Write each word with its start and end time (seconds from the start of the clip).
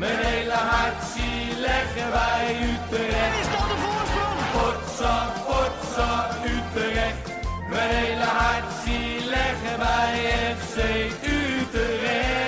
Mijn 0.00 0.18
hele 0.18 0.52
hart 0.52 1.02
zie 1.04 1.60
leggen 1.60 2.10
wij 2.10 2.56
Utrecht. 2.70 3.40
Is 3.40 3.48
dat 3.54 3.66
de 3.70 3.76
voorsprong? 3.84 4.38
Potsa, 4.54 5.14
potsa, 5.46 6.10
Utrecht. 6.44 7.24
Mijn 7.70 7.90
hele 7.90 8.24
hart 8.24 8.72
zie 8.84 9.28
leggen 9.28 9.78
wij 9.78 10.14
FC 10.56 10.76
Utrecht. 11.24 12.40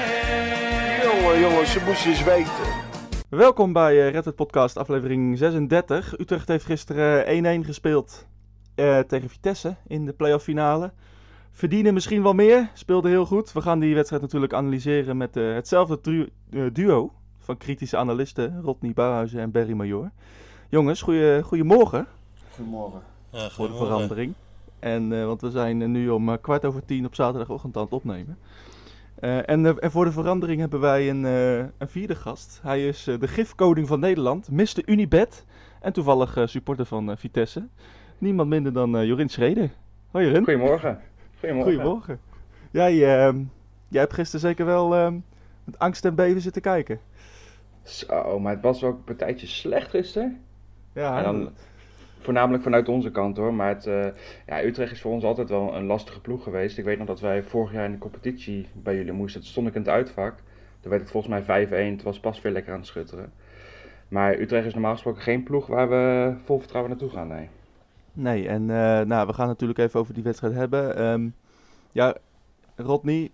Jongen, 1.02 1.40
jongens, 1.40 1.72
ze 1.72 1.82
moesten 1.86 2.10
eens 2.10 2.24
weten. 2.24 2.66
Welkom 3.28 3.72
bij 3.72 3.94
uh, 3.94 4.10
Red 4.10 4.24
Hat 4.24 4.34
Podcast, 4.34 4.76
aflevering 4.76 5.38
36. 5.38 6.18
Utrecht 6.18 6.48
heeft 6.48 6.64
gisteren 6.64 7.62
1-1 7.62 7.66
gespeeld 7.66 8.26
eh, 8.74 8.98
tegen 8.98 9.28
Vitesse 9.28 9.76
in 9.86 10.04
de 10.04 10.12
playoff 10.12 10.44
finale. 10.44 10.92
Verdienen 11.50 11.94
misschien 11.94 12.22
wel 12.22 12.34
meer, 12.34 12.70
speelde 12.74 13.08
heel 13.08 13.26
goed. 13.26 13.52
We 13.52 13.60
gaan 13.60 13.78
die 13.78 13.94
wedstrijd 13.94 14.22
natuurlijk 14.22 14.52
analyseren 14.52 15.16
met 15.16 15.36
eh, 15.36 15.54
hetzelfde 15.54 16.28
eh, 16.50 16.62
duo 16.72 17.12
van 17.42 17.56
kritische 17.56 17.96
analisten, 17.96 18.60
Rodney 18.62 18.92
Bouwhuizen 18.92 19.40
en 19.40 19.50
Barry 19.50 19.72
Major. 19.72 20.10
Jongens, 20.68 21.02
goeie, 21.02 21.42
goedemorgen 21.42 22.06
Goedemorgen. 22.54 23.00
Ja, 23.30 23.50
voor 23.50 23.68
de 23.68 23.74
verandering. 23.74 24.34
En, 24.78 25.12
eh, 25.12 25.26
want 25.26 25.40
we 25.40 25.50
zijn 25.50 25.82
eh, 25.82 25.88
nu 25.88 26.08
om 26.08 26.28
eh, 26.28 26.36
kwart 26.40 26.64
over 26.64 26.84
tien 26.84 27.06
op 27.06 27.14
zaterdagochtend 27.14 27.76
aan 27.76 27.82
het 27.82 27.92
opnemen. 27.92 28.38
Eh, 29.22 29.48
en, 29.48 29.80
en 29.80 29.90
voor 29.90 30.04
de 30.04 30.12
verandering 30.12 30.60
hebben 30.60 30.80
wij 30.80 31.10
een, 31.10 31.24
eh, 31.24 31.58
een 31.58 31.88
vierde 31.88 32.14
gast. 32.14 32.60
Hij 32.62 32.86
is 32.88 33.04
de 33.04 33.28
gifkoning 33.28 33.88
van 33.88 34.00
Nederland, 34.00 34.50
Mr. 34.50 34.82
Unibet. 34.84 35.44
En 35.80 35.92
toevallig 35.92 36.36
eh, 36.36 36.46
supporter 36.46 36.86
van 36.86 37.16
Vitesse. 37.18 37.66
Niemand 38.18 38.48
minder 38.48 38.72
dan 38.72 38.96
eh, 38.96 39.04
Jorin 39.04 39.28
Schreder. 39.28 39.70
Hoi 40.10 40.26
Jorin. 40.26 40.44
Goedemorgen. 40.44 41.00
Goedemorgen. 41.38 41.72
Goedemorgen. 41.72 42.20
Jij, 42.70 42.92
ehm, 42.92 43.42
jij 43.88 44.00
hebt 44.00 44.12
gisteren 44.12 44.40
zeker 44.40 44.66
wel 44.66 44.94
ehm, 44.94 45.18
met 45.64 45.78
angst 45.78 46.04
en 46.04 46.14
beven 46.14 46.40
zitten 46.40 46.62
kijken. 46.62 46.98
Zo, 47.82 48.38
maar 48.40 48.52
het 48.52 48.62
was 48.62 48.80
wel 48.80 48.90
een 48.90 49.04
partijtje 49.04 49.46
slecht 49.46 49.90
gisteren. 49.90 50.40
Ja, 50.92 51.16
En 51.16 51.22
dan, 51.22 51.50
voornamelijk 52.20 52.62
vanuit 52.62 52.88
onze 52.88 53.10
kant 53.10 53.36
hoor. 53.36 53.54
Maar 53.54 53.68
het, 53.68 53.86
eh, 53.86 54.06
ja, 54.46 54.62
Utrecht 54.64 54.92
is 54.92 55.00
voor 55.00 55.12
ons 55.12 55.24
altijd 55.24 55.48
wel 55.48 55.74
een 55.74 55.86
lastige 55.86 56.20
ploeg 56.20 56.42
geweest. 56.42 56.78
Ik 56.78 56.84
weet 56.84 56.98
nog 56.98 57.06
dat 57.06 57.20
wij 57.20 57.42
vorig 57.42 57.72
jaar 57.72 57.84
in 57.84 57.92
de 57.92 57.98
competitie 57.98 58.68
bij 58.72 58.96
jullie 58.96 59.12
moesten. 59.12 59.40
Toen 59.40 59.50
stond 59.50 59.68
ik 59.68 59.74
in 59.74 59.80
het 59.80 59.90
uitvak. 59.90 60.34
Toen 60.80 60.90
werd 60.90 61.02
het 61.02 61.10
volgens 61.10 61.32
mij 61.32 61.66
5-1. 61.68 61.96
Het 61.96 62.02
was 62.02 62.20
pas 62.20 62.40
weer 62.40 62.52
lekker 62.52 62.72
aan 62.72 62.78
het 62.78 62.88
schutteren. 62.88 63.32
Maar 64.08 64.38
Utrecht 64.38 64.66
is 64.66 64.72
normaal 64.72 64.92
gesproken 64.92 65.22
geen 65.22 65.42
ploeg 65.42 65.66
waar 65.66 65.88
we 65.88 66.34
vol 66.44 66.58
vertrouwen 66.58 66.90
naartoe 66.90 67.10
gaan. 67.10 67.28
Nee. 67.28 67.48
Nee, 68.12 68.48
en 68.48 68.70
eh, 68.70 69.06
nou, 69.06 69.26
we 69.26 69.32
gaan 69.32 69.46
natuurlijk 69.46 69.78
even 69.78 70.00
over 70.00 70.14
die 70.14 70.22
wedstrijd 70.22 70.54
hebben. 70.54 70.96
Ehm, 70.96 71.28
ja, 71.92 72.16
Rodney, 72.76 73.30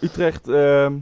Utrecht 0.00 0.48
ehm, 0.48 0.96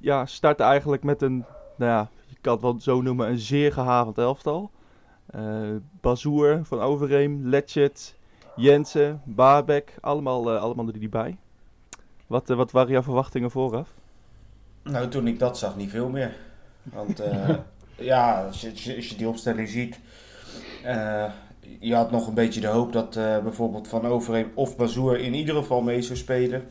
ja, 0.00 0.26
startte 0.26 0.62
eigenlijk 0.62 1.02
met 1.02 1.22
een, 1.22 1.44
nou 1.80 1.92
ja, 1.92 2.08
je 2.26 2.36
kan 2.40 2.52
het 2.52 2.62
wel 2.62 2.80
zo 2.80 3.02
noemen, 3.02 3.28
een 3.28 3.38
zeer 3.38 3.72
gehavend 3.72 4.18
elftal. 4.18 4.70
Eh 5.26 5.42
Bazoer 6.00 6.60
van 6.62 6.80
Overeem, 6.80 7.48
Letchet, 7.48 8.14
Jensen, 8.56 9.20
Baarbek, 9.24 9.94
allemaal, 10.00 10.50
eh, 10.54 10.60
allemaal 10.62 10.86
er 10.86 10.98
die 10.98 11.08
bij. 11.08 11.36
Wat, 12.26 12.50
eh, 12.50 12.56
wat 12.56 12.70
waren 12.70 12.90
jouw 12.90 13.02
verwachtingen 13.02 13.50
vooraf? 13.50 13.94
Nou, 14.82 15.08
toen 15.08 15.26
ik 15.26 15.38
dat 15.38 15.58
zag, 15.58 15.76
niet 15.76 15.90
veel 15.90 16.08
meer. 16.08 16.36
Want 16.82 17.22
ja, 18.12 18.44
als 18.46 18.60
je, 18.60 18.70
als 18.96 19.08
je- 19.08 19.16
die 19.16 19.28
opstelling 19.28 19.68
ziet. 19.68 20.00
je 21.80 21.94
had 21.94 22.10
nog 22.10 22.26
een 22.26 22.34
beetje 22.34 22.60
de 22.60 22.66
hoop 22.66 22.92
dat 22.92 23.14
bijvoorbeeld 23.42 23.88
Van 23.88 24.06
Overheem 24.06 24.50
of 24.54 24.76
Bazoer 24.76 25.18
in 25.18 25.34
ieder 25.34 25.54
geval 25.54 25.80
mee 25.80 26.02
zou 26.02 26.18
spelen. 26.18 26.68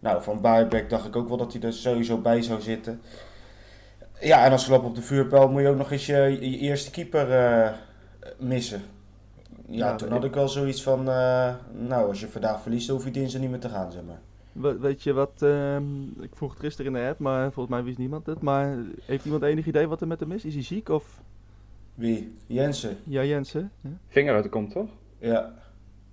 Nou, 0.00 0.22
van 0.22 0.40
Baarbek 0.40 0.90
dacht 0.90 1.06
ik 1.06 1.16
ook 1.16 1.28
wel 1.28 1.36
dat 1.36 1.52
hij 1.52 1.62
er 1.62 1.72
sowieso 1.72 2.18
bij 2.18 2.42
zou 2.42 2.60
zitten. 2.60 3.00
Ja, 4.20 4.44
en 4.44 4.52
als 4.52 4.64
klap 4.66 4.84
op 4.84 4.94
de 4.94 5.02
vuurpijl 5.02 5.48
moet 5.50 5.60
je 5.62 5.68
ook 5.68 5.76
nog 5.76 5.90
eens 5.92 6.06
je, 6.06 6.14
je 6.50 6.58
eerste 6.58 6.90
keeper 6.90 7.30
eh, 7.32 7.72
missen. 8.38 8.82
Ja, 9.68 9.86
Ja, 9.88 9.94
toen 9.96 10.10
had 10.10 10.24
ik 10.24 10.34
wel 10.34 10.48
zoiets 10.48 10.82
van, 10.82 10.98
eh, 11.08 11.54
nou, 11.72 12.08
als 12.08 12.20
je 12.20 12.28
vandaag 12.28 12.60
verliest, 12.62 12.88
hoef 12.88 13.04
je 13.04 13.10
dinsdag 13.10 13.40
niet 13.40 13.50
meer 13.50 13.60
te 13.60 13.68
gaan, 13.68 13.92
zeg 13.92 14.02
maar. 14.02 14.20
We- 14.52 14.78
weet 14.78 15.02
je 15.02 15.12
wat, 15.12 15.42
ehm, 15.42 16.02
ik 16.20 16.30
vroeg 16.34 16.50
het 16.50 16.60
gisteren 16.60 16.94
in 16.94 17.02
de 17.02 17.08
app, 17.08 17.18
maar 17.18 17.52
volgens 17.52 17.74
mij 17.74 17.84
wist 17.84 17.98
niemand 17.98 18.26
het. 18.26 18.40
Maar 18.42 18.76
heeft 19.04 19.24
iemand 19.24 19.42
enig 19.42 19.66
idee 19.66 19.86
wat 19.88 20.00
er 20.00 20.06
met 20.06 20.20
hem 20.20 20.32
is? 20.32 20.44
Is 20.44 20.54
hij 20.54 20.62
ziek 20.62 20.88
of... 20.88 21.22
Wie? 21.94 22.36
Jensen? 22.46 22.96
Ja, 23.04 23.24
Jensen? 23.24 23.70
Ja? 23.80 23.90
Vinger 24.08 24.34
uit 24.34 24.42
de 24.42 24.48
kont 24.48 24.70
toch? 24.70 24.88
Ja. 25.18 25.52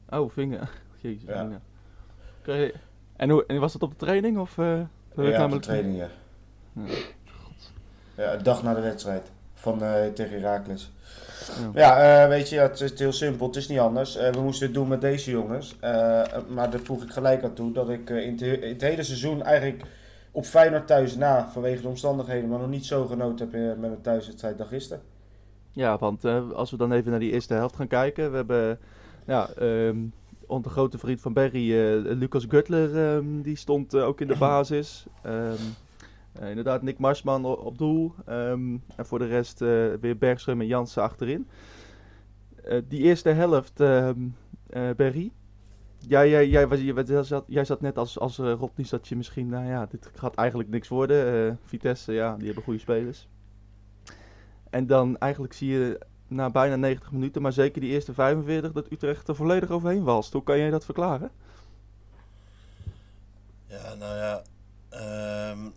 Oh, 0.09 0.29
vinger. 0.31 0.69
Jezus. 1.01 1.21
Ja. 1.27 1.49
Oké, 2.39 2.71
En, 3.15 3.29
hoe, 3.29 3.45
en 3.45 3.59
was 3.59 3.73
dat 3.73 3.83
op 3.83 3.89
de 3.89 4.05
training 4.05 4.37
of... 4.37 4.57
eh, 4.57 4.79
ik 4.79 4.85
Ja, 5.15 5.45
op 5.45 5.51
de 5.51 5.59
training, 5.59 5.97
ja. 5.97 6.07
Ja. 8.15 8.33
Een 8.33 8.43
dag 8.43 8.63
na 8.63 8.73
de 8.73 8.81
wedstrijd 8.81 9.31
van, 9.63 9.83
eh, 9.83 10.05
tegen 10.13 10.41
Heracles. 10.41 10.91
Ja. 11.73 11.97
Ja, 11.97 12.23
eh, 12.23 12.29
weet 12.29 12.49
je, 12.49 12.59
het 12.59 12.81
is 12.81 12.99
heel 12.99 13.11
simpel. 13.11 13.47
Het 13.47 13.55
is 13.55 13.67
niet 13.67 13.79
anders. 13.79 14.15
Eh, 14.15 14.31
we 14.31 14.41
moesten 14.41 14.65
het 14.65 14.75
doen 14.75 14.87
met 14.87 15.01
deze 15.01 15.31
jongens. 15.31 15.75
Maar 16.47 16.69
daar 16.69 16.79
voeg 16.83 17.03
ik 17.03 17.11
gelijk 17.11 17.43
aan 17.43 17.53
toe 17.53 17.71
dat 17.71 17.89
ik 17.89 18.09
in, 18.09 18.39
in 18.39 18.69
het 18.69 18.81
hele 18.81 19.03
seizoen 19.03 19.43
eigenlijk 19.43 19.83
op 20.31 20.45
Feyenoord 20.45 20.87
thuis 20.87 21.15
na, 21.15 21.49
vanwege 21.51 21.81
de 21.81 21.87
omstandigheden, 21.87 22.49
maar 22.49 22.59
nog 22.59 22.69
niet 22.69 22.85
zo 22.85 23.05
genoten 23.05 23.49
heb 23.51 23.77
met 23.77 23.91
een 23.91 24.01
thuiswedstrijd 24.01 24.57
dan 24.57 24.67
gisteren. 24.67 25.03
Ja, 25.71 25.97
want 25.97 26.25
als 26.53 26.71
we 26.71 26.77
dan 26.77 26.91
even 26.91 27.11
naar 27.11 27.19
die 27.19 27.31
eerste 27.31 27.53
helft 27.53 27.75
gaan 27.75 27.87
kijken. 27.87 28.29
We 28.29 28.35
hebben 28.35 28.79
ja, 29.25 29.49
onze 30.47 30.69
grote 30.69 30.97
vriend 30.97 31.21
van 31.21 31.33
Berry, 31.33 31.73
Lucas 32.17 32.45
Gutler, 32.49 32.97
ehm, 32.97 33.41
die 33.41 33.55
stond 33.55 33.95
ook 33.95 34.21
in 34.21 34.27
de 34.27 34.37
basis. 34.49 35.05
Ehm, 35.21 35.61
eh, 36.39 36.49
inderdaad, 36.49 36.81
Nick 36.81 36.97
Marsman 36.97 37.45
op 37.45 37.77
doel. 37.77 38.13
Ehm, 38.25 38.77
en 38.95 39.05
voor 39.05 39.19
de 39.19 39.27
rest 39.27 39.61
eh, 39.61 39.93
weer 40.01 40.15
Bergström 40.15 40.59
en 40.59 40.67
Jansen 40.67 41.01
achterin. 41.01 41.47
Eh, 42.63 42.81
die 42.87 43.01
eerste 43.01 43.29
helft, 43.29 43.79
ehm 43.79 44.19
eh, 44.73 44.89
Berry. 44.95 45.31
Jij, 45.97 46.29
jij, 46.29 46.47
jij, 46.47 46.67
was, 46.67 46.79
jij, 46.79 47.23
zat, 47.23 47.43
jij 47.47 47.65
zat 47.65 47.81
net 47.81 47.97
als, 47.97 48.19
als 48.19 48.37
uh, 48.37 48.53
Rodney, 48.53 48.87
dat 48.89 49.07
je 49.07 49.15
misschien, 49.15 49.49
nou 49.49 49.65
ja, 49.65 49.85
dit 49.85 50.11
gaat 50.15 50.35
eigenlijk 50.35 50.69
niks 50.69 50.87
worden. 50.87 51.59
Vitesse, 51.65 52.13
ja, 52.13 52.35
die 52.35 52.45
hebben 52.45 52.63
goede 52.63 52.79
spelers. 52.79 53.27
En 54.69 54.87
dan 54.87 55.17
eigenlijk 55.17 55.53
zie 55.53 55.69
je 55.69 55.99
na 56.27 56.49
bijna 56.49 56.75
90 56.75 57.11
minuten, 57.11 57.41
maar 57.41 57.53
zeker 57.53 57.81
die 57.81 57.89
eerste 57.91 58.13
45, 58.13 58.71
dat 58.71 58.91
Utrecht 58.91 59.27
er 59.27 59.35
volledig 59.35 59.69
overheen 59.69 60.03
walst. 60.03 60.33
Hoe 60.33 60.43
kan 60.43 60.57
jij 60.57 60.69
dat 60.69 60.85
verklaren? 60.85 61.31
Ja, 63.65 63.93
nou 63.93 64.17
ja. 64.17 64.41
ehm, 64.89 65.69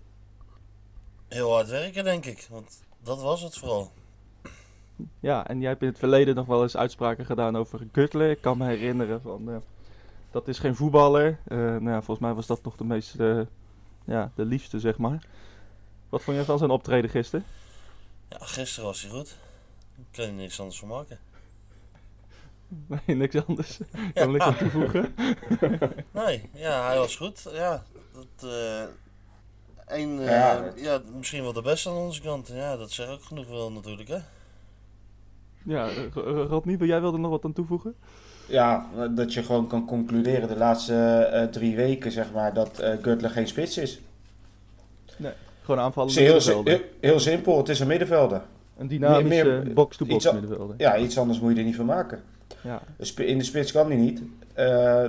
heel 1.36 1.52
hard 1.52 1.68
werken, 1.68 2.04
denk 2.04 2.24
ik. 2.24 2.46
Want 2.50 2.82
dat 3.02 3.22
was 3.22 3.42
het 3.42 3.58
vooral. 3.58 3.92
Ja, 5.20 5.46
en 5.46 5.60
jij 5.60 5.68
hebt 5.68 5.82
in 5.82 5.88
het 5.88 5.98
verleden 5.98 6.34
nog 6.34 6.46
wel 6.46 6.62
eens 6.62 6.76
uitspraken 6.76 7.26
gedaan 7.26 7.56
over 7.56 7.86
Gutler. 7.92 8.30
Ik 8.30 8.40
kan 8.40 8.58
me 8.58 8.66
herinneren 8.66 9.20
van, 9.20 9.50
eh, 9.50 9.56
dat 10.30 10.48
is 10.48 10.58
geen 10.58 10.76
voetballer. 10.76 11.38
Eh, 11.44 11.58
nou 11.58 11.88
ja, 11.88 12.02
volgens 12.02 12.18
mij 12.18 12.34
was 12.34 12.46
dat 12.46 12.62
nog 12.62 12.76
de 12.76 12.84
meest, 12.84 13.14
eh, 13.14 13.40
ja, 14.04 14.32
de 14.34 14.44
liefste, 14.44 14.80
zeg 14.80 14.98
maar. 14.98 15.26
Wat 16.08 16.22
vond 16.22 16.36
jij 16.36 16.46
van 16.46 16.58
zijn 16.58 16.70
optreden 16.70 17.10
gisteren? 17.10 17.44
Ja, 18.28 18.38
gisteren 18.40 18.84
was 18.84 19.02
hij 19.02 19.10
goed. 19.10 19.36
Ik 19.96 20.04
kan 20.10 20.24
er 20.24 20.32
niks 20.32 20.60
anders 20.60 20.78
van 20.78 20.88
maken. 20.88 21.18
Nee, 23.06 23.16
niks 23.16 23.46
anders. 23.46 23.80
Ik 23.80 23.88
kan 24.14 24.22
er 24.22 24.28
niks 24.28 24.44
aan 24.44 24.56
toevoegen. 24.56 25.14
Nee, 26.10 26.50
ja, 26.54 26.86
hij 26.86 26.98
was 26.98 27.16
goed. 27.16 27.48
Ja, 27.52 27.84
dat, 28.12 28.50
eh 29.86 30.00
een, 30.00 30.18
eh, 30.20 30.26
Ja, 30.84 31.00
misschien 31.16 31.42
wel 31.42 31.52
de 31.52 31.62
beste 31.62 31.88
aan 31.88 31.96
onze 31.96 32.20
kant. 32.20 32.48
Ja, 32.54 32.76
dat 32.76 32.90
zegt 32.90 33.10
ook 33.10 33.22
genoeg 33.22 33.48
wel 33.48 33.72
natuurlijk, 33.72 34.08
hè. 34.08 34.18
Ja, 35.64 35.88
eh, 35.88 35.94
Ro- 36.14 36.42
Rodney, 36.42 36.78
wil 36.78 36.86
jij 36.88 37.00
wilde 37.00 37.18
nog 37.18 37.30
wat 37.30 37.44
aan 37.44 37.52
toevoegen? 37.52 37.94
Ja, 38.48 38.86
dat 39.14 39.34
je 39.34 39.42
gewoon 39.42 39.66
kan 39.66 39.86
concluderen 39.86 40.48
de 40.48 40.56
laatste 40.56 40.94
eh, 41.32 41.44
drie 41.46 41.76
weken, 41.76 42.12
zeg 42.12 42.32
maar, 42.32 42.54
dat 42.54 42.78
eh 42.78 42.92
Gutler 43.02 43.30
geen 43.30 43.48
spits 43.48 43.78
is. 43.78 44.00
Gewoon 45.16 45.34
Het 45.66 45.78
aanvallen. 45.78 46.10
is 46.10 46.16
heel, 46.16 46.62
heel, 46.64 46.80
heel 47.00 47.20
simpel, 47.20 47.56
het 47.58 47.68
is 47.68 47.80
een 47.80 47.86
middenvelder. 47.86 48.42
Een 48.76 48.88
dynamische 48.88 49.62
box-to-box 49.74 50.16
iets 50.24 50.26
a- 50.34 50.38
middenvelder. 50.38 50.74
Ja, 50.78 50.96
iets 50.96 51.18
anders 51.18 51.40
moet 51.40 51.52
je 51.52 51.58
er 51.58 51.64
niet 51.64 51.76
van 51.76 51.84
maken. 51.86 52.22
Ja. 52.62 52.82
In 53.16 53.38
de 53.38 53.44
spits 53.44 53.72
kan 53.72 53.86
hij 53.86 53.96
niet. 53.96 54.22
Eh, 54.54 55.04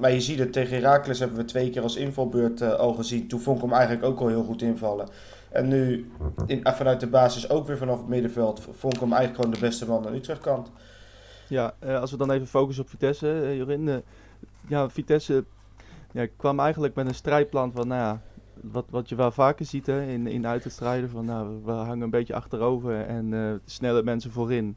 maar 0.00 0.12
je 0.12 0.20
ziet 0.20 0.38
het, 0.38 0.52
tegen 0.52 0.76
Heracles 0.76 1.18
hebben 1.18 1.38
we 1.38 1.44
twee 1.44 1.70
keer 1.70 1.82
als 1.82 1.96
invalbeurt 1.96 2.60
eh, 2.60 2.72
al 2.72 2.92
gezien. 2.94 3.28
Toen 3.28 3.40
vond 3.40 3.56
ik 3.56 3.62
hem 3.62 3.72
eigenlijk 3.72 4.04
ook 4.04 4.20
al 4.20 4.28
heel 4.28 4.42
goed 4.44 4.62
invallen. 4.62 5.08
En 5.50 5.68
nu 5.68 6.10
in, 6.46 6.64
eh, 6.64 6.72
vanuit 6.72 7.00
de 7.00 7.06
basis 7.06 7.50
ook 7.50 7.66
weer 7.66 7.78
vanaf 7.78 7.98
het 7.98 8.08
middenveld 8.08 8.60
vond 8.70 8.94
ik 8.94 9.00
hem 9.00 9.12
eigenlijk 9.12 9.40
gewoon 9.42 9.54
de 9.60 9.66
beste 9.66 9.86
man 9.86 10.06
aan 10.06 10.14
Utrecht-kant. 10.14 10.70
Ja, 11.48 11.74
eh, 11.78 12.00
als 12.00 12.10
we 12.10 12.16
dan 12.16 12.30
even 12.30 12.46
focussen 12.46 12.84
op 12.84 12.90
Vitesse, 12.90 13.42
eh, 13.42 13.56
Jorin. 13.56 14.02
ja, 14.68 14.88
Vitesse 14.90 15.44
ja, 16.12 16.26
kwam 16.36 16.60
eigenlijk 16.60 16.94
met 16.94 17.06
een 17.06 17.14
strijdplan 17.14 17.72
van, 17.72 17.88
nou 17.88 18.00
ja, 18.00 18.20
wat, 18.62 18.84
wat 18.90 19.08
je 19.08 19.14
wel 19.14 19.30
vaker 19.30 19.66
ziet 19.66 19.86
hè, 19.86 20.02
in, 20.06 20.26
in 20.26 20.46
uitwedstrijden. 20.46 21.10
Van, 21.10 21.24
nou, 21.24 21.60
we, 21.64 21.70
hangen 21.70 22.00
een 22.00 22.10
beetje 22.10 22.34
achterover 22.34 23.00
en 23.00 23.34
eh, 23.34 23.52
snelle 23.64 24.02
mensen 24.02 24.30
voorin. 24.30 24.76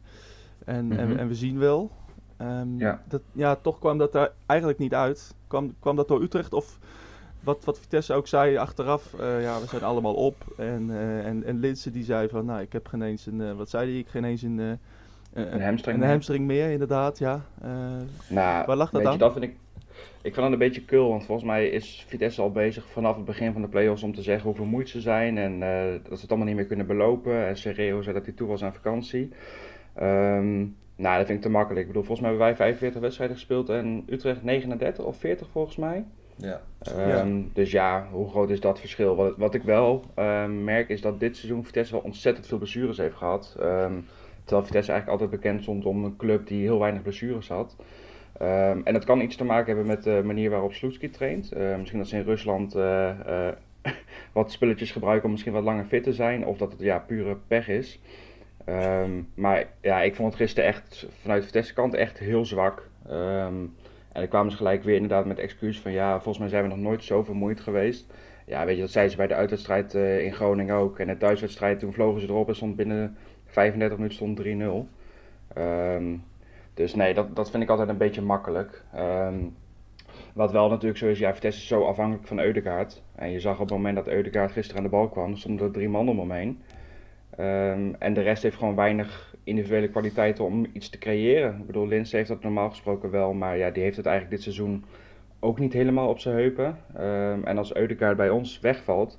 En, 0.66 0.98
en, 0.98 1.10
Mhm. 1.10 1.18
en 1.19 1.27
we 1.27 1.36
zien 1.36 1.60
wel. 1.60 1.92
Ehm, 2.40 2.78
Ja. 2.78 3.02
Dat, 3.08 3.22
ja, 3.32 3.56
toch 3.56 3.80
kwam 3.80 3.98
dat 3.98 4.16
er 4.16 4.32
eigenlijk 4.46 4.80
niet 4.80 4.94
uit. 4.94 5.36
Kwam, 5.48 5.74
kwam 5.80 5.96
dat 5.96 6.08
door 6.08 6.22
Utrecht 6.22 6.54
of 6.54 6.80
wat, 7.40 7.64
wat 7.64 7.80
Vitesse 7.80 8.14
ook 8.14 8.28
zei 8.28 8.58
achteraf, 8.58 9.14
eh, 9.14 9.42
ja, 9.42 9.60
we 9.60 9.68
zijn 9.68 9.84
allemaal 9.84 10.14
op. 10.14 10.36
En, 10.58 10.88
uh, 10.90 11.26
en, 11.26 11.44
en 11.44 11.60
Linse 11.60 11.92
die 11.92 12.04
zei 12.04 12.30
van, 12.30 12.46
nou, 12.46 12.62
ik 12.62 12.74
heb 12.74 12.88
geen 12.88 13.02
eens 13.02 13.26
een, 13.26 13.40
uh, 13.40 13.52
wat 13.52 13.70
zei 13.70 13.90
hij, 13.92 14.00
ik 14.00 14.08
geen 14.08 14.24
eens 14.24 14.42
een, 14.42 14.58
een, 15.34 15.62
hamstring, 15.62 15.96
een 15.96 16.02
meer. 16.02 16.10
hamstring 16.10 16.46
meer, 16.46 16.72
inderdaad, 16.72 17.18
ja. 17.18 17.42
nou, 18.30 18.66
waar 18.66 18.76
lag 18.76 18.90
dat 18.90 19.06
aan? 19.06 19.12
Je, 19.12 19.18
dat 19.18 19.32
vind 19.32 19.44
ik, 19.44 19.56
ik 20.22 20.34
vind 20.34 20.36
dat 20.36 20.52
een 20.52 20.58
beetje 20.58 20.86
kul, 20.86 21.10
want 21.10 21.26
volgens 21.26 21.48
mij 21.48 21.70
is 21.70 22.06
Vitesse 22.08 22.42
al 22.42 22.52
bezig 22.52 22.86
vanaf 22.92 23.16
het 23.16 23.26
begin 23.26 23.54
van 23.54 23.62
de 23.62 23.68
play-offs 23.68 24.04
om 24.04 24.14
te 24.14 24.22
zeggen 24.22 24.44
hoe 24.46 24.56
vermoeid 24.56 24.90
ze 24.90 25.02
zijn. 25.02 25.38
En 25.38 25.60
dat 26.04 26.16
ze 26.16 26.22
het 26.22 26.30
allemaal 26.30 26.48
niet 26.48 26.56
meer 26.56 26.66
kunnen 26.66 26.88
belopen. 26.88 27.48
En 27.48 27.58
Serreo 27.58 28.02
zei 28.02 28.16
dat 28.16 28.26
hij 28.26 28.34
toe 28.34 28.48
was 28.48 28.64
aan 28.64 28.74
vakantie. 28.74 29.32
Um, 30.02 30.76
nou, 31.00 31.18
dat 31.18 31.25
vind 31.25 31.38
ik 31.38 31.44
te 31.44 31.51
makkelijk. 31.51 31.81
Ik 31.81 31.88
bedoel, 31.88 32.04
volgens 32.04 32.28
mij 32.28 32.30
hebben 32.30 32.48
wij 32.48 32.56
45 32.56 33.01
wedstrijden 33.01 33.36
gespeeld 33.36 33.69
en 33.69 34.04
Utrecht 34.10 34.44
39 34.44 35.06
of 35.06 35.18
40 35.18 35.48
volgens 35.51 35.75
mij. 35.75 36.06
Ja. 36.36 36.62
Um, 37.22 37.50
dus 37.54 37.72
ja, 37.72 38.07
hoe 38.12 38.30
groot 38.30 38.50
is 38.50 38.60
dat 38.60 38.80
verschil? 38.80 39.16
Wat, 39.16 39.38
wat 39.38 39.54
ik 39.54 39.63
wel 39.63 40.04
um, 40.16 40.63
merk 40.63 40.90
is 40.90 41.01
dat 41.01 41.19
dit 41.19 41.38
seizoen 41.38 41.66
Vitesse 41.66 41.94
wel 41.94 42.01
ontzettend 42.01 42.48
veel 42.48 42.57
blessures 42.57 42.98
heeft 42.98 43.16
gehad. 43.16 43.56
Um, 43.60 44.06
terwijl 44.44 44.66
Vitesse 44.66 44.92
eigenlijk 44.92 45.22
altijd 45.22 45.42
bekend 45.42 45.62
stond 45.62 45.86
om 45.86 46.04
een 46.04 46.16
club 46.16 46.48
die 46.48 46.62
heel 46.62 46.80
weinig 46.80 47.02
blessures 47.02 47.48
had. 47.48 47.75
en 48.84 48.94
dat 48.94 49.06
kan 49.06 49.22
iets 49.22 49.36
te 49.36 49.44
maken 49.44 49.68
hebben 49.68 49.86
met 49.86 50.04
de 50.04 50.22
manier 50.25 50.50
waarop 50.50 50.74
Sloetski 50.74 51.10
traint. 51.10 51.54
Uh, 51.57 51.75
misschien 51.78 52.00
dat 52.00 52.07
ze 52.07 52.18
in 52.18 52.24
Rusland 52.24 52.75
uh, 52.75 53.10
uh, 53.28 53.48
wat 54.34 54.52
spulletjes 54.52 54.92
gebruiken 54.92 55.25
om 55.25 55.31
misschien 55.31 55.54
wat 55.54 55.63
langer 55.63 55.86
fit 55.86 56.04
te 56.04 56.13
zijn. 56.13 56.45
Of 56.45 56.57
dat 56.57 56.72
het 56.72 56.81
ja, 56.81 57.00
pure 57.00 57.38
pech 57.48 57.68
is. 57.68 58.00
Um, 58.66 59.30
maar 59.34 59.68
ja, 59.82 60.02
ik 60.02 60.16
vond 60.16 60.28
het 60.34 60.42
gisteren 60.42 60.70
echt 60.70 61.08
vanuit 61.22 61.46
Vitesse 61.46 61.74
kant 61.74 61.94
echt 61.94 62.20
heel 62.20 62.46
zwak. 62.46 62.90
Um, 63.10 63.76
en 64.12 64.20
dan 64.22 64.28
kwamen 64.28 64.52
ze 64.52 64.58
gelijk 64.58 64.84
weer 64.84 64.96
inderdaad 64.96 65.26
met 65.26 65.40
excuus 65.40 65.80
van 65.80 65.92
ja, 65.92 66.14
volgens 66.14 66.38
mij 66.38 66.48
zijn 66.48 66.64
we 66.64 66.70
nog 66.70 66.78
nooit 66.78 67.04
zo 67.04 67.24
vermoeid 67.24 67.60
geweest. 67.60 68.14
Ja, 68.46 68.66
weet 68.66 68.76
je, 68.76 68.82
dat 68.82 68.92
zeiden 68.92 69.12
ze 69.12 69.18
bij 69.18 69.28
de 69.28 69.36
uitwedstrijd 69.36 69.94
uh, 69.94 70.24
in 70.24 70.34
Groningen 70.34 70.76
ook. 70.76 71.00
En 71.00 71.08
de 71.08 71.18
thuiswedstrijd, 71.18 71.80
toen 71.80 71.94
vlogen 71.94 72.22
ze 72.22 72.28
erop 72.28 72.48
en 72.48 72.56
stond 72.56 72.76
binnen 72.76 73.18
35 73.46 73.98
minuten 73.98 74.18
stond 74.18 74.88
3-0. 75.58 75.58
Um, 75.58 76.24
dus 76.74 76.96
nee, 76.96 77.14
dat, 77.14 77.36
dat 77.36 77.52
vind 77.52 77.64
ik 77.64 77.70
altijd 77.70 77.90
een 77.90 77.98
beetje 77.98 78.22
makkelijk. 78.22 78.84
wat 80.34 80.52
wel 80.52 80.70
natuurlijk 80.70 81.00
zo 81.00 81.08
is, 81.08 81.20
ja, 81.20 81.34
Vitesse 81.34 81.62
is 81.62 81.68
zo 81.68 81.84
afhankelijk 81.84 82.28
van 82.28 82.40
Eudegaard. 82.40 83.04
En 83.16 83.32
je 83.32 83.40
zag 83.40 83.54
op 83.54 83.60
het 83.60 83.70
moment 83.70 83.96
dat 83.96 84.08
Eudegaard 84.08 84.52
gisteren 84.52 84.78
aan 84.78 84.90
de 84.90 84.96
bal 84.96 85.10
kwam, 85.10 85.36
stonden 85.36 85.66
er 85.66 85.72
drie 85.72 85.90
man 85.90 86.10
om 86.10 86.20
hem 86.20 86.32
heen. 86.32 86.62
Um, 87.40 87.96
en 88.00 88.14
de 88.14 88.22
rest 88.22 88.44
heeft 88.44 88.58
gewoon 88.58 88.76
weinig 88.76 89.36
individuele 89.44 89.90
kwaliteiten 89.90 90.46
om 90.46 90.66
iets 90.74 90.90
te 90.90 90.98
creëren. 90.98 91.58
Ik 91.60 91.66
bedoel, 91.66 91.88
Lins 91.88 92.12
heeft 92.12 92.28
dat 92.28 92.44
normaal 92.44 92.70
gesproken 92.70 93.12
wel, 93.12 93.34
maar 93.34 93.58
ja, 93.58 93.70
die 93.70 93.84
heeft 93.84 93.98
het 93.98 94.06
eigenlijk 94.06 94.36
dit 94.36 94.44
seizoen 94.44 94.84
ook 95.40 95.60
niet 95.60 95.74
helemaal 95.74 96.10
op 96.10 96.20
zijn 96.20 96.36
heupen. 96.36 96.78
Um, 96.98 97.44
en 97.44 97.58
als 97.58 97.76
Eudegaard 97.76 98.18
bij 98.18 98.30
ons 98.30 98.60
wegvalt, 98.60 99.18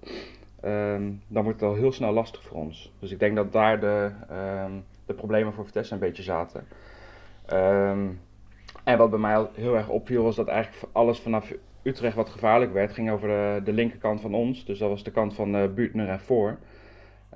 um, 0.65 1.23
dan 1.27 1.45
wordt 1.45 1.61
het 1.61 1.69
al 1.69 1.77
heel 1.77 1.93
snel 1.93 2.13
lastig 2.13 2.43
voor 2.43 2.57
ons. 2.57 2.93
Dus 2.99 3.11
ik 3.11 3.19
denk 3.19 3.37
dat 3.37 3.53
daar 3.53 3.81
de, 3.81 4.11
de 5.07 5.15
problemen 5.15 5.53
voor 5.53 5.65
Vitesse 5.65 5.95
een 5.95 6.01
beetje 6.01 6.23
zaten. 6.23 6.65
en 8.85 8.99
wat 8.99 9.11
bij 9.11 9.19
mij 9.19 9.47
heel 9.55 9.77
erg 9.77 9.89
opviel, 9.89 10.23
was 10.23 10.37
dat 10.37 10.49
eigenlijk 10.49 10.85
alles 10.93 11.19
vanaf 11.19 11.53
Utrecht 11.83 12.17
wat 12.17 12.29
gevaarlijk 12.29 12.73
werd, 12.73 12.93
ging 12.93 13.11
over 13.11 13.29
de, 13.65 13.73
linkerkant 13.73 14.21
van 14.21 14.35
ons. 14.35 14.65
Dus 14.65 14.79
dat 14.79 14.89
was 14.89 15.05
de 15.05 15.11
kant 15.11 15.35
van 15.35 15.57
uh, 15.57 15.69
Buutner 15.75 16.09
en 16.09 16.21
Voor. 16.21 16.59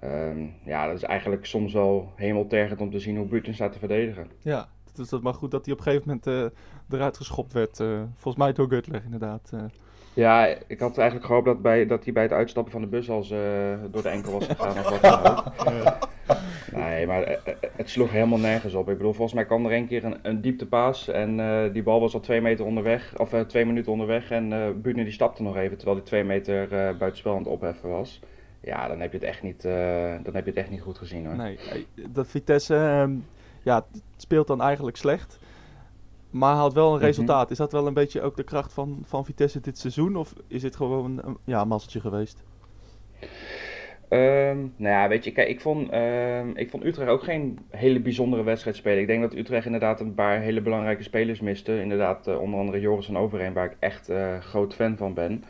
Um, 0.05 0.55
ja, 0.65 0.87
dat 0.87 0.97
is 0.97 1.03
eigenlijk 1.03 1.47
soms 1.47 1.73
wel 1.73 2.13
hemeltergend 2.17 2.81
om 2.81 2.91
te 2.91 2.99
zien 2.99 3.17
hoe 3.17 3.27
Buiten 3.27 3.55
staat 3.55 3.73
te 3.73 3.79
verdedigen. 3.79 4.31
Ja, 4.39 4.69
dus 4.95 5.09
dat 5.09 5.23
maar 5.23 5.35
goed 5.35 5.51
dat 5.51 5.65
hij 5.65 5.73
op 5.75 5.79
een 5.79 5.85
gegeven 5.85 6.07
moment 6.07 6.27
uh, 6.27 6.99
eruit 6.99 7.17
geschopt 7.17 7.53
werd. 7.53 7.79
Uh, 7.79 8.03
volgens 8.17 8.45
mij 8.45 8.53
door 8.53 8.69
Gutler 8.69 9.03
inderdaad. 9.05 9.51
Uh. 9.55 9.61
Ja, 10.15 10.47
ik 10.67 10.81
had 10.81 10.99
eigenlijk 10.99 11.27
gehoopt 11.27 11.47
dat, 11.47 11.63
bij, 11.63 11.87
dat 11.87 12.05
hij 12.05 12.13
bij 12.13 12.23
het 12.23 12.33
uitstappen 12.33 12.73
van 12.73 12.81
de 12.81 12.87
bus 12.87 13.11
al 13.11 13.27
door 13.91 14.03
de 14.03 14.09
enkel 14.09 14.33
was 14.33 14.47
gegaan 14.47 14.79
of 14.79 14.89
wat 14.91 15.03
dan 15.03 15.27
ook. 15.27 15.53
Nee, 16.73 17.07
maar 17.07 17.39
het 17.77 17.91
sloeg 17.91 18.11
helemaal 18.11 18.39
nergens 18.39 18.75
op. 18.75 18.89
Ik 18.89 18.97
bedoel, 18.97 19.13
volgens 19.13 19.35
mij 19.35 19.45
kwam 19.45 19.67
er 19.67 19.73
een 19.73 19.87
keer 19.87 20.05
een, 20.05 20.19
een 20.23 20.41
dieptepaas 20.41 21.09
en 21.09 21.37
die 21.73 21.83
bal 21.83 22.01
was 22.01 22.15
al 22.15 22.21
twee 22.21 22.41
meter 22.41 22.65
onderweg, 22.65 23.19
of 23.19 23.35
twee 23.47 23.67
minuten 23.67 23.93
onderweg 23.93 24.31
en 24.31 24.53
uh, 24.83 24.95
die 24.95 25.11
stapte 25.11 25.43
nog 25.43 25.57
even 25.57 25.77
terwijl 25.77 25.97
hij 25.97 26.07
twee 26.07 26.25
meter 26.25 26.69
buitenspel 26.97 27.33
aan 27.33 27.39
het 27.39 27.47
opheffen 27.47 27.89
was. 27.89 28.21
Ja, 28.65 28.89
dan 28.89 29.01
heb 29.01 29.13
je 29.13 29.19
het 29.19 29.27
echt 29.27 29.43
niet, 29.43 29.65
uh, 29.65 29.73
dan 30.23 30.35
heb 30.35 30.45
je 30.45 30.51
het 30.51 30.59
echt 30.59 30.71
niet 30.71 30.81
goed 30.81 30.99
gezien 30.99 31.27
hoor. 31.27 31.37
Nee, 31.37 31.59
dat 32.09 32.27
Vitesse 32.27 32.75
uh, 32.75 33.17
ja, 33.63 33.87
speelt 34.17 34.47
dan 34.47 34.63
eigenlijk 34.63 34.97
slecht. 34.97 35.39
Maar 36.31 36.55
haalt 36.55 36.73
wel 36.73 36.95
een 36.95 37.01
resultaat. 37.01 37.37
Mm 37.37 37.43
-hmm. 37.43 37.51
Is 37.51 37.57
dat 37.57 37.73
wel 37.73 37.87
een 37.87 37.95
beetje 37.95 38.23
ook 38.23 38.37
de 38.37 38.45
kracht 38.45 38.73
van, 38.73 39.03
van 39.05 39.25
Vitesse 39.25 39.61
dit 39.61 39.79
seizoen? 39.79 40.17
Of 40.17 40.35
is 40.49 40.63
dit 40.63 40.77
gewoon 40.77 41.21
een 41.25 41.37
ja, 41.45 41.65
mazzeltje 41.65 42.01
geweest? 42.01 42.43
Um, 44.09 44.73
nou 44.77 44.95
ja, 44.95 45.09
weet 45.09 45.25
je, 45.25 45.33
kijk, 45.33 45.49
ik 45.49 45.61
vond, 45.61 45.95
um, 45.95 46.57
ik 46.57 46.71
vond 46.71 46.85
Utrecht 46.85 47.11
ook 47.11 47.23
geen 47.23 47.59
hele 47.71 48.01
bijzondere 48.01 48.43
wedstrijd 48.43 48.77
spelen. 48.77 49.01
Ik 49.01 49.07
denk 49.07 49.23
dat 49.23 49.35
Utrecht 49.35 49.67
inderdaad 49.67 50.01
een 50.01 50.15
paar 50.15 50.41
hele 50.41 50.61
belangrijke 50.61 51.03
spelers 51.03 51.41
miste. 51.41 51.81
Inderdaad, 51.81 52.29
uh, 52.29 52.41
onder 52.41 52.61
andere 52.61 52.81
Joris 52.81 53.07
van 53.07 53.19
Overheen, 53.19 53.53
waar 53.53 53.65
ik 53.65 53.77
echt 53.79 54.11
uh, 54.11 54.39
groot 54.39 54.75
fan 54.75 54.97
van 54.97 55.15
ben. 55.15 55.45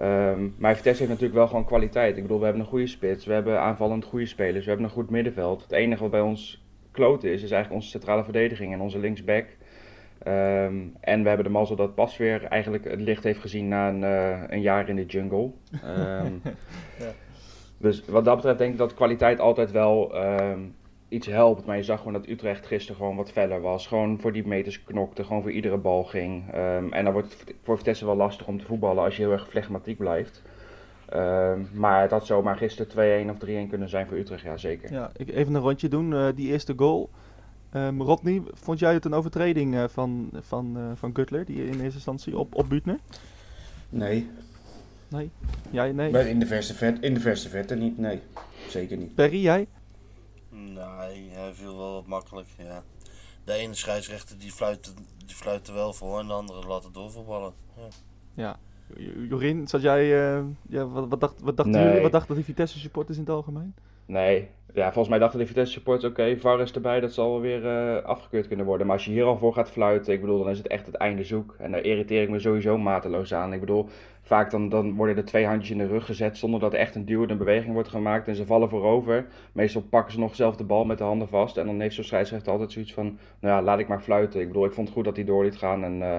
Um, 0.00 0.54
maar 0.58 0.76
Vitesse 0.76 0.98
heeft 0.98 1.12
natuurlijk 1.12 1.38
wel 1.38 1.46
gewoon 1.46 1.64
kwaliteit. 1.64 2.16
Ik 2.16 2.22
bedoel, 2.22 2.38
we 2.38 2.44
hebben 2.44 2.62
een 2.62 2.68
goede 2.68 2.86
spits, 2.86 3.26
we 3.26 3.32
hebben 3.32 3.60
aanvallend 3.60 4.04
goede 4.04 4.26
spelers, 4.26 4.64
we 4.64 4.70
hebben 4.70 4.88
een 4.88 4.94
goed 4.94 5.10
middenveld. 5.10 5.62
Het 5.62 5.72
enige 5.72 6.02
wat 6.02 6.10
bij 6.10 6.20
ons 6.20 6.64
kloten 6.90 7.28
is, 7.28 7.42
is 7.42 7.50
eigenlijk 7.50 7.82
onze 7.82 7.88
centrale 7.88 8.24
verdediging 8.24 8.72
en 8.72 8.80
onze 8.80 8.98
linksback. 8.98 9.46
Um, 10.26 10.96
en 11.00 11.22
we 11.22 11.28
hebben 11.28 11.46
de 11.46 11.52
mazzel 11.52 11.76
dat 11.76 11.94
pas 11.94 12.16
weer 12.16 12.44
eigenlijk 12.44 12.84
het 12.84 13.00
licht 13.00 13.24
heeft 13.24 13.40
gezien 13.40 13.68
na 13.68 13.88
een, 13.88 14.02
uh, 14.02 14.42
een 14.48 14.60
jaar 14.60 14.88
in 14.88 14.96
de 14.96 15.06
jungle. 15.06 15.50
Um, 15.84 16.40
ja. 16.98 17.12
Dus 17.78 18.04
wat 18.04 18.24
dat 18.24 18.36
betreft 18.36 18.58
denk 18.58 18.72
ik 18.72 18.78
dat 18.78 18.94
kwaliteit 18.94 19.40
altijd 19.40 19.70
wel 19.70 20.14
iets 21.14 21.26
helpt. 21.26 21.66
Maar 21.66 21.76
je 21.76 21.82
zag 21.82 21.98
gewoon 21.98 22.12
dat 22.12 22.28
Utrecht 22.28 22.66
gisteren 22.66 22.96
gewoon 22.96 23.16
wat 23.16 23.30
feller 23.30 23.60
was. 23.60 23.86
Gewoon 23.86 24.20
voor 24.20 24.32
die 24.32 24.46
meters 24.46 24.82
knokte, 24.82 25.24
gewoon 25.24 25.42
voor 25.42 25.50
iedere 25.50 25.76
bal 25.76 26.04
ging. 26.04 26.54
Um, 26.54 26.92
en 26.92 27.04
dan 27.04 27.12
wordt 27.12 27.36
het 27.38 27.54
voor 27.62 27.76
Vitesse 27.76 28.04
wel 28.04 28.16
lastig 28.16 28.46
om 28.46 28.58
te 28.58 28.64
voetballen 28.64 29.04
als 29.04 29.16
je 29.16 29.22
heel 29.22 29.32
erg 29.32 29.48
flegmatiek 29.48 29.98
blijft. 29.98 30.42
Um, 31.14 31.68
maar 31.72 32.02
het 32.02 32.10
had 32.10 32.26
zomaar 32.26 32.56
gisteren 32.56 33.26
2-1 33.26 33.30
of 33.30 33.66
3-1 33.66 33.68
kunnen 33.68 33.88
zijn 33.88 34.06
voor 34.06 34.16
Utrecht, 34.16 34.42
ja 34.42 34.56
zeker. 34.56 34.92
Ja, 34.92 35.10
ik 35.16 35.28
even 35.28 35.54
een 35.54 35.60
rondje 35.60 35.88
doen. 35.88 36.12
Uh, 36.12 36.28
die 36.34 36.48
eerste 36.48 36.72
goal. 36.76 37.10
Um, 37.74 38.02
Rodney, 38.02 38.42
vond 38.52 38.78
jij 38.78 38.92
het 38.92 39.04
een 39.04 39.14
overtreding 39.14 39.74
uh, 39.74 39.84
van, 39.88 40.30
van, 40.40 40.74
uh, 40.76 40.82
van 40.94 41.10
Gutler, 41.14 41.44
die 41.44 41.56
in 41.56 41.72
eerste 41.72 41.94
instantie 41.94 42.38
op, 42.38 42.54
op 42.54 42.68
Buutner? 42.68 42.98
Nee. 43.88 44.30
Nee? 45.08 45.30
Jij, 45.70 45.92
nee? 45.92 46.10
Maar 46.10 46.26
in 46.26 46.38
de 46.38 46.46
verste 46.46 46.74
verte, 46.74 47.00
in 47.00 47.14
de 47.14 47.20
verste 47.20 47.48
verte 47.48 47.74
niet, 47.74 47.98
nee. 47.98 48.20
Zeker 48.68 48.96
niet. 48.96 49.14
Perry, 49.14 49.42
jij? 49.42 49.66
Nee, 50.74 51.30
hij 51.30 51.52
viel 51.52 51.76
wel 51.76 51.92
wat 51.92 52.06
makkelijk, 52.06 52.48
ja. 52.58 52.82
De 53.44 53.52
ene 53.52 53.74
scheidsrechter 53.74 54.38
die 54.38 54.52
fluit, 54.52 54.94
die 55.26 55.36
fluit 55.36 55.68
er 55.68 55.74
wel 55.74 55.92
voor 55.92 56.18
en 56.18 56.26
de 56.26 56.32
andere 56.32 56.66
laat 56.66 56.84
het 56.84 56.94
doorvoetballen. 56.94 57.52
Ja. 57.76 57.88
ja. 58.34 58.56
Jorien, 59.28 59.68
zat 59.68 59.82
jij, 59.82 60.36
uh, 60.36 60.44
ja, 60.68 60.86
wat, 60.86 61.08
wat, 61.08 61.20
dacht, 61.20 61.40
wat 61.40 61.56
dachten 61.56 61.74
nee. 61.74 61.84
jullie? 61.84 62.02
Wat 62.02 62.12
dachten 62.12 62.34
die 62.34 62.44
Vitesse 62.44 62.78
supporters 62.78 63.16
in 63.16 63.24
het 63.24 63.32
algemeen? 63.32 63.74
Nee, 64.06 64.48
ja, 64.74 64.84
volgens 64.84 65.08
mij 65.08 65.18
dachten 65.18 65.38
de 65.38 65.46
Vitesse 65.46 65.72
supporters, 65.72 66.12
oké, 66.12 66.20
okay, 66.20 66.38
VAR 66.38 66.60
is 66.60 66.72
erbij, 66.72 67.00
dat 67.00 67.12
zal 67.12 67.30
wel 67.30 67.40
weer 67.40 67.64
uh, 67.64 68.04
afgekeurd 68.04 68.48
kunnen 68.48 68.66
worden. 68.66 68.86
Maar 68.86 68.96
als 68.96 69.04
je 69.04 69.10
hier 69.10 69.24
al 69.24 69.38
voor 69.38 69.52
gaat 69.52 69.70
fluiten, 69.70 70.12
ik 70.12 70.20
bedoel, 70.20 70.38
dan 70.38 70.50
is 70.50 70.58
het 70.58 70.66
echt 70.66 70.86
het 70.86 70.94
einde 70.94 71.24
zoek. 71.24 71.54
En 71.58 71.70
daar 71.70 71.82
irriteer 71.82 72.22
ik 72.22 72.28
me 72.28 72.38
sowieso 72.38 72.78
mateloos 72.78 73.34
aan. 73.34 73.52
Ik 73.52 73.60
bedoel, 73.60 73.88
vaak 74.24 74.50
dan, 74.50 74.68
dan 74.68 74.94
worden 74.94 75.16
er 75.16 75.24
twee 75.24 75.46
handjes 75.46 75.70
in 75.70 75.78
de 75.78 75.86
rug 75.86 76.06
gezet 76.06 76.38
zonder 76.38 76.60
dat 76.60 76.72
echt 76.72 76.94
een 76.94 77.04
duwende 77.04 77.36
beweging 77.36 77.72
wordt 77.72 77.88
gemaakt. 77.88 78.28
En 78.28 78.36
ze 78.36 78.46
vallen 78.46 78.68
voorover. 78.68 79.26
Meestal 79.52 79.82
pakken 79.82 80.12
ze 80.12 80.18
nog 80.18 80.34
zelf 80.34 80.56
de 80.56 80.64
bal 80.64 80.84
met 80.84 80.98
de 80.98 81.04
handen 81.04 81.28
vast. 81.28 81.56
En 81.56 81.66
dan 81.66 81.80
heeft 81.80 81.94
zo'n 81.94 82.04
scheidsrechter 82.04 82.52
altijd 82.52 82.72
zoiets 82.72 82.94
van, 82.94 83.18
nou 83.40 83.54
ja, 83.54 83.62
laat 83.62 83.78
ik 83.78 83.88
maar 83.88 84.00
fluiten. 84.00 84.40
Ik 84.40 84.46
bedoel, 84.46 84.64
ik 84.64 84.72
vond 84.72 84.86
het 84.86 84.96
goed 84.96 85.04
dat 85.04 85.16
hij 85.16 85.24
door 85.24 85.44
liet 85.44 85.56
gaan. 85.56 85.84
En 85.84 86.00
uh, 86.00 86.16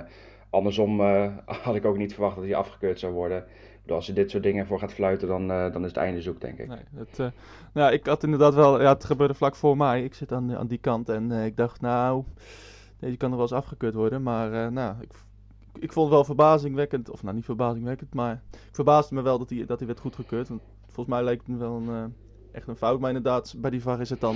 andersom 0.49 0.99
uh, 1.01 1.27
had 1.63 1.75
ik 1.75 1.85
ook 1.85 1.97
niet 1.97 2.13
verwacht 2.13 2.35
dat 2.35 2.45
hij 2.45 2.55
afgekeurd 2.55 2.99
zou 2.99 3.13
worden. 3.13 3.43
Bedoel, 3.81 3.97
als 3.97 4.05
je 4.05 4.13
dit 4.13 4.31
soort 4.31 4.43
dingen 4.43 4.67
voor 4.67 4.79
gaat 4.79 4.93
fluiten, 4.93 5.27
dan, 5.27 5.51
uh, 5.51 5.71
dan 5.71 5.81
is 5.81 5.87
het 5.87 5.97
einde 5.97 6.21
zoek, 6.21 6.41
denk 6.41 6.59
ik. 6.59 6.67
Nee, 6.67 7.29
nou, 7.73 7.93
ik 7.93 8.05
had 8.05 8.23
inderdaad 8.23 8.53
wel, 8.53 8.81
ja, 8.81 8.93
het 8.93 9.05
gebeurde 9.05 9.33
vlak 9.33 9.55
voor 9.55 9.77
mij. 9.77 10.03
Ik 10.03 10.13
zit 10.13 10.31
aan, 10.31 10.55
aan 10.55 10.67
die 10.67 10.77
kant 10.77 11.09
en 11.09 11.31
ik 11.31 11.57
dacht, 11.57 11.81
nou, 11.81 12.23
deze 12.99 13.17
kan 13.17 13.29
er 13.29 13.37
wel 13.37 13.45
eens 13.45 13.55
afgekeurd 13.55 13.93
worden. 13.93 14.23
Maar 14.23 14.71
nou, 14.71 14.95
ik, 15.01 15.11
ik 15.79 15.93
vond 15.93 16.05
het 16.05 16.15
wel 16.15 16.23
verbazingwekkend, 16.23 17.09
of 17.09 17.23
nou 17.23 17.35
niet 17.35 17.45
verbazingwekkend, 17.45 18.13
maar 18.13 18.43
ik 18.51 18.75
verbaasde 18.75 19.15
me 19.15 19.21
wel 19.21 19.37
dat 19.37 19.49
hij, 19.49 19.65
dat 19.65 19.77
hij 19.77 19.87
werd 19.87 19.99
goedgekeurd. 19.99 20.47
Want 20.47 20.61
volgens 20.85 21.15
mij 21.15 21.23
leek 21.23 21.37
het 21.37 21.47
me 21.47 21.57
wel 21.57 21.75
een, 21.75 22.15
echt 22.51 22.67
een 22.67 22.75
fout. 22.75 22.99
Maar 22.99 23.09
inderdaad, 23.09 23.55
bij 23.57 23.69
die 23.69 23.81
VAR 23.81 24.01
is 24.01 24.09
het 24.09 24.19
dan 24.19 24.35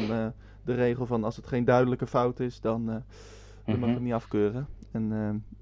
de 0.63 0.74
regel 0.74 1.05
van 1.05 1.24
als 1.24 1.36
het 1.36 1.48
geen 1.48 1.65
duidelijke 1.65 2.08
fout 2.08 2.39
is, 2.39 2.62
dan, 2.62 2.86
dan 3.65 3.79
mag 3.79 3.89
je 3.89 3.96
hem 3.96 4.03
niet 4.03 4.13
afkeuren. 4.13 4.67
En, 4.91 5.10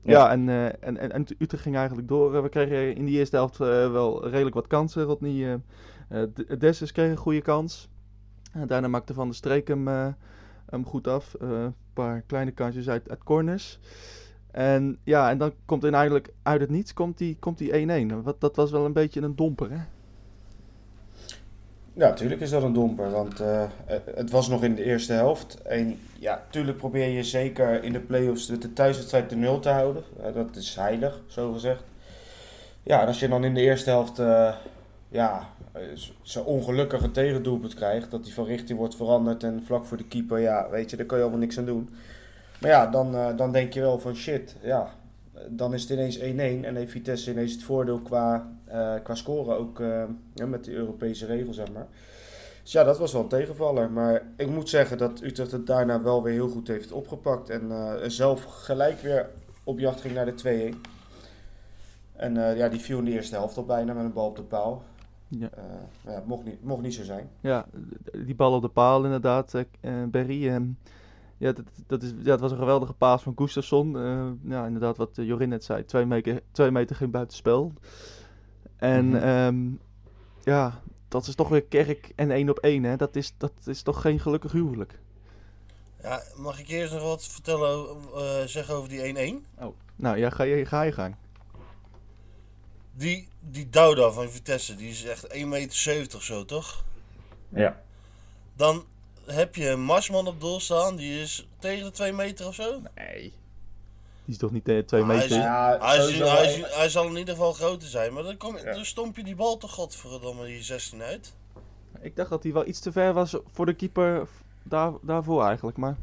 ja. 0.01 0.11
ja, 0.11 0.31
en, 0.31 0.49
en, 0.49 0.97
en, 0.97 1.11
en 1.11 1.25
Utrecht 1.37 1.63
ging 1.63 1.75
eigenlijk 1.75 2.07
door. 2.07 2.41
we 2.41 2.49
kregen 2.49 2.95
in 2.95 3.05
die 3.05 3.17
eerste 3.17 3.35
helft 3.35 3.57
wel 3.57 4.27
redelijk 4.27 4.55
wat 4.55 4.67
kansen. 4.67 5.03
Rodney 5.03 5.61
Dessus 6.57 6.91
kreeg 6.91 7.09
een 7.09 7.17
goede 7.17 7.41
kans. 7.41 7.89
daarna 8.67 8.87
maakte 8.87 9.13
Van 9.13 9.27
der 9.27 9.35
Streek 9.35 9.67
hem, 9.67 9.87
hem 10.65 10.85
goed 10.85 11.07
af. 11.07 11.35
een 11.39 11.73
paar 11.93 12.21
kleine 12.21 12.51
kansjes 12.51 12.89
uit, 12.89 13.09
uit 13.09 13.23
corners. 13.23 13.79
En 14.51 14.97
ja, 15.03 15.29
en 15.29 15.37
dan 15.37 15.53
komt 15.65 15.83
uiteindelijk 15.83 16.33
uit 16.43 16.61
het 16.61 16.69
niets 16.69 16.93
komt 16.93 17.17
die, 17.17 17.37
komt 17.39 17.57
die 17.57 18.09
1-1. 18.11 18.23
Wat, 18.23 18.41
dat 18.41 18.55
was 18.55 18.71
wel 18.71 18.85
een 18.85 18.93
beetje 18.93 19.21
een 19.21 19.35
domper, 19.35 19.71
hè? 19.71 19.79
Ja, 21.93 22.07
natuurlijk 22.07 22.41
is 22.41 22.49
dat 22.49 22.63
een 22.63 22.73
domper, 22.73 23.11
want 23.11 23.39
eh, 23.39 23.63
het 24.15 24.31
was 24.31 24.47
nog 24.47 24.63
in 24.63 24.75
de 24.75 24.83
eerste 24.83 25.13
helft. 25.13 25.61
En 25.61 25.99
ja, 26.19 26.41
natuurlijk 26.45 26.77
probeer 26.77 27.07
je 27.07 27.23
zeker 27.23 27.83
in 27.83 27.93
de 27.93 27.99
play-offs 27.99 28.45
de 28.45 28.73
thuiswedstrijd 28.73 29.29
de 29.29 29.35
nul 29.35 29.59
te 29.59 29.69
houden. 29.69 30.03
Eh, 30.23 30.33
dat 30.33 30.55
is 30.55 30.75
heilig, 30.75 31.21
zo 31.27 31.53
gezegd. 31.53 31.83
Ja, 32.83 33.01
en 33.01 33.07
als 33.07 33.19
je 33.19 33.27
dan 33.27 33.43
in 33.43 33.53
de 33.53 33.61
eerste 33.61 33.89
helft 33.89 34.19
uh, 34.19 34.55
ja, 35.09 35.49
zo'n 36.21 36.45
ongelukkige 36.45 37.11
tegendoelpunt 37.11 37.73
krijgt, 37.73 38.11
dat 38.11 38.23
die 38.23 38.33
van 38.33 38.45
richting 38.45 38.77
wordt 38.77 38.95
veranderd 38.95 39.43
en 39.43 39.63
vlak 39.65 39.85
voor 39.85 39.97
de 39.97 40.07
keeper, 40.07 40.39
ja, 40.39 40.69
weet 40.69 40.89
je, 40.89 40.97
daar 40.97 41.05
kan 41.05 41.17
je 41.17 41.23
allemaal 41.23 41.41
niks 41.41 41.57
aan 41.57 41.65
doen. 41.65 41.89
Maar 42.61 42.69
ja, 42.69 42.87
dan, 42.87 43.35
dan 43.35 43.51
denk 43.51 43.73
je 43.73 43.79
wel 43.79 43.99
van 43.99 44.15
shit, 44.15 44.55
ja, 44.61 44.93
dan 45.49 45.73
is 45.73 45.81
het 45.81 45.91
ineens 45.91 46.19
1-1 46.19 46.21
en 46.65 46.75
heeft 46.75 46.91
Vitesse 46.91 47.31
ineens 47.31 47.51
het 47.51 47.63
voordeel 47.63 47.99
qua, 47.99 48.49
uh, 48.67 48.93
qua 49.03 49.15
scoren 49.15 49.57
ook 49.57 49.79
uh, 49.79 50.03
met 50.45 50.63
de 50.63 50.73
Europese 50.73 51.25
regel, 51.25 51.53
zeg 51.53 51.71
maar. 51.71 51.87
Dus 52.63 52.71
ja, 52.71 52.83
dat 52.83 52.97
was 52.97 53.13
wel 53.13 53.21
een 53.21 53.27
tegenvaller. 53.27 53.91
Maar 53.91 54.23
ik 54.37 54.49
moet 54.49 54.69
zeggen 54.69 54.97
dat 54.97 55.21
Utrecht 55.21 55.51
het 55.51 55.67
daarna 55.67 56.01
wel 56.01 56.23
weer 56.23 56.33
heel 56.33 56.49
goed 56.49 56.67
heeft 56.67 56.91
opgepakt. 56.91 57.49
En 57.49 57.71
zelf 58.11 58.43
gelijk 58.43 58.99
weer 58.99 59.29
op 59.63 59.79
jacht 59.79 60.01
ging 60.01 60.13
naar 60.13 60.35
de 60.35 60.73
2-1. 60.73 60.77
En 62.15 62.33
ja, 62.57 62.69
die 62.69 62.79
viel 62.79 62.97
in 62.97 63.05
de 63.05 63.11
eerste 63.11 63.35
helft 63.35 63.57
al 63.57 63.65
bijna 63.65 63.93
met 63.93 64.03
een 64.03 64.13
bal 64.13 64.27
op 64.27 64.35
de 64.35 64.43
paal. 64.43 64.83
Ja. 65.27 65.49
ja 66.05 66.23
mocht 66.25 66.45
niet, 66.45 66.63
mocht 66.63 66.81
niet 66.81 66.93
zo 66.93 67.03
zijn. 67.03 67.29
Ja, 67.41 67.65
die 68.25 68.35
bal 68.35 68.53
op 68.53 68.61
de 68.61 68.67
paal 68.67 69.03
inderdaad, 69.03 69.53
Berry. 70.07 70.47
Ehm, 70.47 70.63
ja, 71.37 71.51
dat, 71.51 71.65
dat, 71.87 72.03
is, 72.03 72.13
ja, 72.23 72.31
het 72.31 72.39
was 72.39 72.51
een 72.51 72.57
geweldige 72.57 72.93
paas 72.93 73.21
van 73.21 73.33
Gustafsson. 73.35 73.95
Uh, 73.95 74.51
ja, 74.51 74.65
inderdaad, 74.65 74.97
wat 74.97 75.09
Jorin 75.13 75.49
net 75.49 75.63
zei. 75.63 75.85
Twee 75.85 76.05
meter, 76.05 76.41
twee 76.51 76.71
meter 76.71 76.95
geen 76.95 77.11
buitenspel. 77.11 77.73
En 78.75 79.05
mm 79.05 79.15
-hmm. 79.15 79.79
ja, 80.43 80.81
dat 81.07 81.27
is 81.27 81.35
toch 81.35 81.49
weer 81.49 81.63
kerk 81.63 82.11
en 82.15 82.31
één 82.31 82.49
op 82.49 82.59
één. 82.59 82.83
Hè? 82.83 82.95
Dat, 82.95 83.15
is, 83.15 83.33
dat 83.37 83.53
is 83.65 83.81
toch 83.81 84.01
geen 84.01 84.19
gelukkig 84.19 84.51
huwelijk. 84.51 84.99
Ja, 86.01 86.23
mag 86.35 86.59
ik 86.59 86.67
eerst 86.67 86.93
nog 86.93 87.01
wat 87.01 87.27
vertellen, 87.27 87.97
uh, 88.15 88.41
zeggen 88.45 88.75
over 88.75 88.89
die 88.89 89.41
1-1? 89.41 89.45
Oh, 89.59 89.75
nou 89.95 90.17
ja, 90.17 90.29
ga 90.29 90.43
je, 90.43 90.65
ga 90.65 90.81
je 90.81 90.91
gang. 90.91 91.15
Die, 92.93 93.27
die 93.39 93.69
Douda 93.69 94.11
van 94.11 94.29
Vitesse, 94.29 94.75
die 94.75 94.89
is 94.89 95.03
echt 95.03 95.35
1,70 95.35 95.45
meter 95.47 96.21
zo, 96.21 96.45
toch? 96.45 96.83
Ja. 97.49 97.81
Dan 98.55 98.85
heb 99.27 99.55
je 99.55 99.69
een 99.69 99.81
Marsman 99.81 100.27
op 100.27 100.39
doel 100.39 100.59
staan, 100.59 100.95
die 100.95 101.21
is 101.21 101.47
tegen 101.59 101.83
de 101.83 101.91
2 101.91 102.13
meter 102.13 102.47
of 102.47 102.55
zo? 102.55 102.81
Nee. 102.95 103.33
Die 104.25 104.35
is 104.35 104.37
toch 104.37 104.51
niet 104.51 104.65
tegen 104.65 104.85
2 104.85 105.03
meter? 105.03 105.29
Hij, 105.29 105.39
ja, 105.39 105.77
hij, 105.81 105.97
is, 105.97 106.19
hij, 106.19 106.53
is, 106.53 106.73
hij, 106.75 106.89
zal 106.89 107.07
in 107.07 107.17
ieder 107.17 107.33
geval 107.33 107.53
groter 107.53 107.87
zijn, 107.87 108.13
maar 108.13 108.23
dan, 108.23 108.37
kom, 108.37 108.57
ja. 108.57 108.73
dan 108.73 108.85
stomp 108.85 109.15
je 109.15 109.23
die 109.23 109.35
bal 109.35 109.57
toch 109.57 109.73
godverdomme 109.73 110.45
die 110.45 110.63
16 110.63 111.01
uit. 111.01 111.33
Ik 112.01 112.15
dacht 112.15 112.29
dat 112.29 112.43
hij 112.43 112.53
wel 112.53 112.67
iets 112.67 112.79
te 112.79 112.91
ver 112.91 113.13
was 113.13 113.37
voor 113.51 113.65
de 113.65 113.73
keeper 113.73 114.27
daar, 114.63 114.91
daarvoor 115.01 115.45
eigenlijk, 115.45 115.77
maar... 115.77 115.95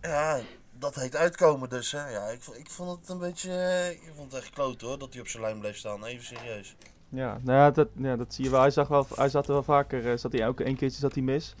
Ja, 0.00 0.40
dat 0.78 0.94
heet 0.94 1.16
uitkomen 1.16 1.68
dus. 1.68 1.92
Hè. 1.92 2.10
Ja, 2.10 2.26
ik, 2.26 2.46
ik 2.46 2.70
vond 2.70 3.00
het 3.00 3.08
een 3.08 3.18
beetje... 3.18 3.52
Ik 3.90 4.12
vond 4.16 4.32
het 4.32 4.42
echt 4.42 4.50
kloot 4.50 4.80
hoor, 4.80 4.98
dat 4.98 5.12
hij 5.12 5.20
op 5.20 5.28
zijn 5.28 5.42
lijn 5.42 5.58
bleef 5.58 5.76
staan. 5.76 6.04
Even 6.04 6.24
serieus. 6.24 6.76
Ja, 7.08 7.40
nou 7.42 7.58
ja, 7.58 7.70
dat, 7.70 7.88
ja, 7.96 8.16
dat 8.16 8.34
zie 8.34 8.44
je 8.44 8.50
wel. 8.50 8.60
Hij, 8.60 8.70
zag 8.70 8.88
wel, 8.88 9.06
hij 9.14 9.28
zat 9.28 9.46
er 9.46 9.52
wel 9.52 9.62
vaker, 9.62 10.18
zat 10.18 10.32
hij 10.32 10.40
elke 10.40 10.64
één 10.64 10.76
keertje 10.76 11.00
zat 11.00 11.14
hij 11.14 11.22
mis. 11.22 11.54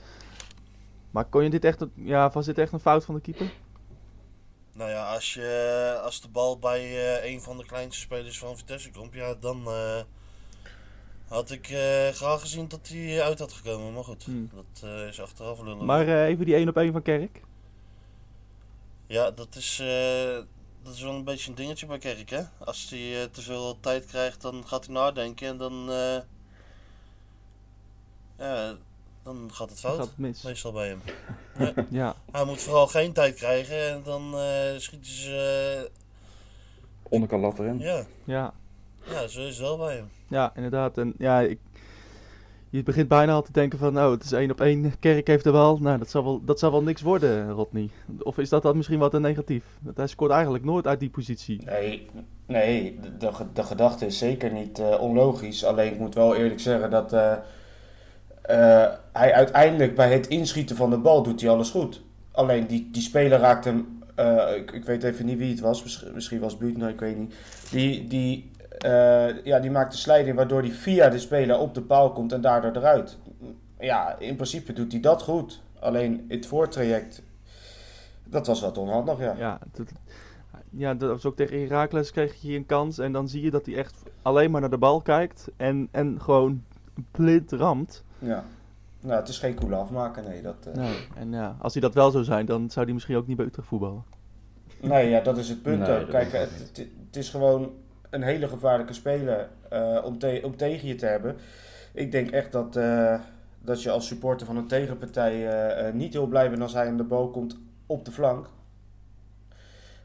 Maar 1.10 1.24
kon 1.24 1.42
je 1.42 1.50
dit 1.50 1.64
echt, 1.64 1.84
ja, 1.94 2.30
was 2.30 2.46
dit 2.46 2.58
echt 2.58 2.72
een 2.72 2.80
fout 2.80 3.04
van 3.04 3.14
de 3.14 3.20
keeper? 3.20 3.52
Nou 4.72 4.90
ja, 4.90 5.12
als, 5.14 5.34
je, 5.34 6.00
als 6.04 6.20
de 6.20 6.28
bal 6.28 6.58
bij 6.58 6.90
uh, 6.90 7.32
een 7.32 7.40
van 7.40 7.58
de 7.58 7.66
kleinste 7.66 8.00
spelers 8.00 8.38
van 8.38 8.56
Vitesse 8.56 8.90
komt, 8.90 9.14
ja, 9.14 9.34
dan 9.34 9.62
uh, 9.66 10.00
had 11.28 11.50
ik 11.50 11.68
uh, 11.68 12.08
graag 12.08 12.40
gezien 12.40 12.68
dat 12.68 12.88
hij 12.88 13.22
uit 13.22 13.38
had 13.38 13.52
gekomen. 13.52 13.92
Maar 13.92 14.04
goed, 14.04 14.24
hmm. 14.24 14.50
dat 14.54 14.90
is 15.08 15.20
achteraf 15.20 15.60
lullen. 15.60 15.84
Maar 15.84 16.08
even 16.26 16.44
die 16.44 16.54
1 16.54 16.68
op 16.68 16.76
1 16.76 16.92
van 16.92 17.02
Kerk. 17.02 17.40
Ja, 19.06 19.30
dat 19.30 19.54
is, 19.54 19.76
dat 20.82 20.94
is 20.94 21.02
wel 21.02 21.14
een 21.14 21.24
beetje 21.24 21.50
een 21.50 21.56
dingetje 21.56 21.86
bij 21.86 21.98
Kerk, 21.98 22.30
hè. 22.30 22.42
Als 22.58 22.90
hij 22.90 23.28
te 23.28 23.42
veel 23.42 23.80
tijd 23.80 24.06
krijgt, 24.06 24.40
dan 24.40 24.66
gaat 24.66 24.84
hij 24.84 24.94
nadenken 24.94 25.48
en 25.48 25.56
dan... 25.56 25.90
ja, 28.38 28.76
dan 29.22 29.50
gaat 29.52 29.70
het 29.70 29.78
fout. 29.78 29.96
Gaat 29.96 30.06
het 30.06 30.18
mis. 30.18 30.42
Meestal 30.42 30.72
bij 30.72 30.88
hem. 30.88 31.00
Ja. 31.58 31.86
ja. 31.90 32.14
Hij 32.32 32.44
moet 32.44 32.60
vooral 32.60 32.86
geen 32.86 33.12
tijd 33.12 33.34
krijgen 33.34 33.90
en 33.90 34.02
dan 34.04 34.34
uh, 34.34 34.78
schieten 34.78 35.12
ze. 35.12 35.78
Uh, 35.82 35.90
Onderkant 37.08 37.42
lat 37.42 37.58
erin. 37.58 37.78
Ja. 37.78 38.04
ja. 38.24 38.54
Ja, 39.04 39.26
zo 39.26 39.40
is 39.40 39.48
het 39.48 39.58
wel 39.58 39.76
bij 39.76 39.94
hem. 39.94 40.10
Ja, 40.28 40.52
inderdaad. 40.54 40.98
En 40.98 41.14
ja, 41.18 41.40
ik, 41.40 41.58
je 42.70 42.82
begint 42.82 43.08
bijna 43.08 43.32
al 43.32 43.42
te 43.42 43.52
denken 43.52 43.78
van, 43.78 43.92
nou, 43.92 44.14
het 44.14 44.24
is 44.24 44.32
één 44.32 44.50
op 44.50 44.60
één. 44.60 44.98
Kerk 44.98 45.26
heeft 45.26 45.46
er 45.46 45.52
wel. 45.52 45.78
Nou, 45.78 45.98
dat 45.98 46.10
zal 46.10 46.24
wel, 46.24 46.44
dat 46.44 46.58
zal 46.58 46.70
wel 46.70 46.82
niks 46.82 47.02
worden, 47.02 47.50
Rodney. 47.50 47.90
Of 48.18 48.38
is 48.38 48.48
dat 48.48 48.62
dan 48.62 48.76
misschien 48.76 48.98
wat 48.98 49.14
een 49.14 49.22
negatief? 49.22 49.64
Want 49.80 49.96
hij 49.96 50.06
scoort 50.06 50.30
eigenlijk 50.30 50.64
nooit 50.64 50.86
uit 50.86 51.00
die 51.00 51.10
positie. 51.10 51.64
Nee, 51.64 52.06
nee 52.46 52.98
de, 53.00 53.16
de, 53.16 53.30
de 53.52 53.62
gedachte 53.62 54.06
is 54.06 54.18
zeker 54.18 54.52
niet 54.52 54.78
uh, 54.78 55.00
onlogisch. 55.00 55.64
Alleen 55.64 55.92
ik 55.92 55.98
moet 55.98 56.14
wel 56.14 56.36
eerlijk 56.36 56.60
zeggen 56.60 56.90
dat 56.90 57.12
uh, 57.12 57.32
hij 59.12 59.32
uiteindelijk 59.32 59.94
bij 59.94 60.12
het 60.12 60.26
inschieten 60.26 60.76
van 60.76 60.90
de 60.90 60.98
bal 60.98 61.22
doet 61.22 61.40
hij 61.40 61.50
alles 61.50 61.70
goed. 61.70 62.02
Alleen 62.32 62.66
die, 62.66 62.88
die 62.92 63.02
speler 63.02 63.38
raakt 63.38 63.64
hem, 63.64 64.00
uh, 64.16 64.56
ik, 64.56 64.70
ik, 64.70 64.84
weet 64.84 65.02
even 65.02 65.26
niet 65.26 65.38
wie 65.38 65.50
het 65.50 65.60
was, 65.60 65.82
misschien, 65.82 66.12
misschien 66.14 66.40
was 66.40 66.56
Buutner, 66.56 66.88
ik 66.88 67.00
weet 67.00 67.18
niet. 67.18 67.34
Die, 67.70 68.06
die, 68.06 68.50
uh, 68.84 69.44
ja, 69.44 69.58
die 69.58 69.70
maakt 69.70 69.92
de 69.92 69.98
slijding 69.98 70.36
waardoor 70.36 70.60
hij 70.60 70.70
via 70.70 71.08
de 71.08 71.18
speler 71.18 71.58
op 71.58 71.74
de 71.74 71.82
paal 71.82 72.12
komt 72.12 72.32
en 72.32 72.40
daardoor 72.40 72.76
eruit. 72.76 73.18
Ja, 73.78 74.18
in 74.18 74.34
principe 74.34 74.72
doet 74.72 74.92
hij 74.92 75.00
dat 75.00 75.22
goed. 75.22 75.62
Alleen 75.78 76.24
het 76.28 76.46
voortraject, 76.46 77.22
dat 78.24 78.46
was 78.46 78.60
wat 78.60 78.78
onhandig, 78.78 79.18
ja. 79.18 79.34
Ja, 79.38 79.58
dat, 79.72 79.86
ja, 80.70 80.94
dat 80.94 81.10
was 81.10 81.24
ook 81.24 81.36
tegen 81.36 81.60
Herakles 81.60 82.10
kreeg 82.10 82.42
je 82.42 82.56
een 82.56 82.66
kans 82.66 82.98
en 82.98 83.12
dan 83.12 83.28
zie 83.28 83.42
je 83.42 83.50
dat 83.50 83.66
hij 83.66 83.76
echt 83.76 84.02
alleen 84.22 84.50
maar 84.50 84.60
naar 84.60 84.70
de 84.70 84.78
bal 84.78 85.00
kijkt 85.00 85.48
en, 85.56 85.88
en 85.90 86.20
gewoon 86.20 86.64
blind 87.10 87.52
ramt. 87.52 88.04
Ja. 88.20 88.44
Nou, 89.00 89.20
het 89.20 89.28
is 89.28 89.38
geen 89.38 89.54
coole 89.54 89.74
afmaken, 89.74 90.24
nee. 90.24 90.42
Dat, 90.42 90.66
uh... 90.68 90.74
nee. 90.74 91.06
En 91.16 91.32
ja, 91.32 91.56
als 91.58 91.72
hij 91.72 91.82
dat 91.82 91.94
wel 91.94 92.10
zou 92.10 92.24
zijn, 92.24 92.46
dan 92.46 92.70
zou 92.70 92.84
hij 92.84 92.94
misschien 92.94 93.16
ook 93.16 93.26
niet 93.26 93.36
bij 93.36 93.46
Utrecht 93.46 93.68
voetballen. 93.68 94.04
Nee, 94.80 95.08
ja, 95.08 95.20
dat 95.20 95.38
is 95.38 95.48
het 95.48 95.62
punt 95.62 95.78
nee, 95.78 96.00
ook. 96.00 96.08
Kijk, 96.08 96.32
het, 96.32 96.70
het, 97.06 97.16
is 97.16 97.28
gewoon 97.28 97.70
een 98.10 98.22
hele 98.22 98.48
gevaarlijke 98.48 98.92
speler 98.92 99.48
uh, 99.72 99.98
om, 100.04 100.18
te 100.18 100.40
om 100.44 100.56
tegen 100.56 100.88
je 100.88 100.94
te 100.94 101.06
hebben. 101.06 101.36
Ik 101.92 102.12
denk 102.12 102.30
echt 102.30 102.52
dat, 102.52 102.76
uh, 102.76 103.20
dat 103.60 103.82
je 103.82 103.90
als 103.90 104.06
supporter 104.06 104.46
van 104.46 104.56
een 104.56 104.66
tegenpartij 104.66 105.92
niet 105.92 106.12
heel 106.12 106.26
blij 106.26 106.50
bent 106.50 106.62
als 106.62 106.72
hij 106.72 106.86
aan 106.86 106.96
de 106.96 107.04
bal 107.04 107.30
komt 107.30 107.58
op 107.86 108.04
de 108.04 108.12
flank. 108.12 108.46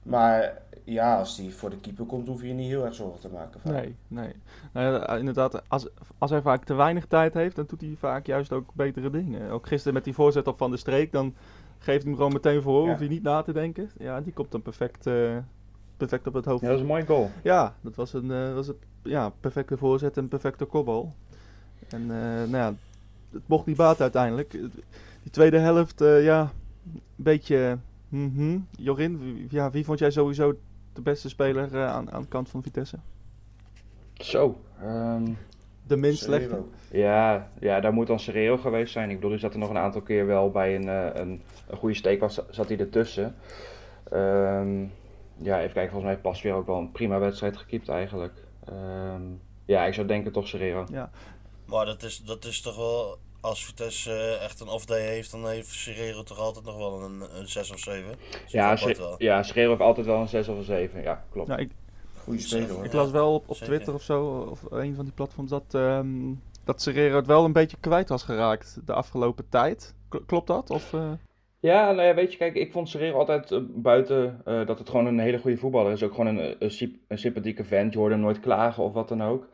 Maar 0.06 0.62
ja, 0.84 1.18
als 1.18 1.38
hij 1.38 1.52
voor 1.52 1.70
de 1.70 1.80
keeper 1.80 2.06
komt, 2.06 2.28
hoef 2.28 2.42
je 2.42 2.48
je 2.48 2.54
niet 2.54 2.70
heel 2.70 2.86
erg 2.86 2.96
zorgen 2.96 3.20
te 3.20 3.30
maken. 3.30 3.60
Van. 3.60 3.72
Nee, 3.72 3.96
nee. 4.08 4.34
Nou, 4.74 5.18
inderdaad, 5.20 5.70
als, 5.70 5.88
als 6.18 6.32
hij 6.32 6.42
vaak 6.42 6.64
te 6.64 6.74
weinig 6.74 7.06
tijd 7.06 7.34
heeft, 7.34 7.56
dan 7.56 7.66
doet 7.68 7.82
hij 7.82 7.96
vaak 8.00 8.26
juist 8.26 8.54
ook 8.54 8.74
betere 8.74 9.10
dingen. 9.10 9.52
Ook 9.52 9.68
gisteren 9.68 9.94
met 9.94 10.04
die 10.04 10.14
voorzet 10.14 10.48
op 10.48 10.58
Van 10.58 10.72
de 10.72 10.78
Streek, 10.78 11.12
dan 11.12 11.34
geeft 11.78 12.02
hij 12.02 12.12
hem 12.12 12.16
gewoon 12.16 12.34
meteen 12.34 12.62
voor, 12.62 12.82
ja. 12.82 12.88
hoeft 12.88 13.00
hij 13.00 13.10
niet 13.10 13.24
na 13.24 13.42
te 13.42 13.54
denken. 13.54 13.90
Ja, 13.98 14.22
die 14.22 14.34
komt 14.34 14.52
dan 14.52 14.62
perfect, 14.62 15.08
uh, 15.08 15.38
perfect 15.98 16.28
op 16.28 16.34
het 16.34 16.46
hoofd. 16.46 16.62
Ja, 16.62 16.68
dat 16.68 16.76
is 16.76 16.82
een 16.82 16.88
mooi 16.88 17.06
goal. 17.06 17.30
Ja, 17.44 17.76
dat 17.82 17.96
was 17.96 18.14
een, 18.14 18.26
uh, 18.26 18.54
was 18.54 18.68
een 18.68 18.80
ja, 19.04 19.30
perfecte 19.40 19.78
voorzet 19.78 20.18
en 20.18 20.28
perfecte 20.28 20.66
kopbal. 20.66 21.14
En 21.90 22.02
uh, 22.02 22.08
nou 22.08 22.58
ja, 22.58 22.74
het 23.32 23.48
mocht 23.48 23.66
niet 23.66 23.78
baat 23.78 24.02
uiteindelijk. 24.02 24.52
Die 25.22 25.32
tweede 25.32 25.58
helft, 25.58 26.00
ja, 26.00 26.52
een 26.94 27.02
beetje... 27.16 27.78
Mm 28.10 28.34
-hmm. 28.36 28.68
Jorin, 28.78 29.48
ja, 29.50 29.72
wie 29.72 29.86
vond 29.86 30.00
jij 30.00 30.12
sowieso 30.12 30.54
de 30.94 31.02
beste 31.02 31.30
speler 31.30 31.74
uh, 31.74 31.88
aan, 31.88 32.12
aan 32.12 32.22
de 32.22 32.28
kant 32.28 32.50
van 32.50 32.64
Vitesse? 32.64 32.98
Zo. 34.14 34.62
Um, 34.84 35.38
de 35.88 35.98
minst 35.98 36.24
slechte? 36.24 36.64
Ja, 36.92 37.52
ja, 37.60 37.80
daar 37.80 37.94
moet 37.94 38.08
dan 38.08 38.20
Sereo 38.20 38.58
geweest 38.58 38.94
zijn. 38.94 39.10
Ik 39.10 39.16
bedoel, 39.16 39.32
hij 39.32 39.40
zat 39.40 39.54
er 39.54 39.60
nog 39.60 39.70
een 39.70 39.78
aantal 39.78 40.02
keer 40.02 40.26
wel 40.26 40.52
bij 40.52 40.76
een, 40.76 40.86
uh, 40.86 41.10
een, 41.14 41.42
een 41.68 41.78
goede 41.78 41.96
steek, 41.96 42.20
was, 42.20 42.42
zat 42.50 42.68
hij 42.68 42.78
ertussen. 42.78 43.36
Um, 44.14 44.92
ja, 45.38 45.60
even 45.60 45.74
kijken, 45.74 45.92
volgens 45.92 46.14
mij 46.14 46.22
past 46.22 46.42
weer 46.42 46.54
ook 46.54 46.68
wel 46.68 46.78
een 46.78 46.92
prima 46.92 47.20
wedstrijd 47.20 47.58
gekiept 47.58 47.90
eigenlijk. 47.90 48.44
Um, 48.70 49.42
ja, 49.66 49.86
ik 49.86 49.94
zou 49.94 50.08
denken 50.08 50.32
toch 50.32 50.48
Sereo. 50.48 50.86
Ja. 50.92 51.10
Maar 51.66 51.86
dat 51.86 52.04
is, 52.04 52.24
dat 52.24 52.46
is 52.46 52.62
toch 52.62 52.76
wel 52.76 53.18
als 53.46 53.66
Vitesse 53.66 54.10
uh, 54.12 54.44
echt 54.44 54.60
een 54.60 54.68
off-day 54.68 55.02
heeft, 55.02 55.32
dan 55.32 55.48
heeft 55.48 55.70
Serrero 55.70 56.24
toch 56.24 56.40
altijd 56.40 56.66
nog 56.66 56.78
wel 56.78 57.02
een, 57.02 57.24
een 57.40 57.48
6 57.48 57.72
of 57.72 57.80
7. 57.80 58.16
Ja, 58.48 58.78
ja, 59.18 59.44
Serrero 59.44 59.70
heeft 59.70 59.82
altijd 59.82 60.06
wel 60.06 60.22
een 60.22 60.28
6 60.28 60.48
of 60.48 60.58
een 60.58 60.64
7. 60.64 61.02
Ja, 61.02 61.24
klopt. 61.32 61.48
Ja, 61.48 61.58
ik, 61.58 61.72
Goeie 62.26 62.40
speler 62.40 62.70
hoor. 62.70 62.86
Ik 62.86 62.94
las 62.94 63.12
wel 63.12 63.34
op, 63.34 63.50
op 63.50 63.56
Twitter 63.56 63.94
of 63.94 64.02
zo, 64.02 64.48
of 64.52 64.64
een 64.70 64.96
van 64.96 65.04
die 65.04 65.14
platforms, 65.14 65.50
dat, 65.50 65.74
um, 65.74 66.42
dat 66.64 66.82
Serrero 66.82 67.16
het 67.16 67.28
wel 67.28 67.46
een 67.46 67.54
beetje 67.54 67.78
kwijt 67.80 68.10
was 68.10 68.24
geraakt 68.24 68.80
de 68.86 68.94
afgelopen 68.94 69.50
tijd. 69.50 69.96
Klopt 70.26 70.48
dat? 70.48 70.70
Of, 70.70 70.94
uh... 70.94 71.12
Ja, 71.60 71.92
nou 71.92 72.08
ja, 72.08 72.14
weet 72.14 72.32
je, 72.32 72.38
kijk, 72.38 72.56
ik 72.56 72.72
vond 72.72 72.90
Serrero 72.90 73.18
altijd 73.18 73.52
uh, 73.52 73.60
buiten 73.70 74.42
uh, 74.48 74.66
dat 74.66 74.80
het 74.80 74.90
gewoon 74.90 75.06
een 75.06 75.20
hele 75.20 75.40
goede 75.40 75.58
voetballer 75.58 75.92
is. 75.92 76.04
Ook 76.04 76.14
gewoon 76.14 76.38
een, 76.38 76.56
een, 76.60 77.00
een 77.08 77.18
sympathieke 77.18 77.64
vent. 77.64 77.94
Je 77.94 78.00
hoorde 78.00 78.14
hem 78.14 78.24
nooit 78.24 78.40
klagen 78.40 78.84
of 78.84 78.94
wat 78.94 79.08
dan 79.08 79.24
ook. 79.24 79.48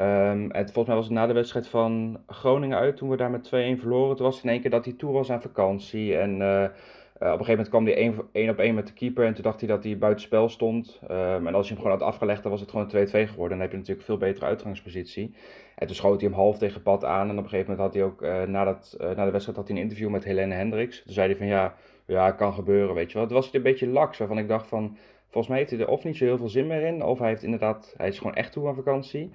Um, 0.00 0.50
het, 0.52 0.72
volgens 0.72 0.86
mij 0.86 0.96
was 0.96 1.04
het 1.04 1.14
na 1.14 1.26
de 1.26 1.32
wedstrijd 1.32 1.68
van 1.68 2.20
Groningen 2.26 2.78
uit, 2.78 2.96
toen 2.96 3.08
we 3.08 3.16
daar 3.16 3.30
met 3.30 3.46
2-1 3.46 3.50
verloren. 3.50 4.16
Toen 4.16 4.26
was 4.26 4.42
in 4.42 4.50
één 4.50 4.60
keer 4.60 4.70
dat 4.70 4.84
hij 4.84 4.94
toe 4.94 5.12
was 5.12 5.30
aan 5.30 5.42
vakantie. 5.42 6.16
En 6.16 6.40
uh, 6.40 6.62
uh, 6.62 7.32
op 7.32 7.38
een 7.38 7.44
gegeven 7.44 7.48
moment 7.48 7.68
kwam 7.68 7.84
hij 7.84 7.96
één 8.32 8.50
op 8.50 8.58
één 8.58 8.74
met 8.74 8.86
de 8.86 8.92
keeper. 8.92 9.24
En 9.24 9.34
toen 9.34 9.42
dacht 9.42 9.60
hij 9.60 9.68
dat 9.68 9.84
hij 9.84 9.98
buitenspel 9.98 10.48
stond. 10.48 11.00
Um, 11.10 11.46
en 11.46 11.54
als 11.54 11.68
je 11.68 11.74
hem 11.74 11.82
gewoon 11.82 11.98
had 11.98 12.08
afgelegd, 12.08 12.42
dan 12.42 12.50
was 12.50 12.60
het 12.60 12.70
gewoon 12.70 12.88
2-2 12.88 12.90
geworden. 13.10 13.48
Dan 13.48 13.60
heb 13.60 13.70
je 13.70 13.76
natuurlijk 13.76 14.06
veel 14.06 14.16
betere 14.16 14.46
uitgangspositie. 14.46 15.34
En 15.74 15.86
toen 15.86 15.96
schoot 15.96 16.20
hij 16.20 16.28
hem 16.28 16.38
half 16.38 16.58
tegen 16.58 16.82
pad 16.82 17.04
aan. 17.04 17.28
En 17.28 17.38
op 17.38 17.44
een 17.44 17.50
gegeven 17.50 17.70
moment 17.70 17.86
had 17.86 17.94
hij 17.94 18.04
ook, 18.04 18.22
uh, 18.22 18.42
na, 18.42 18.64
dat, 18.64 18.96
na 18.98 19.24
de 19.24 19.30
wedstrijd, 19.30 19.58
had 19.58 19.68
hij 19.68 19.76
een 19.76 19.82
interview 19.82 20.08
met 20.08 20.24
Helene 20.24 20.54
Hendricks. 20.54 21.02
Toen 21.02 21.14
zei 21.14 21.26
hij 21.26 21.36
van 21.36 21.46
ja, 21.46 21.74
ja, 22.06 22.30
kan 22.30 22.52
gebeuren, 22.52 22.94
weet 22.94 23.12
je 23.12 23.18
wel. 23.18 23.26
Toen 23.26 23.36
was 23.36 23.46
hij 23.46 23.54
een 23.54 23.62
beetje 23.62 23.88
laks, 23.88 24.18
waarvan 24.18 24.38
ik 24.38 24.48
dacht 24.48 24.66
van... 24.66 24.96
Volgens 25.24 25.54
mij 25.54 25.58
heeft 25.58 25.70
hij 25.70 25.80
er 25.80 25.92
of 25.92 26.04
niet 26.04 26.16
zo 26.16 26.24
heel 26.24 26.36
veel 26.36 26.48
zin 26.48 26.66
meer 26.66 26.82
in, 26.82 27.04
of 27.04 27.18
hij 27.18 27.28
heeft 27.28 27.42
inderdaad, 27.42 27.94
hij 27.96 28.08
is 28.08 28.18
gewoon 28.18 28.34
echt 28.34 28.52
toe 28.52 28.68
aan 28.68 28.74
vakantie. 28.74 29.30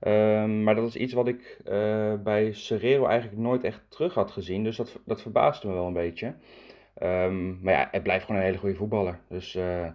Um, 0.00 0.62
maar 0.62 0.74
dat 0.74 0.88
is 0.88 0.96
iets 0.96 1.12
wat 1.12 1.28
ik 1.28 1.60
uh, 1.68 2.14
bij 2.14 2.52
Serrero 2.52 3.06
eigenlijk 3.06 3.40
nooit 3.40 3.64
echt 3.64 3.80
terug 3.88 4.14
had 4.14 4.30
gezien. 4.30 4.64
Dus 4.64 4.76
dat, 4.76 4.98
dat 5.04 5.22
verbaasde 5.22 5.66
me 5.66 5.74
wel 5.74 5.86
een 5.86 5.92
beetje. 5.92 6.34
Um, 7.02 7.58
maar 7.62 7.74
ja, 7.74 7.88
het 7.90 8.02
blijft 8.02 8.24
gewoon 8.24 8.40
een 8.40 8.46
hele 8.46 8.58
goede 8.58 8.74
voetballer. 8.74 9.18
Dus 9.28 9.54
uh, 9.54 9.86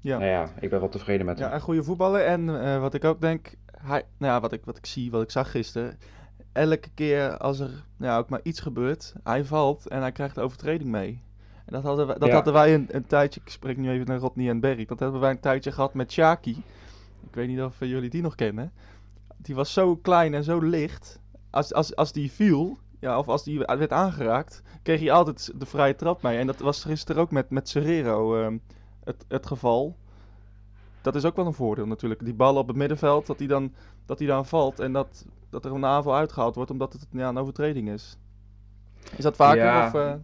ja. 0.00 0.18
Nou 0.18 0.30
ja, 0.30 0.52
ik 0.60 0.70
ben 0.70 0.80
wel 0.80 0.88
tevreden 0.88 1.26
met 1.26 1.38
ja, 1.38 1.44
hem. 1.44 1.54
een 1.54 1.60
goede 1.60 1.82
voetballer. 1.82 2.24
En 2.24 2.48
uh, 2.48 2.80
wat 2.80 2.94
ik 2.94 3.04
ook 3.04 3.20
denk, 3.20 3.54
hij, 3.82 4.02
nou 4.18 4.32
ja, 4.32 4.40
wat, 4.40 4.52
ik, 4.52 4.64
wat 4.64 4.76
ik 4.76 4.86
zie, 4.86 5.10
wat 5.10 5.22
ik 5.22 5.30
zag 5.30 5.50
gisteren. 5.50 5.98
Elke 6.52 6.88
keer 6.94 7.36
als 7.36 7.60
er 7.60 7.84
nou, 7.96 8.20
ook 8.20 8.28
maar 8.28 8.40
iets 8.42 8.60
gebeurt, 8.60 9.14
hij 9.22 9.44
valt 9.44 9.88
en 9.88 10.00
hij 10.00 10.12
krijgt 10.12 10.34
de 10.34 10.40
overtreding 10.40 10.90
mee. 10.90 11.22
En 11.66 11.72
dat 11.72 11.82
hadden 11.82 12.06
wij, 12.06 12.18
dat 12.18 12.28
ja. 12.28 12.34
hadden 12.34 12.52
wij 12.52 12.74
een, 12.74 12.86
een, 12.90 13.06
tijdje, 13.06 13.40
ik 13.44 13.50
spreek 13.50 13.76
nu 13.76 13.90
even 13.90 14.06
naar 14.06 14.18
Rodney 14.18 14.48
en 14.48 14.60
Berry, 14.60 14.84
dat 14.84 14.98
hebben 14.98 15.20
wij 15.20 15.30
een 15.30 15.40
tijdje 15.40 15.72
gehad 15.72 15.94
met 15.94 16.12
Shaki. 16.12 16.62
Ik 17.26 17.34
weet 17.34 17.48
niet 17.48 17.60
of 17.60 17.78
jullie 17.78 18.10
die 18.10 18.22
nog 18.22 18.34
kennen 18.34 18.72
die 19.42 19.54
was 19.54 19.72
zo 19.72 19.96
klein 19.96 20.34
en 20.34 20.44
zo 20.44 20.58
licht. 20.58 21.20
Als, 21.50 21.74
als, 21.74 21.96
als 21.96 22.12
die 22.12 22.32
viel, 22.32 22.78
ja, 23.00 23.18
of 23.18 23.28
als 23.28 23.44
die 23.44 23.58
werd 23.58 23.92
aangeraakt, 23.92 24.62
kreeg 24.82 25.00
hij 25.00 25.12
altijd 25.12 25.52
de 25.56 25.66
vrije 25.66 25.94
trap 25.94 26.22
mee. 26.22 26.38
En 26.38 26.46
dat 26.46 26.58
was 26.58 26.84
gisteren 26.84 27.22
ook 27.22 27.30
met, 27.30 27.50
met 27.50 27.68
Serrero 27.68 28.40
uh, 28.40 28.58
het, 29.04 29.24
het 29.28 29.46
geval. 29.46 29.96
Dat 31.02 31.14
is 31.14 31.24
ook 31.24 31.36
wel 31.36 31.46
een 31.46 31.52
voordeel 31.52 31.86
natuurlijk. 31.86 32.24
Die 32.24 32.34
bal 32.34 32.56
op 32.56 32.68
het 32.68 32.76
middenveld, 32.76 33.26
dat 33.26 33.38
die 33.38 33.48
dan, 33.48 33.74
dat 34.06 34.18
die 34.18 34.26
dan 34.26 34.46
valt 34.46 34.80
en 34.80 34.92
dat, 34.92 35.26
dat 35.50 35.64
er 35.64 35.72
een 35.72 35.84
aanval 35.84 36.14
uitgehaald 36.14 36.54
wordt 36.54 36.70
omdat 36.70 36.92
het 36.92 37.06
ja, 37.10 37.28
een 37.28 37.38
overtreding 37.38 37.88
is. 37.88 38.16
Is 39.16 39.24
dat 39.24 39.36
vaker? 39.36 39.64
Ja. 39.64 39.86
Of, 39.86 39.94
uh... 39.94 40.14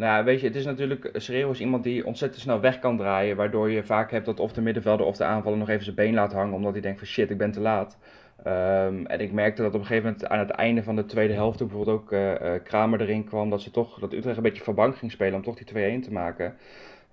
Nou, 0.00 0.24
weet 0.24 0.40
je, 0.40 0.46
het 0.46 0.56
is 0.56 0.64
natuurlijk. 0.64 1.10
Serrero 1.12 1.50
is 1.50 1.60
iemand 1.60 1.84
die 1.84 2.06
ontzettend 2.06 2.42
snel 2.42 2.60
weg 2.60 2.78
kan 2.78 2.96
draaien. 2.96 3.36
Waardoor 3.36 3.70
je 3.70 3.84
vaak 3.84 4.10
hebt 4.10 4.26
dat 4.26 4.40
of 4.40 4.52
de 4.52 4.60
middenvelder 4.60 5.06
of 5.06 5.16
de 5.16 5.24
aanvaller 5.24 5.58
nog 5.58 5.68
even 5.68 5.84
zijn 5.84 5.96
been 5.96 6.14
laat 6.14 6.32
hangen. 6.32 6.54
Omdat 6.54 6.72
hij 6.72 6.80
denkt 6.80 6.98
van 6.98 7.06
shit, 7.06 7.30
ik 7.30 7.38
ben 7.38 7.50
te 7.50 7.60
laat. 7.60 7.98
Um, 8.46 9.06
en 9.06 9.20
ik 9.20 9.32
merkte 9.32 9.62
dat 9.62 9.74
op 9.74 9.80
een 9.80 9.86
gegeven 9.86 10.10
moment 10.10 10.28
aan 10.28 10.38
het 10.38 10.50
einde 10.50 10.82
van 10.82 10.96
de 10.96 11.04
tweede 11.04 11.32
helft. 11.32 11.58
Toen 11.58 11.68
bijvoorbeeld 11.68 12.00
ook 12.00 12.12
uh, 12.12 12.52
Kramer 12.64 13.00
erin 13.00 13.24
kwam. 13.24 13.50
Dat, 13.50 13.62
ze 13.62 13.70
toch, 13.70 13.98
dat 13.98 14.12
Utrecht 14.12 14.36
een 14.36 14.42
beetje 14.42 14.62
van 14.62 14.74
bank 14.74 14.96
ging 14.96 15.12
spelen 15.12 15.34
om 15.34 15.42
toch 15.42 15.56
die 15.56 15.98
2-1 16.00 16.04
te 16.04 16.12
maken. 16.12 16.54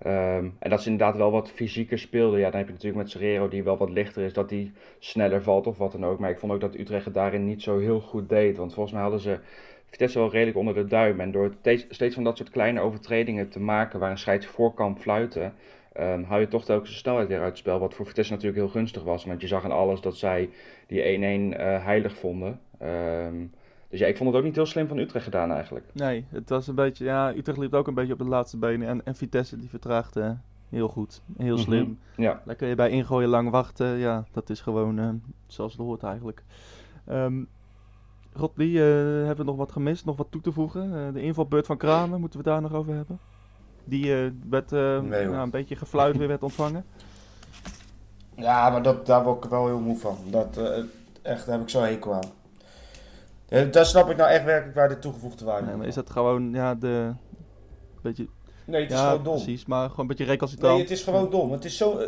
Um, 0.06 0.56
en 0.58 0.70
dat 0.70 0.82
ze 0.82 0.90
inderdaad 0.90 1.16
wel 1.16 1.30
wat 1.30 1.50
fysieker 1.50 1.98
speelden. 1.98 2.38
Ja, 2.38 2.50
dan 2.50 2.58
heb 2.58 2.66
je 2.66 2.72
natuurlijk 2.72 3.02
met 3.02 3.10
Serrero 3.10 3.48
die 3.48 3.62
wel 3.62 3.76
wat 3.76 3.90
lichter 3.90 4.22
is. 4.22 4.32
Dat 4.32 4.48
die 4.48 4.72
sneller 4.98 5.42
valt 5.42 5.66
of 5.66 5.78
wat 5.78 5.92
dan 5.92 6.04
ook. 6.04 6.18
Maar 6.18 6.30
ik 6.30 6.38
vond 6.38 6.52
ook 6.52 6.60
dat 6.60 6.78
Utrecht 6.78 7.04
het 7.04 7.14
daarin 7.14 7.44
niet 7.44 7.62
zo 7.62 7.78
heel 7.78 8.00
goed 8.00 8.28
deed. 8.28 8.56
Want 8.56 8.74
volgens 8.74 8.94
mij 8.94 9.02
hadden 9.02 9.20
ze 9.20 9.38
Vitesse 9.90 10.18
wel 10.18 10.30
redelijk 10.30 10.56
onder 10.56 10.74
de 10.74 10.84
duim. 10.84 11.20
En 11.20 11.30
door 11.30 11.54
steeds 11.88 12.14
van 12.14 12.24
dat 12.24 12.36
soort 12.36 12.50
kleine 12.50 12.80
overtredingen 12.80 13.48
te 13.48 13.60
maken 13.60 14.00
waar 14.00 14.10
een 14.10 14.18
scheids 14.18 14.46
voor 14.46 14.74
kan 14.74 14.98
fluiten, 14.98 15.54
um, 16.00 16.24
hou 16.24 16.40
je 16.40 16.48
toch 16.48 16.64
telkens 16.64 16.90
de 16.90 16.96
snelheid 16.96 17.28
weer 17.28 17.38
uit 17.38 17.48
het 17.48 17.58
spel. 17.58 17.78
Wat 17.78 17.94
voor 17.94 18.06
Vitesse 18.06 18.32
natuurlijk 18.32 18.62
heel 18.62 18.68
gunstig 18.68 19.02
was. 19.02 19.24
Want 19.24 19.40
je 19.40 19.46
zag 19.46 19.64
aan 19.64 19.70
alles 19.70 20.00
dat 20.00 20.16
zij 20.16 20.50
die 20.86 21.02
1-1 21.02 21.20
uh, 21.20 21.84
heilig 21.84 22.16
vonden. 22.16 22.60
Um, 22.82 23.52
dus 23.88 24.00
ja, 24.00 24.06
ik 24.06 24.16
vond 24.16 24.28
het 24.28 24.38
ook 24.38 24.44
niet 24.44 24.56
heel 24.56 24.66
slim 24.66 24.88
van 24.88 24.98
Utrecht 24.98 25.24
gedaan 25.24 25.52
eigenlijk. 25.52 25.86
Nee, 25.92 26.24
het 26.28 26.48
was 26.48 26.66
een 26.66 26.74
beetje, 26.74 27.04
ja, 27.04 27.34
Utrecht 27.34 27.58
liep 27.58 27.74
ook 27.74 27.86
een 27.86 27.94
beetje 27.94 28.12
op 28.12 28.18
de 28.18 28.24
laatste 28.24 28.56
benen. 28.56 28.88
En, 28.88 29.04
en 29.04 29.14
Vitesse 29.14 29.56
die 29.56 29.68
vertraagde 29.68 30.36
heel 30.68 30.88
goed, 30.88 31.22
heel 31.36 31.58
slim. 31.58 31.84
Mm 31.84 31.98
-hmm. 32.14 32.24
Ja. 32.24 32.42
Daar 32.44 32.54
kun 32.54 32.68
je 32.68 32.74
bij 32.74 32.90
ingooien 32.90 33.28
lang 33.28 33.50
wachten. 33.50 33.96
Ja, 33.96 34.24
dat 34.32 34.50
is 34.50 34.60
gewoon 34.60 34.98
uh, 34.98 35.08
zoals 35.46 35.72
het 35.72 35.80
hoort 35.80 36.02
eigenlijk. 36.02 36.42
Um, 37.08 37.48
Rodney, 38.38 38.66
uh, 38.66 38.82
hebben 39.26 39.36
we 39.36 39.44
nog 39.44 39.56
wat 39.56 39.72
gemist, 39.72 40.04
nog 40.04 40.16
wat 40.16 40.26
toe 40.30 40.40
te 40.40 40.52
voegen? 40.52 40.92
Uh, 40.92 41.12
de 41.12 41.22
invalbeurt 41.22 41.66
van 41.66 41.76
Kramer, 41.76 42.20
moeten 42.20 42.38
we 42.38 42.44
daar 42.44 42.60
nog 42.60 42.72
over 42.72 42.94
hebben? 42.94 43.18
Die 43.84 44.06
uh, 44.06 44.30
werd 44.50 44.70
nee, 44.70 45.26
nou, 45.26 45.34
een 45.34 45.50
beetje 45.50 45.76
gefluit 45.76 46.16
weer 46.16 46.28
werd 46.28 46.42
ontvangen. 46.42 46.84
Ja, 48.34 48.70
maar 48.70 48.82
dat, 48.82 49.06
daar 49.06 49.24
word 49.24 49.44
ik 49.44 49.50
wel 49.50 49.66
heel 49.66 49.80
moe 49.80 49.96
van. 49.96 50.18
Dat, 50.30 50.56
echt, 51.22 51.46
daar 51.46 51.54
heb 51.54 51.60
ik 51.60 51.68
zo 51.68 51.80
hekel 51.80 52.14
aan. 52.14 53.70
daar 53.70 53.86
snap 53.86 54.10
ik 54.10 54.16
nou 54.16 54.30
echt 54.30 54.44
werkelijk 54.44 54.76
waar 54.76 54.88
de 54.88 54.98
toegevoegde 54.98 55.44
waarde 55.44 55.66
nee, 55.66 55.76
maar 55.76 55.86
is 55.86 55.94
dat 55.94 56.10
gewoon, 56.10 56.52
ja, 56.52 56.74
de... 56.74 57.12
Beetje... 58.02 58.28
Nee, 58.64 58.82
het 58.82 58.90
is 58.90 58.98
ja, 58.98 59.08
gewoon 59.08 59.24
dom. 59.24 59.34
precies, 59.34 59.66
maar 59.66 59.88
gewoon 59.88 60.00
een 60.00 60.06
beetje 60.06 60.24
recalcitrant. 60.24 60.72
Nee, 60.72 60.82
het 60.82 60.90
is 60.90 61.02
gewoon 61.02 61.30
dom. 61.30 61.52
Het 61.52 61.64
is 61.64 61.76
zo... 61.76 61.98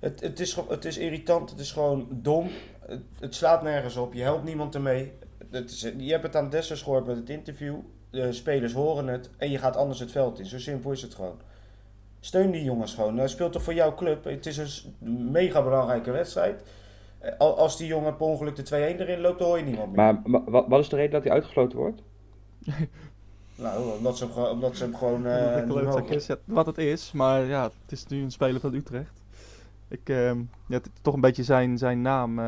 Het, 0.00 0.20
het, 0.20 0.40
is, 0.40 0.56
het 0.68 0.84
is 0.84 0.98
irritant, 0.98 1.50
het 1.50 1.60
is 1.60 1.72
gewoon 1.72 2.08
dom. 2.10 2.48
Het, 2.86 3.02
het 3.20 3.34
slaat 3.34 3.62
nergens 3.62 3.96
op, 3.96 4.14
je 4.14 4.22
helpt 4.22 4.44
niemand 4.44 4.74
ermee. 4.74 5.12
Het 5.50 5.70
is, 5.70 5.80
je 5.96 6.10
hebt 6.10 6.22
het 6.22 6.36
aan 6.36 6.50
Dessers 6.50 6.82
gehoord 6.82 7.06
met 7.06 7.16
het 7.16 7.30
interview. 7.30 7.76
De 8.10 8.32
spelers 8.32 8.72
horen 8.72 9.06
het 9.06 9.30
en 9.36 9.50
je 9.50 9.58
gaat 9.58 9.76
anders 9.76 10.00
het 10.00 10.10
veld 10.10 10.38
in. 10.38 10.46
Zo 10.46 10.58
simpel 10.58 10.90
is 10.90 11.02
het 11.02 11.14
gewoon. 11.14 11.40
Steun 12.20 12.50
die 12.50 12.64
jongens 12.64 12.94
gewoon. 12.94 13.18
Hij 13.18 13.28
speelt 13.28 13.52
toch 13.52 13.62
voor 13.62 13.74
jouw 13.74 13.94
club. 13.94 14.24
Het 14.24 14.46
is 14.46 14.86
een 15.00 15.30
mega 15.30 15.62
belangrijke 15.62 16.10
wedstrijd. 16.10 16.62
Als 17.38 17.76
die 17.76 17.86
jongen 17.86 18.16
per 18.16 18.26
ongeluk 18.26 18.56
de 18.56 18.94
2-1 18.96 19.00
erin 19.00 19.20
loopt, 19.20 19.38
dan 19.38 19.48
hoor 19.48 19.58
je 19.58 19.64
niemand 19.64 19.86
meer. 19.86 19.96
Maar, 19.96 20.20
maar 20.24 20.44
wat, 20.44 20.64
wat 20.68 20.80
is 20.80 20.88
de 20.88 20.96
reden 20.96 21.12
dat 21.12 21.22
hij 21.22 21.32
uitgefloten 21.32 21.78
wordt? 21.78 22.02
nou, 23.54 23.96
omdat 23.96 24.18
ze 24.18 24.26
hem, 24.26 24.44
omdat 24.44 24.76
ze 24.76 24.84
hem 24.84 24.94
gewoon... 24.94 25.26
Uh, 25.26 26.10
is, 26.10 26.26
ja, 26.26 26.36
wat 26.44 26.66
het 26.66 26.78
is, 26.78 27.12
maar 27.12 27.44
ja, 27.44 27.62
het 27.62 27.92
is 27.92 28.06
nu 28.06 28.22
een 28.22 28.30
speler 28.30 28.60
van 28.60 28.74
Utrecht. 28.74 29.22
Ik, 29.88 30.08
uh, 30.08 30.26
ja, 30.66 30.76
het 30.76 30.86
is 30.86 31.00
toch 31.02 31.14
een 31.14 31.20
beetje 31.20 31.42
zijn, 31.42 31.78
zijn 31.78 32.02
naam. 32.02 32.38
Uh, 32.38 32.44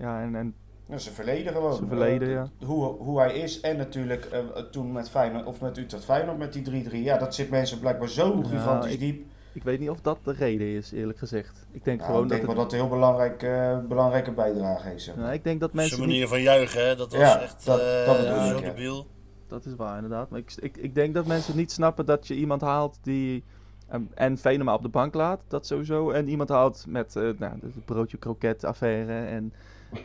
ja, 0.00 0.22
en, 0.22 0.34
en 0.34 0.54
dat 0.88 0.98
is 0.98 1.02
zijn 1.02 1.14
verleden 1.14 1.52
gewoon. 1.52 1.74
Zijn 1.74 1.88
verleden, 1.88 2.28
uh, 2.28 2.34
ja. 2.34 2.48
Hoe, 2.66 2.84
hoe 2.84 3.18
hij 3.18 3.34
is 3.34 3.60
en 3.60 3.76
natuurlijk 3.76 4.28
uh, 4.32 4.62
toen 4.62 4.92
met 4.92 5.10
Feyenoord, 5.10 5.46
of 5.46 5.60
met 5.60 5.78
Utrecht 5.78 6.04
Feyenoord 6.04 6.38
met 6.38 6.52
die 6.52 6.90
3-3. 6.90 6.92
Ja, 6.92 7.18
dat 7.18 7.34
zit 7.34 7.50
mensen 7.50 7.78
blijkbaar 7.78 8.08
zo 8.08 8.42
gigantisch 8.42 8.92
ik, 8.92 8.98
diep. 8.98 9.26
Ik 9.52 9.62
weet 9.62 9.78
niet 9.80 9.90
of 9.90 10.00
dat 10.00 10.18
de 10.24 10.32
reden 10.32 10.66
is, 10.66 10.92
eerlijk 10.92 11.18
gezegd. 11.18 11.66
Ik 11.70 11.84
denk 11.84 11.98
nou, 11.98 12.10
gewoon 12.10 12.24
ik 12.24 12.30
denk 12.30 12.46
dat 12.46 12.54
wel 12.54 12.62
het... 12.62 12.70
dat 12.70 12.80
het 12.80 12.90
een 12.90 12.98
heel 12.98 12.98
belangrijk, 12.98 13.42
uh, 13.42 13.88
belangrijke 13.88 14.32
bijdrage 14.32 14.94
is. 14.94 15.12
Nou, 15.16 15.32
ik 15.32 15.44
denk 15.44 15.60
dat 15.60 15.72
mensen 15.72 15.96
Zijn 15.96 16.08
manier 16.08 16.20
niet... 16.20 16.30
van 16.30 16.42
juichen, 16.42 16.86
hè? 16.86 16.96
dat 16.96 17.12
was 17.12 17.20
Ja, 17.20 17.40
echt 17.40 17.64
dat- 17.64 17.80
eh, 17.80 18.06
dat 18.06 18.48
zo 18.48 18.60
debiel. 18.60 19.06
Dat 19.46 19.64
is 19.64 19.74
waar, 19.74 19.94
inderdaad. 19.94 20.30
Maar 20.30 20.38
ik, 20.38 20.52
ik, 20.60 20.76
ik 20.76 20.94
denk 20.94 21.14
dat 21.14 21.26
mensen 21.26 21.56
niet 21.56 21.72
snappen 21.72 22.06
dat 22.06 22.26
je 22.26 22.34
iemand 22.34 22.60
haalt 22.60 22.98
die... 23.02 23.44
Um, 23.92 24.10
en 24.14 24.38
Venema 24.38 24.74
op 24.74 24.82
de 24.82 24.88
bank 24.88 25.14
laat, 25.14 25.40
dat 25.48 25.66
sowieso. 25.66 26.10
En 26.10 26.28
iemand 26.28 26.48
haalt 26.48 26.84
met 26.88 27.14
uh, 27.16 27.30
nou, 27.38 27.58
de 27.60 27.68
broodje 27.84 28.16
kroket 28.16 28.64
affaire 28.64 29.26
en, 29.26 29.52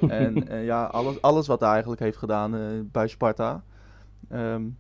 en 0.08 0.52
uh, 0.52 0.66
ja, 0.72 0.84
alles, 0.84 1.22
alles 1.22 1.48
wat 1.48 1.60
hij 1.60 1.70
eigenlijk 1.70 2.02
heeft 2.02 2.18
gedaan 2.18 2.56
uh, 2.56 2.62
bij 2.84 3.08
Sparta. 3.08 3.64
Um, 4.32 4.78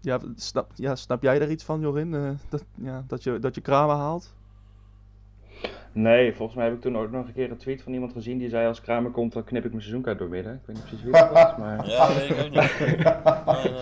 ja, 0.00 0.18
snap, 0.36 0.70
ja, 0.74 0.94
snap 0.96 1.22
jij 1.22 1.38
daar 1.38 1.50
iets 1.50 1.64
van, 1.64 1.80
Jorin? 1.80 2.38
dat, 2.48 2.64
ja, 2.74 3.04
dat, 3.06 3.22
je, 3.22 3.38
dat 3.38 3.54
je 3.54 3.60
Kramer 3.60 3.96
haalt? 3.96 4.34
Nee, 5.92 6.34
volgens 6.34 6.56
mij 6.56 6.66
heb 6.66 6.74
ik 6.74 6.80
toen 6.80 6.96
ook 6.98 7.10
nog 7.10 7.26
een 7.26 7.32
keer 7.32 7.50
een 7.50 7.56
tweet 7.56 7.82
van 7.82 7.92
iemand 7.92 8.12
gezien 8.12 8.38
die 8.38 8.48
zei 8.48 8.66
als 8.66 8.80
Kramer 8.80 9.10
komt 9.10 9.32
dan 9.32 9.44
knip 9.44 9.64
ik 9.64 9.70
mijn 9.70 9.82
seizoenkaart 9.82 10.18
doormidden. 10.18 10.54
Ik 10.54 10.60
weet 10.66 10.76
niet 10.76 10.84
precies 10.84 11.04
wie 11.04 11.12
dat 11.12 11.32
was, 11.32 11.56
maar... 11.64 11.88
Ja, 11.88 12.14
weet 12.14 12.30
ik 12.30 12.38
ook 12.38 12.50
niet. 12.50 13.64
Nee, 13.64 13.72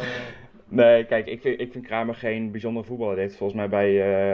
nee. 0.75 1.05
Kijk, 1.05 1.27
ik 1.27 1.41
vind, 1.41 1.61
ik 1.61 1.73
vind 1.73 1.87
Kramer 1.87 2.15
geen 2.15 2.51
bijzondere 2.51 2.87
voetballer. 2.87 3.15
Hij 3.15 3.23
heeft 3.23 3.37
volgens 3.37 3.59
mij 3.59 3.69
bij, 3.69 3.91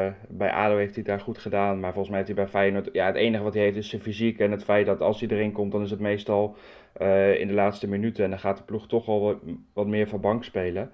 uh, 0.07 0.13
bij 0.29 0.51
ADO 0.51 0.77
heeft 0.77 0.95
hij 0.95 1.05
daar 1.05 1.21
goed 1.21 1.39
gedaan. 1.39 1.81
Maar 1.81 1.93
volgens 1.93 2.09
mij 2.09 2.17
heeft 2.17 2.35
hij 2.35 2.45
bij 2.45 2.53
Feyenoord... 2.53 2.89
Ja, 2.93 3.07
het 3.07 3.17
enige 3.17 3.43
wat 3.43 3.55
hij 3.55 3.63
heeft 3.63 3.77
is 3.77 3.89
zijn 3.89 4.03
fysiek. 4.03 4.39
En 4.39 4.51
het 4.51 4.65
feit 4.65 4.87
dat 4.87 5.01
als 5.01 5.21
hij 5.21 5.29
erin 5.29 5.53
komt, 5.53 5.73
dan 5.73 5.83
is 5.83 5.91
het 5.91 6.01
meestal 6.01 6.57
uh, 7.01 7.41
in 7.41 7.49
de 7.49 7.55
laatste 7.55 7.89
minuten. 7.89 8.25
En 8.25 8.31
dan 8.31 8.39
gaat 8.39 8.57
de 8.57 8.63
ploeg 8.63 8.89
toch 8.89 9.09
al 9.09 9.21
wat, 9.21 9.37
wat 9.73 9.87
meer 9.87 10.09
van 10.09 10.21
bank 10.21 10.45
spelen. 10.45 10.91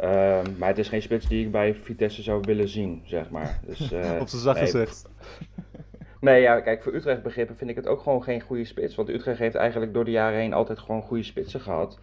Uh, 0.00 0.40
maar 0.58 0.68
het 0.68 0.78
is 0.78 0.88
geen 0.88 1.02
spits 1.02 1.28
die 1.28 1.44
ik 1.44 1.50
bij 1.50 1.74
Vitesse 1.74 2.22
zou 2.22 2.40
willen 2.46 2.68
zien, 2.68 3.02
zeg 3.04 3.30
maar. 3.30 3.60
Dus, 3.66 3.92
uh, 3.92 3.98
Op 4.20 4.28
zijn 4.28 4.42
zacht 4.42 4.56
nee. 4.60 4.64
gezegd. 4.64 5.08
Nee, 6.20 6.40
ja, 6.40 6.60
kijk, 6.60 6.82
voor 6.82 6.94
Utrecht 6.94 7.22
begrippen 7.22 7.56
vind 7.56 7.70
ik 7.70 7.76
het 7.76 7.86
ook 7.86 8.00
gewoon 8.00 8.22
geen 8.22 8.40
goede 8.40 8.64
spits. 8.64 8.94
Want 8.94 9.08
Utrecht 9.08 9.38
heeft 9.38 9.54
eigenlijk 9.54 9.94
door 9.94 10.04
de 10.04 10.10
jaren 10.10 10.38
heen 10.38 10.52
altijd 10.52 10.78
gewoon 10.78 11.02
goede 11.02 11.22
spitsen 11.22 11.60
gehad. 11.60 11.98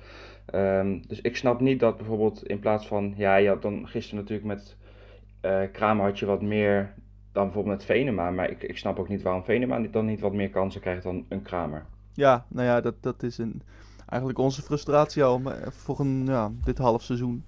Um, 0.55 1.07
dus 1.07 1.21
ik 1.21 1.37
snap 1.37 1.59
niet 1.59 1.79
dat 1.79 1.97
bijvoorbeeld 1.97 2.47
in 2.47 2.59
plaats 2.59 2.87
van, 2.87 3.13
ja, 3.17 3.35
je 3.35 3.47
had 3.47 3.61
dan 3.61 3.87
gisteren 3.87 4.19
natuurlijk 4.19 4.47
met 4.47 4.75
uh, 5.41 5.61
Kramer 5.71 6.05
had 6.05 6.19
je 6.19 6.25
wat 6.25 6.41
meer 6.41 6.93
dan 7.31 7.43
bijvoorbeeld 7.43 7.77
met 7.77 7.85
Venema. 7.85 8.31
Maar 8.31 8.49
ik, 8.49 8.63
ik 8.63 8.77
snap 8.77 8.99
ook 8.99 9.09
niet 9.09 9.21
waarom 9.21 9.43
Venema 9.43 9.79
dan 9.79 10.05
niet 10.05 10.19
wat 10.19 10.33
meer 10.33 10.49
kansen 10.49 10.81
krijgt 10.81 11.03
dan 11.03 11.25
een 11.29 11.41
Kramer. 11.41 11.85
Ja, 12.13 12.45
nou 12.47 12.67
ja, 12.67 12.81
dat, 12.81 12.95
dat 12.99 13.23
is 13.23 13.37
een, 13.37 13.61
eigenlijk 14.05 14.39
onze 14.39 14.61
frustratie 14.61 15.23
al 15.23 15.41
voor 15.69 15.99
een, 15.99 16.25
ja, 16.25 16.51
dit 16.63 16.77
half 16.77 17.03
seizoen. 17.03 17.43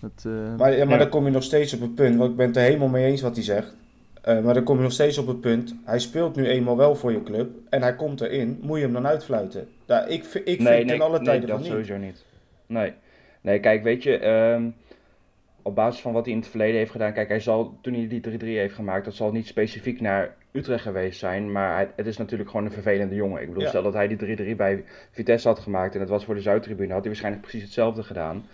Het, 0.00 0.24
uh, 0.26 0.56
maar 0.56 0.76
ja, 0.76 0.84
maar 0.84 0.92
ja. 0.92 0.98
dan 0.98 1.08
kom 1.08 1.24
je 1.24 1.30
nog 1.30 1.42
steeds 1.42 1.74
op 1.74 1.80
het 1.80 1.94
punt, 1.94 2.16
want 2.16 2.30
ik 2.30 2.36
ben 2.36 2.46
het 2.46 2.56
er 2.56 2.62
helemaal 2.62 2.88
mee 2.88 3.06
eens 3.06 3.22
wat 3.22 3.34
hij 3.34 3.44
zegt. 3.44 3.76
Uh, 4.28 4.40
maar 4.40 4.54
dan 4.54 4.62
kom 4.62 4.76
je 4.76 4.82
nog 4.82 4.92
steeds 4.92 5.18
op 5.18 5.26
het 5.26 5.40
punt, 5.40 5.74
hij 5.84 5.98
speelt 5.98 6.36
nu 6.36 6.46
eenmaal 6.46 6.76
wel 6.76 6.94
voor 6.94 7.12
je 7.12 7.22
club 7.22 7.50
en 7.68 7.82
hij 7.82 7.94
komt 7.94 8.20
erin, 8.20 8.58
moet 8.62 8.76
je 8.76 8.84
hem 8.84 8.92
dan 8.92 9.06
uitfluiten? 9.06 9.68
Ik, 9.86 10.08
ik 10.08 10.24
vind 10.24 10.58
nee, 10.58 10.84
nee, 10.84 11.00
alle 11.00 11.16
nee, 11.16 11.24
tijden 11.26 11.40
dat 11.40 11.50
van 11.50 11.60
niet. 11.60 11.70
sowieso 11.70 11.96
niet. 11.96 12.24
Nee. 12.66 12.92
nee, 13.40 13.60
kijk, 13.60 13.82
weet 13.82 14.02
je, 14.02 14.26
um, 14.26 14.74
op 15.62 15.74
basis 15.74 16.00
van 16.00 16.12
wat 16.12 16.24
hij 16.24 16.34
in 16.34 16.40
het 16.40 16.48
verleden 16.48 16.76
heeft 16.76 16.90
gedaan, 16.90 17.12
kijk, 17.12 17.28
hij 17.28 17.40
zal, 17.40 17.78
toen 17.80 17.94
hij 17.94 18.08
die 18.08 18.38
3-3 18.38 18.42
heeft 18.42 18.74
gemaakt, 18.74 19.04
dat 19.04 19.14
zal 19.14 19.32
niet 19.32 19.46
specifiek 19.46 20.00
naar 20.00 20.34
Utrecht 20.52 20.82
geweest 20.82 21.18
zijn, 21.18 21.52
maar 21.52 21.74
hij, 21.74 21.90
het 21.96 22.06
is 22.06 22.16
natuurlijk 22.16 22.50
gewoon 22.50 22.66
een 22.66 22.72
vervelende 22.72 23.14
jongen. 23.14 23.40
Ik 23.40 23.46
bedoel, 23.48 23.62
Ja. 23.62 23.68
stel 23.68 23.82
dat 23.82 23.92
hij 23.94 24.08
die 24.16 24.36
3-3 24.54 24.56
bij 24.56 24.84
Vitesse 25.10 25.48
had 25.48 25.58
gemaakt 25.58 25.94
en 25.94 26.00
het 26.00 26.08
was 26.08 26.24
voor 26.24 26.34
de 26.34 26.40
Zuidtribune, 26.40 26.88
had 26.92 26.98
hij 27.00 27.08
waarschijnlijk 27.08 27.42
precies 27.42 27.62
hetzelfde 27.62 28.02
gedaan. 28.02 28.46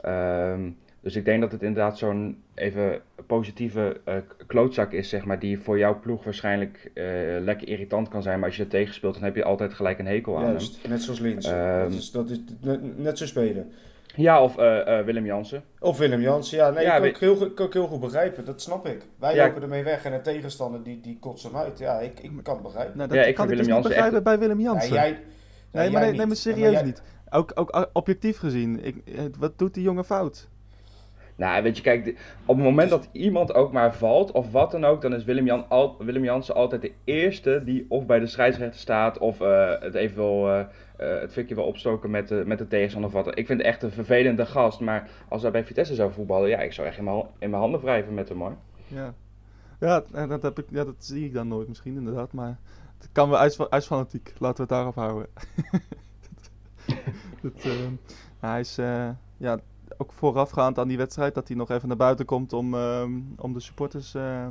Ehm, 0.00 0.70
dus 1.04 1.16
ik 1.16 1.24
denk 1.24 1.40
dat 1.40 1.52
het 1.52 1.62
inderdaad 1.62 1.98
zo'n 1.98 2.42
even 2.54 3.00
positieve 3.26 4.00
eh, 4.04 4.14
klootzak 4.46 4.92
is, 4.92 5.08
zeg 5.08 5.24
maar, 5.24 5.38
die 5.38 5.58
voor 5.60 5.78
jouw 5.78 6.00
ploeg 6.00 6.24
waarschijnlijk 6.24 6.90
eh, 6.94 7.04
lekker 7.40 7.68
irritant 7.68 8.08
kan 8.08 8.22
zijn. 8.22 8.38
Maar 8.38 8.48
als 8.48 8.56
je 8.56 8.62
er 8.62 8.68
tegen 8.68 8.94
speelt, 8.94 9.14
dan 9.14 9.22
heb 9.22 9.36
je 9.36 9.44
altijd 9.44 9.74
gelijk 9.74 9.98
een 9.98 10.06
hekel 10.06 10.36
aan 10.36 10.42
hem. 10.42 10.50
Juist, 10.50 10.88
net 10.88 11.02
zoals 11.02 11.18
Lins. 11.20 11.46
Ehm, 11.46 11.80
dat 11.82 11.92
is, 11.92 12.10
dat 12.10 12.30
is 12.30 12.40
net, 12.60 12.98
net 12.98 13.18
zo 13.18 13.26
spelen. 13.26 13.72
Ja, 14.16 14.42
of 14.42 14.56
eh, 14.58 14.98
eh, 14.98 15.04
Willem 15.04 15.24
Jansen. 15.26 15.62
Of 15.80 15.98
Willem 15.98 16.20
Jansen, 16.20 16.56
ja, 16.58 16.70
nee, 16.70 16.84
Ja, 16.84 16.94
ik 16.94 17.00
kan 17.00 17.08
ik 17.08 17.16
heel, 17.16 17.36
goed- 17.36 17.54
kan 17.54 17.66
ik 17.66 17.72
heel 17.72 17.86
goed 17.86 18.00
begrijpen, 18.00 18.44
dat 18.44 18.62
snap 18.62 18.86
ik. 18.86 19.02
Wij 19.18 19.34
Ja. 19.34 19.46
lopen 19.46 19.62
ermee 19.62 19.84
weg 19.84 20.04
en 20.04 20.12
een 20.12 20.22
tegenstander 20.22 20.82
die, 20.82 21.00
die 21.00 21.18
kotst 21.20 21.44
hem 21.44 21.56
uit. 21.56 21.78
Ja, 21.78 22.00
ik, 22.00 22.20
ik 22.20 22.30
kan 22.42 22.54
het 22.54 22.62
begrijpen. 22.62 22.96
Nou, 22.96 23.08
dat 23.08 23.18
Ja, 23.18 23.24
ik 23.24 23.34
kan 23.34 23.48
dus 23.48 23.56
Willem 23.56 23.74
niet 23.74 23.74
Jansen 23.74 23.90
begrijpen 24.02 24.22
bij 24.22 24.38
Willem 24.38 24.58
Ja, 24.58 24.64
Jansen. 24.64 24.92
jij, 24.94 25.10
nee, 25.10 25.18
jij 25.82 25.90
maar, 25.90 26.00
nee, 26.00 26.08
niet. 26.10 26.18
nee, 26.18 26.26
maar 26.26 26.36
Ja, 26.36 26.42
serieus 26.42 26.72
jij- 26.72 26.82
niet. 26.82 27.02
Ook, 27.30 27.50
ook 27.54 27.88
objectief 27.92 28.38
gezien, 28.38 28.84
ik, 28.84 28.96
wat 29.38 29.58
doet 29.58 29.74
die 29.74 29.82
jongen 29.82 30.04
fout? 30.04 30.48
Nou, 31.36 31.62
weet 31.62 31.76
je, 31.76 31.82
kijk, 31.82 32.06
op 32.46 32.56
het 32.56 32.64
moment 32.64 32.90
dat 32.90 33.08
iemand 33.12 33.54
ook 33.54 33.72
maar 33.72 33.94
valt, 33.94 34.32
of 34.32 34.50
wat 34.50 34.70
dan 34.70 34.84
ook, 34.84 35.02
dan 35.02 35.14
is 35.14 35.24
Willem, 35.24 35.46
Jan, 35.46 35.68
al, 35.68 35.96
Willem 35.98 36.24
Jansen 36.24 36.54
altijd 36.54 36.82
de 36.82 36.92
eerste 37.04 37.62
die 37.64 37.86
of 37.88 38.06
bij 38.06 38.18
de 38.18 38.26
scheidsrechter 38.26 38.80
staat, 38.80 39.18
of 39.18 39.40
eh, 39.40 39.80
het 39.80 39.94
even 39.94 40.16
wil, 40.16 40.48
eh, 40.48 40.60
eh, 40.60 41.20
het 41.20 41.32
fikje 41.32 41.54
wil 41.54 41.64
opstoken 41.64 42.10
met 42.10 42.28
de, 42.28 42.42
met 42.46 42.58
de 42.58 42.66
tegenstander 42.66 43.10
wat. 43.10 43.38
Ik 43.38 43.46
vind 43.46 43.58
het 43.58 43.68
echt 43.68 43.82
een 43.82 43.90
vervelende 43.90 44.46
gast, 44.46 44.80
maar 44.80 45.10
als 45.28 45.42
hij 45.42 45.50
bij 45.50 45.64
Vitesse 45.64 45.94
zou 45.94 46.12
voetballen, 46.12 46.48
ja, 46.48 46.58
ik 46.58 46.72
zou 46.72 46.86
echt 46.86 46.98
in 46.98 47.04
mijn, 47.04 47.24
in 47.38 47.50
mijn 47.50 47.62
handen 47.62 47.80
wrijven 47.80 48.14
met 48.14 48.28
hem 48.28 48.40
hoor. 48.40 48.56
Ja, 48.86 49.14
ja, 49.80 50.26
dat, 50.26 50.42
heb 50.42 50.58
ik, 50.58 50.66
ja 50.70 50.84
dat 50.84 51.04
zie 51.04 51.24
ik 51.24 51.34
dan 51.34 51.48
nooit 51.48 51.68
misschien 51.68 51.96
inderdaad, 51.96 52.32
maar 52.32 52.58
het 52.98 53.08
kan 53.12 53.28
wel 53.28 53.38
uit, 53.38 53.70
uit 53.70 53.86
fanatiek. 53.86 54.32
Laten 54.38 54.56
we 54.56 54.62
het 54.62 54.70
daarop 54.70 54.94
houden. 54.94 55.28
eh, 57.62 57.70
hij 58.40 58.60
is 58.60 58.76
ja, 59.36 59.58
ook 60.04 60.12
voorafgaand 60.12 60.78
aan 60.78 60.88
die 60.88 60.96
wedstrijd 60.96 61.34
dat 61.34 61.48
hij 61.48 61.56
nog 61.56 61.70
even 61.70 61.88
naar 61.88 61.96
buiten 61.96 62.24
komt 62.24 62.52
om, 62.52 62.74
uh, 62.74 63.02
om 63.36 63.52
de 63.52 63.60
supporters 63.60 64.14
uh, 64.14 64.46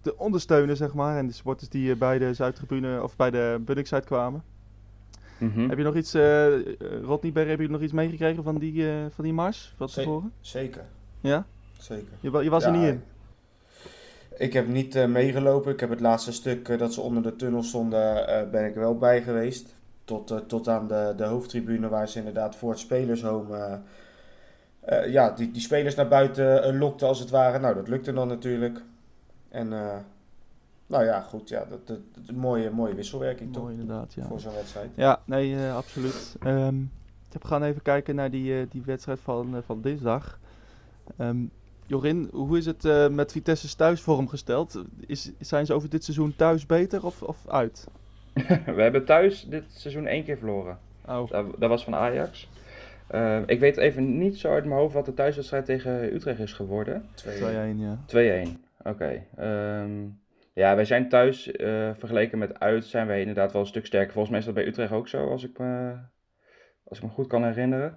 te 0.00 0.16
ondersteunen, 0.16 0.76
zeg 0.76 0.94
maar. 0.94 1.16
En 1.16 1.26
de 1.26 1.32
supporters 1.32 1.68
die 1.68 1.96
bij 1.96 2.18
de 2.18 2.34
Zuidtribune 2.34 3.02
of 3.02 3.16
bij 3.16 3.30
de 3.30 3.60
Bunningside 3.64 4.04
kwamen. 4.04 4.42
Mm 5.38 5.52
-hmm. 5.52 5.68
Heb 5.68 5.78
je 5.78 5.84
nog 5.84 5.96
iets, 5.96 6.14
uh, 6.14 6.74
Rodney 7.02 7.32
Berry, 7.32 7.50
heb 7.50 7.60
je 7.60 7.68
nog 7.68 7.80
iets 7.80 7.92
meegekregen 7.92 8.42
van 8.42 8.58
die, 8.58 8.72
uh, 8.72 8.92
van 9.10 9.24
die 9.24 9.32
mars 9.32 9.74
van 9.76 9.86
tevoren? 9.86 10.32
Zeker. 10.40 10.84
Ja? 11.20 11.46
Zeker. 11.78 12.12
Je, 12.20 12.30
je 12.42 12.50
was 12.50 12.64
ja, 12.64 12.72
er 12.72 12.76
niet 12.76 12.88
in? 12.88 13.02
Ik 14.36 14.52
heb 14.52 14.68
niet 14.68 14.96
uh, 14.96 15.06
meegelopen. 15.06 15.72
Ik 15.72 15.80
heb 15.80 15.90
het 15.90 16.00
laatste 16.00 16.32
stuk 16.32 16.68
uh, 16.68 16.78
dat 16.78 16.94
ze 16.94 17.00
onder 17.00 17.22
de 17.22 17.36
tunnel 17.36 17.62
stonden, 17.62 18.28
uh, 18.28 18.50
ben 18.50 18.64
ik 18.64 18.74
wel 18.74 18.98
bij 18.98 19.22
geweest. 19.22 19.76
Tot, 20.10 20.30
uh, 20.30 20.38
tot 20.38 20.68
aan 20.68 20.88
de, 20.88 21.12
de 21.16 21.24
hoofdtribune 21.24 21.88
waar 21.88 22.08
ze 22.08 22.18
inderdaad 22.18 22.56
voor 22.56 22.70
het 22.70 22.78
spelershome 22.78 23.80
uh, 24.88 25.12
ja, 25.12 25.30
die, 25.30 25.50
die 25.50 25.62
spelers 25.62 25.94
naar 25.94 26.08
buiten 26.08 26.78
lokten 26.78 27.08
als 27.08 27.18
het 27.18 27.30
ware. 27.30 27.58
Nou, 27.58 27.74
dat 27.74 27.88
lukte 27.88 28.12
dan 28.12 28.28
natuurlijk. 28.28 28.82
En 29.48 29.68
nou 30.86 31.04
ja, 31.04 31.20
goed, 31.20 31.48
ja, 31.48 31.64
dat, 31.64 31.86
dat, 31.86 31.98
dat 32.14 32.28
een 32.28 32.38
mooie, 32.38 32.70
mooie 32.70 32.94
wisselwerking 32.94 33.56
Mooi, 33.56 33.62
toch? 33.62 33.80
inderdaad, 33.80 34.14
ja. 34.14 34.26
Voor 34.26 34.40
zo'n 34.40 34.54
wedstrijd. 34.54 34.90
Ja, 34.94 35.20
nee, 35.24 35.50
uh, 35.50 35.76
absoluut. 35.76 36.36
Um, 36.46 36.90
we 37.28 37.46
gaan 37.46 37.62
even 37.62 37.82
kijken 37.82 38.14
naar 38.14 38.30
die, 38.30 38.60
uh, 38.60 38.66
die 38.70 38.82
wedstrijd 38.84 39.20
van, 39.20 39.54
uh, 39.54 39.60
van 39.64 39.80
dinsdag. 39.80 40.38
Um, 41.18 41.50
Jorin, 41.86 42.28
hoe 42.32 42.58
is 42.58 42.66
het 42.66 43.10
met 43.10 43.32
Vitesse's 43.32 43.74
thuisvorm 43.74 44.28
gesteld? 44.28 44.82
Is, 45.06 45.30
zijn 45.38 45.66
ze 45.66 45.74
over 45.74 45.88
dit 45.88 46.04
seizoen 46.04 46.36
thuis 46.36 46.66
beter 46.66 47.04
of, 47.04 47.22
of 47.22 47.48
uit? 47.48 47.86
We 48.76 48.82
hebben 48.82 49.04
thuis 49.04 49.44
dit 49.48 49.64
seizoen 49.68 50.06
één 50.06 50.24
keer 50.24 50.38
verloren. 50.38 50.78
Oh. 51.06 51.30
Dat, 51.30 51.46
dat 51.58 51.68
was 51.68 51.84
van 51.84 51.94
Ajax. 51.94 52.48
Uh, 53.14 53.38
ik 53.46 53.60
weet 53.60 53.76
even 53.76 54.18
niet 54.18 54.38
zo 54.38 54.52
uit 54.52 54.64
mijn 54.64 54.80
hoofd 54.80 54.94
wat 54.94 55.04
de 55.04 55.14
thuiswedstrijd 55.14 55.64
tegen 55.64 56.14
Utrecht 56.14 56.38
is 56.38 56.52
geworden. 56.52 57.02
2-1, 57.26 57.28
ja. 57.76 57.98
2-1, 58.06 58.48
oké. 58.78 58.88
Okay. 58.88 59.26
Um, 59.82 60.20
ja, 60.52 60.74
wij 60.74 60.84
zijn 60.84 61.08
thuis, 61.08 61.48
uh, 61.48 61.90
vergeleken 61.94 62.38
met 62.38 62.60
uit, 62.60 62.84
zijn 62.84 63.06
wij 63.06 63.20
inderdaad 63.20 63.52
wel 63.52 63.60
een 63.60 63.66
stuk 63.66 63.86
sterker. 63.86 64.12
Volgens 64.12 64.30
mij 64.30 64.38
is 64.38 64.46
dat 64.46 64.54
bij 64.54 64.66
Utrecht 64.66 64.92
ook 64.92 65.08
zo, 65.08 65.30
als 65.30 65.44
ik 65.44 65.58
me, 65.58 65.94
als 66.90 66.98
ik 66.98 67.04
me 67.04 67.10
goed 67.10 67.26
kan 67.26 67.44
herinneren. 67.44 67.96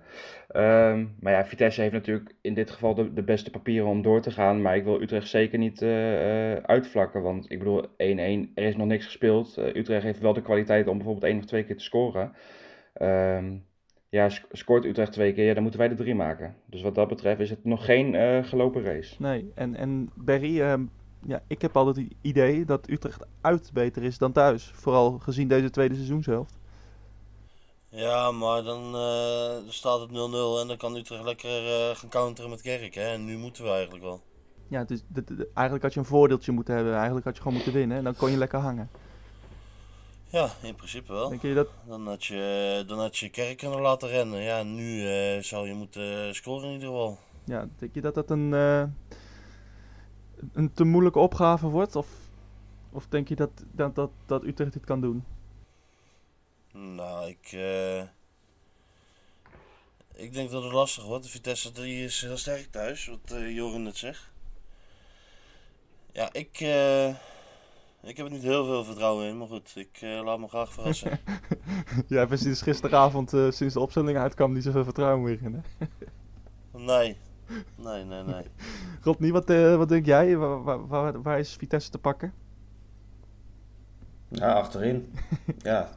Um, 0.55 1.15
maar 1.19 1.33
ja, 1.33 1.45
Vitesse 1.45 1.81
heeft 1.81 1.93
natuurlijk 1.93 2.35
in 2.41 2.53
dit 2.53 2.71
geval 2.71 2.93
de, 2.93 3.13
de 3.13 3.23
beste 3.23 3.49
papieren 3.49 3.89
om 3.89 4.01
door 4.01 4.21
te 4.21 4.31
gaan. 4.31 4.61
Maar 4.61 4.75
ik 4.75 4.83
wil 4.83 5.01
Utrecht 5.01 5.27
zeker 5.27 5.59
niet 5.59 5.81
uh, 5.81 6.51
uh, 6.51 6.55
uitvlakken. 6.55 7.21
Want 7.21 7.51
ik 7.51 7.59
bedoel, 7.59 7.87
1-1, 7.87 7.87
er 7.97 8.63
is 8.63 8.75
nog 8.75 8.87
niks 8.87 9.05
gespeeld. 9.05 9.57
Uh, 9.57 9.75
Utrecht 9.75 10.03
heeft 10.03 10.19
wel 10.19 10.33
de 10.33 10.41
kwaliteit 10.41 10.87
om 10.87 10.97
bijvoorbeeld 10.97 11.25
één 11.25 11.37
of 11.37 11.45
twee 11.45 11.63
keer 11.63 11.77
te 11.77 11.83
scoren. 11.83 12.31
Um, 13.01 13.65
ja, 14.09 14.29
scoort 14.51 14.85
Utrecht 14.85 15.11
twee 15.11 15.33
keer, 15.33 15.53
dan 15.53 15.63
moeten 15.63 15.79
wij 15.79 15.89
de 15.89 15.95
drie 15.95 16.15
maken. 16.15 16.55
Dus 16.65 16.81
wat 16.81 16.95
dat 16.95 17.07
betreft 17.07 17.39
is 17.39 17.49
het 17.49 17.63
nog 17.63 17.85
geen 17.85 18.15
gelopen 18.45 18.83
race. 18.83 19.15
Nee, 19.19 19.51
en, 19.55 19.75
en 19.75 20.09
Berry, 20.15 20.59
uh, 20.59 20.73
ja, 21.25 21.41
ik 21.47 21.61
heb 21.61 21.77
altijd 21.77 21.95
het 21.95 22.15
idee 22.21 22.65
dat 22.65 22.89
Utrecht 22.89 23.25
uit 23.41 23.71
beter 23.73 24.03
is 24.03 24.17
dan 24.17 24.31
thuis. 24.31 24.71
Vooral 24.73 25.19
gezien 25.19 25.47
deze 25.47 25.69
tweede 25.69 25.95
seizoenshelft. 25.95 26.61
Ja, 27.95 28.31
maar 28.31 28.63
dan 28.63 28.95
uh, 28.95 29.69
staat 29.69 29.99
het 29.99 30.09
0-0 30.09 30.13
en 30.13 30.67
dan 30.67 30.77
kan 30.77 30.95
Utrecht 30.95 31.23
lekker 31.23 31.63
uh, 31.63 31.95
gaan 31.95 32.09
counteren 32.09 32.49
met 32.49 32.61
Kerk. 32.61 32.95
Hè? 32.95 33.07
En 33.07 33.25
nu 33.25 33.37
moeten 33.37 33.63
we 33.63 33.69
eigenlijk 33.69 34.03
wel. 34.03 34.21
Ja, 34.67 34.83
dus 34.83 35.03
eigenlijk 35.33 35.81
had 35.81 35.93
je 35.93 35.99
een 35.99 36.05
voordeeltje 36.05 36.51
moeten 36.51 36.75
hebben. 36.75 36.93
Eigenlijk 36.93 37.25
had 37.25 37.35
je 37.35 37.41
gewoon 37.41 37.57
moeten 37.57 37.73
winnen 37.73 37.97
en 37.97 38.03
dan 38.03 38.15
kon 38.15 38.31
je 38.31 38.37
lekker 38.37 38.59
hangen. 38.59 38.89
Ja, 40.27 40.49
in 40.61 40.75
principe 40.75 41.11
wel. 41.11 41.29
Denk 41.29 41.41
je 41.41 41.53
dat... 41.53 41.67
Dan 41.87 42.07
had 42.07 42.25
je, 42.25 42.83
dan 42.87 42.99
had 42.99 43.17
je 43.17 43.29
Kerk 43.29 43.57
kunnen 43.57 43.81
laten 43.81 44.09
rennen. 44.09 44.41
Ja, 44.41 44.63
nu 44.63 45.01
uh, 45.01 45.41
zou 45.41 45.67
je 45.67 45.73
moeten 45.73 46.35
scoren 46.35 46.67
in 46.67 46.73
ieder 46.73 46.87
geval. 46.87 47.17
Ja, 47.43 47.67
denk 47.77 47.93
je 47.93 48.01
dat 48.01 48.15
dat 48.15 48.29
een, 48.29 48.51
een 50.53 50.73
te 50.73 50.83
moeilijke 50.83 51.19
opgave 51.19 51.67
wordt? 51.67 51.95
Of, 51.95 52.07
of 52.91 53.07
denk 53.07 53.27
je 53.27 53.35
dat, 53.35 53.51
dat, 53.71 53.95
dat, 53.95 54.11
dat 54.25 54.43
Utrecht 54.43 54.73
dit 54.73 54.85
kan 54.85 55.01
doen? 55.01 55.23
Nou, 56.73 57.27
ik... 57.27 57.51
Uh, 57.51 58.01
ik 60.13 60.33
denk 60.33 60.51
dat 60.51 60.63
het 60.63 60.71
lastig 60.71 61.03
wordt. 61.03 61.23
De 61.23 61.29
Vitesse 61.29 61.71
die 61.71 62.03
is 62.03 62.21
heel 62.21 62.37
sterk 62.37 62.71
thuis, 62.71 63.07
wat 63.07 63.37
uh, 63.37 63.55
Joren 63.55 63.83
net 63.83 63.97
zegt. 63.97 64.29
Ja, 66.11 66.33
ik... 66.33 66.59
Ik 68.05 68.17
heb 68.17 68.25
er 68.25 68.31
niet 68.31 68.41
heel 68.41 68.65
veel 68.65 68.83
vertrouwen 68.83 69.27
in, 69.27 69.37
maar 69.37 69.47
goed, 69.47 69.71
ik 69.75 70.01
laat 70.01 70.39
me 70.39 70.47
graag 70.47 70.73
verrassen. 70.73 71.19
ja, 72.07 72.17
hebben 72.17 72.37
ze 72.37 72.43
dus 72.43 72.61
gisteravond, 72.61 73.29
sinds 73.29 73.73
de 73.73 73.79
opstelling 73.79 74.17
uitkwam, 74.17 74.53
niet 74.53 74.63
zoveel 74.63 74.83
vertrouwen 74.83 75.23
meer 75.23 75.41
in, 75.41 75.53
hè? 75.53 75.85
nee. 76.71 77.17
Nee, 77.75 78.03
nee, 78.03 78.23
nee. 78.23 78.43
Rodney, 79.03 79.31
wat, 79.31 79.47
wat 79.77 79.89
denk 79.89 80.05
jij? 80.05 80.37
Waar, 80.37 81.21
waar, 81.21 81.39
is 81.39 81.55
Vitesse 81.55 81.89
te 81.89 81.97
pakken? 81.97 82.33
Ja, 84.33 84.51
achterin. 84.51 85.13
ja, 85.61 85.89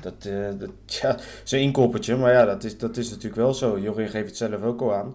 dat, 0.00 0.22
dat 0.58 0.70
ja, 0.86 1.16
is 1.44 1.52
een 1.52 1.60
inkoppertje, 1.60 2.16
maar 2.16 2.32
ja, 2.32 2.44
dat 2.44 2.64
is, 2.64 2.78
dat 2.78 2.96
is 2.96 3.08
natuurlijk 3.08 3.36
wel 3.36 3.54
zo. 3.54 3.78
Jorin 3.78 4.08
geeft 4.08 4.26
het 4.28 4.36
zelf 4.36 4.62
ook 4.62 4.80
al 4.80 4.94
aan. 4.94 5.14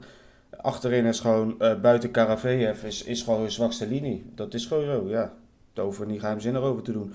Achterin 0.57 1.05
is 1.05 1.19
gewoon, 1.19 1.57
buiten 1.57 2.11
Karaveev, 2.11 2.83
is, 2.83 3.03
is 3.03 3.21
gewoon 3.21 3.39
hun 3.39 3.51
zwakste 3.51 3.87
linie. 3.87 4.31
Dat 4.35 4.53
is 4.53 4.65
gewoon 4.65 4.85
zo, 4.85 5.09
ja. 5.09 5.33
Daar 5.73 5.85
hoeven 5.85 6.05
we 6.05 6.11
niet 6.11 6.19
geheimzinnig 6.19 6.61
over 6.61 6.83
te 6.83 6.91
doen. 6.91 7.13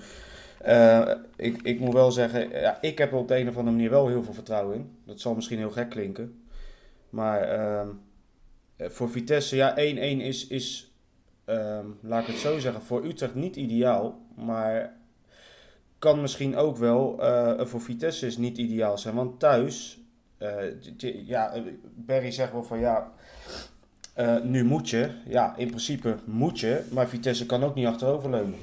Uh, 0.67 1.11
ik, 1.35 1.61
ik 1.61 1.79
moet 1.79 1.93
wel 1.93 2.11
zeggen, 2.11 2.49
ja, 2.49 2.77
ik 2.81 2.97
heb 2.97 3.11
er 3.11 3.17
op 3.17 3.27
de 3.27 3.37
een 3.37 3.49
of 3.49 3.57
andere 3.57 3.75
manier 3.75 3.89
wel 3.89 4.07
heel 4.07 4.23
veel 4.23 4.33
vertrouwen 4.33 4.75
in. 4.75 4.97
Dat 5.05 5.19
zal 5.19 5.35
misschien 5.35 5.57
heel 5.57 5.71
gek 5.71 5.89
klinken. 5.89 6.43
Maar 7.09 7.57
uh, 7.57 7.87
voor 8.77 9.09
Vitesse, 9.09 9.55
ja, 9.55 9.75
1-1 9.75 9.77
is, 9.77 10.47
is 10.47 10.91
uh, 11.45 11.79
laat 12.01 12.21
ik 12.21 12.27
het 12.27 12.37
zo 12.37 12.59
zeggen, 12.59 12.81
voor 12.81 13.05
Utrecht 13.05 13.35
niet 13.35 13.55
ideaal. 13.55 14.21
Maar 14.35 14.96
kan 15.99 16.21
misschien 16.21 16.55
ook 16.55 16.77
wel 16.77 17.15
uh, 17.19 17.65
voor 17.65 17.81
Vitesse 17.81 18.25
is 18.25 18.37
niet 18.37 18.57
ideaal 18.57 18.97
zijn. 18.97 19.15
Want 19.15 19.39
thuis, 19.39 19.99
uh, 20.39 21.27
ja, 21.27 21.53
Berry 21.95 22.31
zegt 22.31 22.51
wel 22.51 22.63
van 22.63 22.79
ja, 22.79 23.11
uh, 24.17 24.41
nu 24.41 24.63
moet 24.63 24.89
je. 24.89 25.09
Ja, 25.25 25.55
in 25.57 25.67
principe 25.67 26.15
moet 26.25 26.59
je. 26.59 26.83
Maar 26.91 27.07
Vitesse 27.07 27.45
kan 27.45 27.63
ook 27.63 27.75
niet 27.75 27.85
achteroverleunen. 27.85 28.55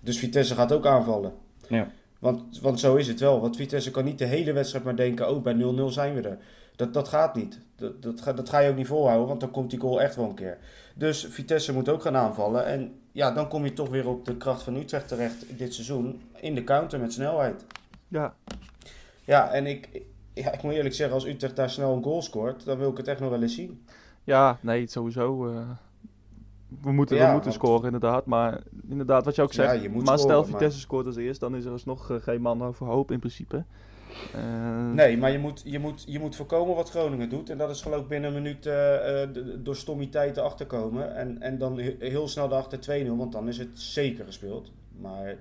Dus 0.00 0.18
Vitesse 0.18 0.54
gaat 0.54 0.72
ook 0.72 0.86
aanvallen. 0.86 1.32
Ja. 1.68 1.90
Want, 2.18 2.60
want 2.60 2.80
zo 2.80 2.94
is 2.94 3.08
het 3.08 3.20
wel. 3.20 3.40
Want 3.40 3.56
Vitesse 3.56 3.90
kan 3.90 4.04
niet 4.04 4.18
de 4.18 4.24
hele 4.24 4.52
wedstrijd 4.52 4.84
maar 4.84 4.96
denken... 4.96 5.30
oh, 5.30 5.42
bij 5.42 5.54
0-0 5.54 5.84
zijn 5.86 6.14
we 6.14 6.20
er. 6.20 6.38
Dat, 6.76 6.94
dat 6.94 7.08
gaat 7.08 7.34
niet. 7.34 7.58
Dat, 7.76 8.02
dat, 8.02 8.20
ga, 8.20 8.32
dat 8.32 8.48
ga 8.48 8.58
je 8.58 8.70
ook 8.70 8.76
niet 8.76 8.86
volhouden, 8.86 9.28
want 9.28 9.40
dan 9.40 9.50
komt 9.50 9.70
die 9.70 9.80
goal 9.80 10.00
echt 10.00 10.16
wel 10.16 10.28
een 10.28 10.34
keer. 10.34 10.58
Dus 10.94 11.26
Vitesse 11.30 11.72
moet 11.72 11.88
ook 11.88 12.02
gaan 12.02 12.16
aanvallen. 12.16 12.66
En 12.66 12.92
ja, 13.14 13.30
dan 13.30 13.48
kom 13.48 13.64
je 13.64 13.72
toch 13.72 13.88
weer 13.88 14.08
op 14.08 14.24
de 14.24 14.36
kracht 14.36 14.62
van 14.62 14.76
Utrecht 14.76 15.08
terecht 15.08 15.58
dit 15.58 15.74
seizoen. 15.74 16.22
In 16.40 16.54
de 16.54 16.64
counter 16.64 17.00
met 17.00 17.12
snelheid. 17.12 17.64
Ja. 18.08 18.34
Ja, 19.24 19.50
en 19.52 19.66
ik, 19.66 19.88
ja, 20.32 20.52
ik 20.52 20.62
moet 20.62 20.72
eerlijk 20.72 20.94
zeggen, 20.94 21.14
als 21.14 21.26
Utrecht 21.26 21.56
daar 21.56 21.70
snel 21.70 21.96
een 21.96 22.02
goal 22.02 22.22
scoort, 22.22 22.64
dan 22.64 22.78
wil 22.78 22.90
ik 22.90 22.96
het 22.96 23.08
echt 23.08 23.20
nog 23.20 23.30
wel 23.30 23.42
eens 23.42 23.54
zien. 23.54 23.84
Ja, 24.24 24.58
nee, 24.60 24.86
sowieso. 24.86 25.48
Uh, 25.48 25.68
we 26.82 26.92
moeten, 26.92 27.16
Ja, 27.16 27.26
we 27.26 27.32
moeten 27.32 27.50
want- 27.50 27.62
scoren, 27.62 27.84
inderdaad. 27.84 28.26
Maar 28.26 28.60
inderdaad, 28.88 29.24
wat 29.24 29.34
je 29.34 29.42
ook 29.42 29.52
Ja, 29.52 29.68
zegt. 29.70 29.82
je 29.82 29.88
moet 29.88 30.04
maar 30.04 30.18
stel 30.18 30.42
scoren, 30.42 30.58
Vitesse 30.58 30.78
scoort 30.80 31.06
als 31.06 31.16
eerst, 31.16 31.40
dan 31.40 31.56
is 31.56 31.64
er 31.64 31.72
alsnog 31.72 32.10
uh, 32.10 32.16
geen 32.20 32.40
man 32.40 32.62
overhoop 32.62 33.10
in 33.10 33.18
principe. 33.18 33.64
Uh, 34.36 34.90
Nee, 34.92 35.16
maar 35.18 35.30
je 35.30 35.38
moet, 35.38 35.62
je, 35.64 35.78
moet, 35.78 36.04
je 36.06 36.18
moet 36.18 36.36
voorkomen 36.36 36.74
wat 36.74 36.90
Groningen 36.90 37.28
doet. 37.28 37.50
En 37.50 37.58
dat 37.58 37.70
is 37.70 37.82
geloof 37.82 38.02
ik 38.02 38.08
binnen 38.08 38.34
een 38.34 38.42
minuut 38.42 38.66
eh, 38.66 39.22
eh, 39.22 39.28
door 39.58 39.76
stommiteiten 39.76 40.42
achterkomen. 40.42 41.16
En, 41.16 41.40
en 41.42 41.58
dan 41.58 41.78
he- 41.78 41.96
heel 41.98 42.28
snel 42.28 42.48
daarachter 42.48 43.04
2-0, 43.06 43.08
want 43.16 43.32
dan 43.32 43.48
is 43.48 43.58
het 43.58 43.68
zeker 43.80 44.24
gespeeld. 44.24 44.72
Maar 45.00 45.36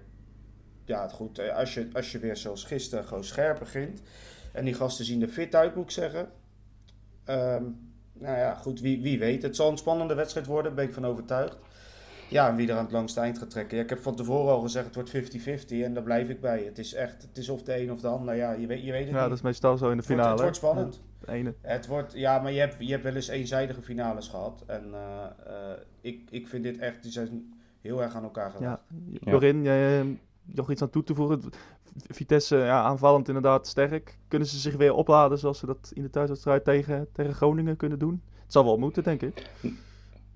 ja, 0.85 1.07
goed. 1.07 1.39
eh, 1.39 1.55
Als 1.55 1.73
je, 1.73 1.87
als 1.93 2.11
je 2.11 2.19
weer 2.19 2.37
zoals 2.37 2.63
gisteren 2.63 3.05
gewoon 3.05 3.23
scherp 3.23 3.59
begint. 3.59 4.01
En 4.51 4.65
die 4.65 4.73
gasten 4.73 5.05
zien 5.05 5.21
er 5.21 5.27
fit 5.27 5.55
uit, 5.55 5.75
moet 5.75 5.83
ik 5.83 5.91
zeggen. 5.91 6.29
Ehm, 7.23 7.63
nou 8.13 8.37
ja, 8.37 8.53
goed, 8.55 8.79
wie, 8.81 9.01
wie 9.01 9.19
weet. 9.19 9.41
Het 9.43 9.55
zal 9.55 9.71
een 9.71 9.77
spannende 9.77 10.13
wedstrijd 10.13 10.45
worden, 10.45 10.65
daar 10.65 10.73
ben 10.73 10.85
ik 10.87 10.93
van 10.93 11.05
overtuigd. 11.05 11.57
Ja, 12.29 12.49
en 12.49 12.55
wie 12.55 12.69
er 12.69 12.75
aan 12.75 12.83
het 12.83 12.91
langste 12.91 13.19
eind 13.19 13.37
gaat 13.37 13.49
trekken. 13.49 13.77
Ja, 13.77 13.83
ik 13.83 13.89
heb 13.89 13.99
van 13.99 14.15
tevoren 14.15 14.53
al 14.53 14.61
gezegd, 14.61 14.85
het 14.85 14.95
wordt 14.95 15.63
50-50 15.65 15.83
en 15.83 15.93
daar 15.93 16.03
blijf 16.03 16.29
ik 16.29 16.41
bij. 16.41 16.63
Het 16.63 16.77
is 16.77 16.93
echt, 16.93 17.21
het 17.21 17.37
is 17.37 17.49
of 17.49 17.63
de 17.63 17.79
een 17.81 17.91
of 17.91 17.99
de 18.01 18.07
ander. 18.07 18.35
Ja, 18.35 18.51
je 18.51 18.67
weet, 18.67 18.83
je 18.83 18.91
weet 18.91 19.05
het 19.05 19.09
ja, 19.13 19.19
niet. 19.19 19.27
dat 19.29 19.37
is 19.37 19.43
meestal 19.43 19.77
zo 19.77 19.89
in 19.89 19.97
de 19.97 19.97
Het 19.97 20.05
wordt- 20.07 20.21
finale. 20.21 20.31
Het 20.31 20.41
wordt 20.41 20.55
spannend. 20.55 21.01
Ja, 21.19 21.25
de 21.25 21.31
ene. 21.31 21.53
Het 21.61 21.87
wordt, 21.87 22.13
ja, 22.13 22.39
maar 22.39 22.51
je 22.51 22.59
hebt, 22.59 22.75
je 22.79 22.91
hebt 22.91 23.03
wel 23.03 23.15
eens 23.15 23.27
eenzijdige 23.27 23.81
finales 23.81 24.27
gehad. 24.27 24.63
En 24.67 24.93
eh, 24.93 25.23
eh, 25.45 25.77
ik, 26.01 26.21
ik 26.29 26.47
vind 26.47 26.63
dit 26.63 26.77
echt, 26.77 27.03
die 27.03 27.11
zijn 27.11 27.53
heel 27.81 28.01
erg 28.01 28.15
aan 28.15 28.23
elkaar 28.23 28.51
gelegd. 28.51 28.79
Ja. 29.21 29.31
Jorin, 29.31 29.63
jij, 29.63 29.99
eh, 29.99 30.05
nog 30.43 30.71
iets 30.71 30.81
aan 30.81 30.89
toe 30.89 31.03
te 31.03 31.15
voegen? 31.15 31.41
Vitesse, 32.07 32.57
ja, 32.57 32.81
aanvallend 32.81 33.27
inderdaad 33.27 33.67
sterk. 33.67 34.17
Kunnen 34.27 34.47
ze 34.47 34.57
zich 34.59 34.75
weer 34.75 34.93
opladen 34.93 35.37
zoals 35.37 35.59
ze 35.59 35.65
dat 35.65 35.91
in 35.93 36.01
de 36.01 36.09
thuiswedstrijd 36.09 36.63
tegen, 36.63 37.07
tegen 37.11 37.33
Groningen 37.33 37.75
kunnen 37.75 37.99
doen? 37.99 38.21
Het 38.43 38.51
zal 38.51 38.63
wel 38.63 38.77
moeten, 38.77 39.03
denk 39.03 39.21
ik. 39.21 39.49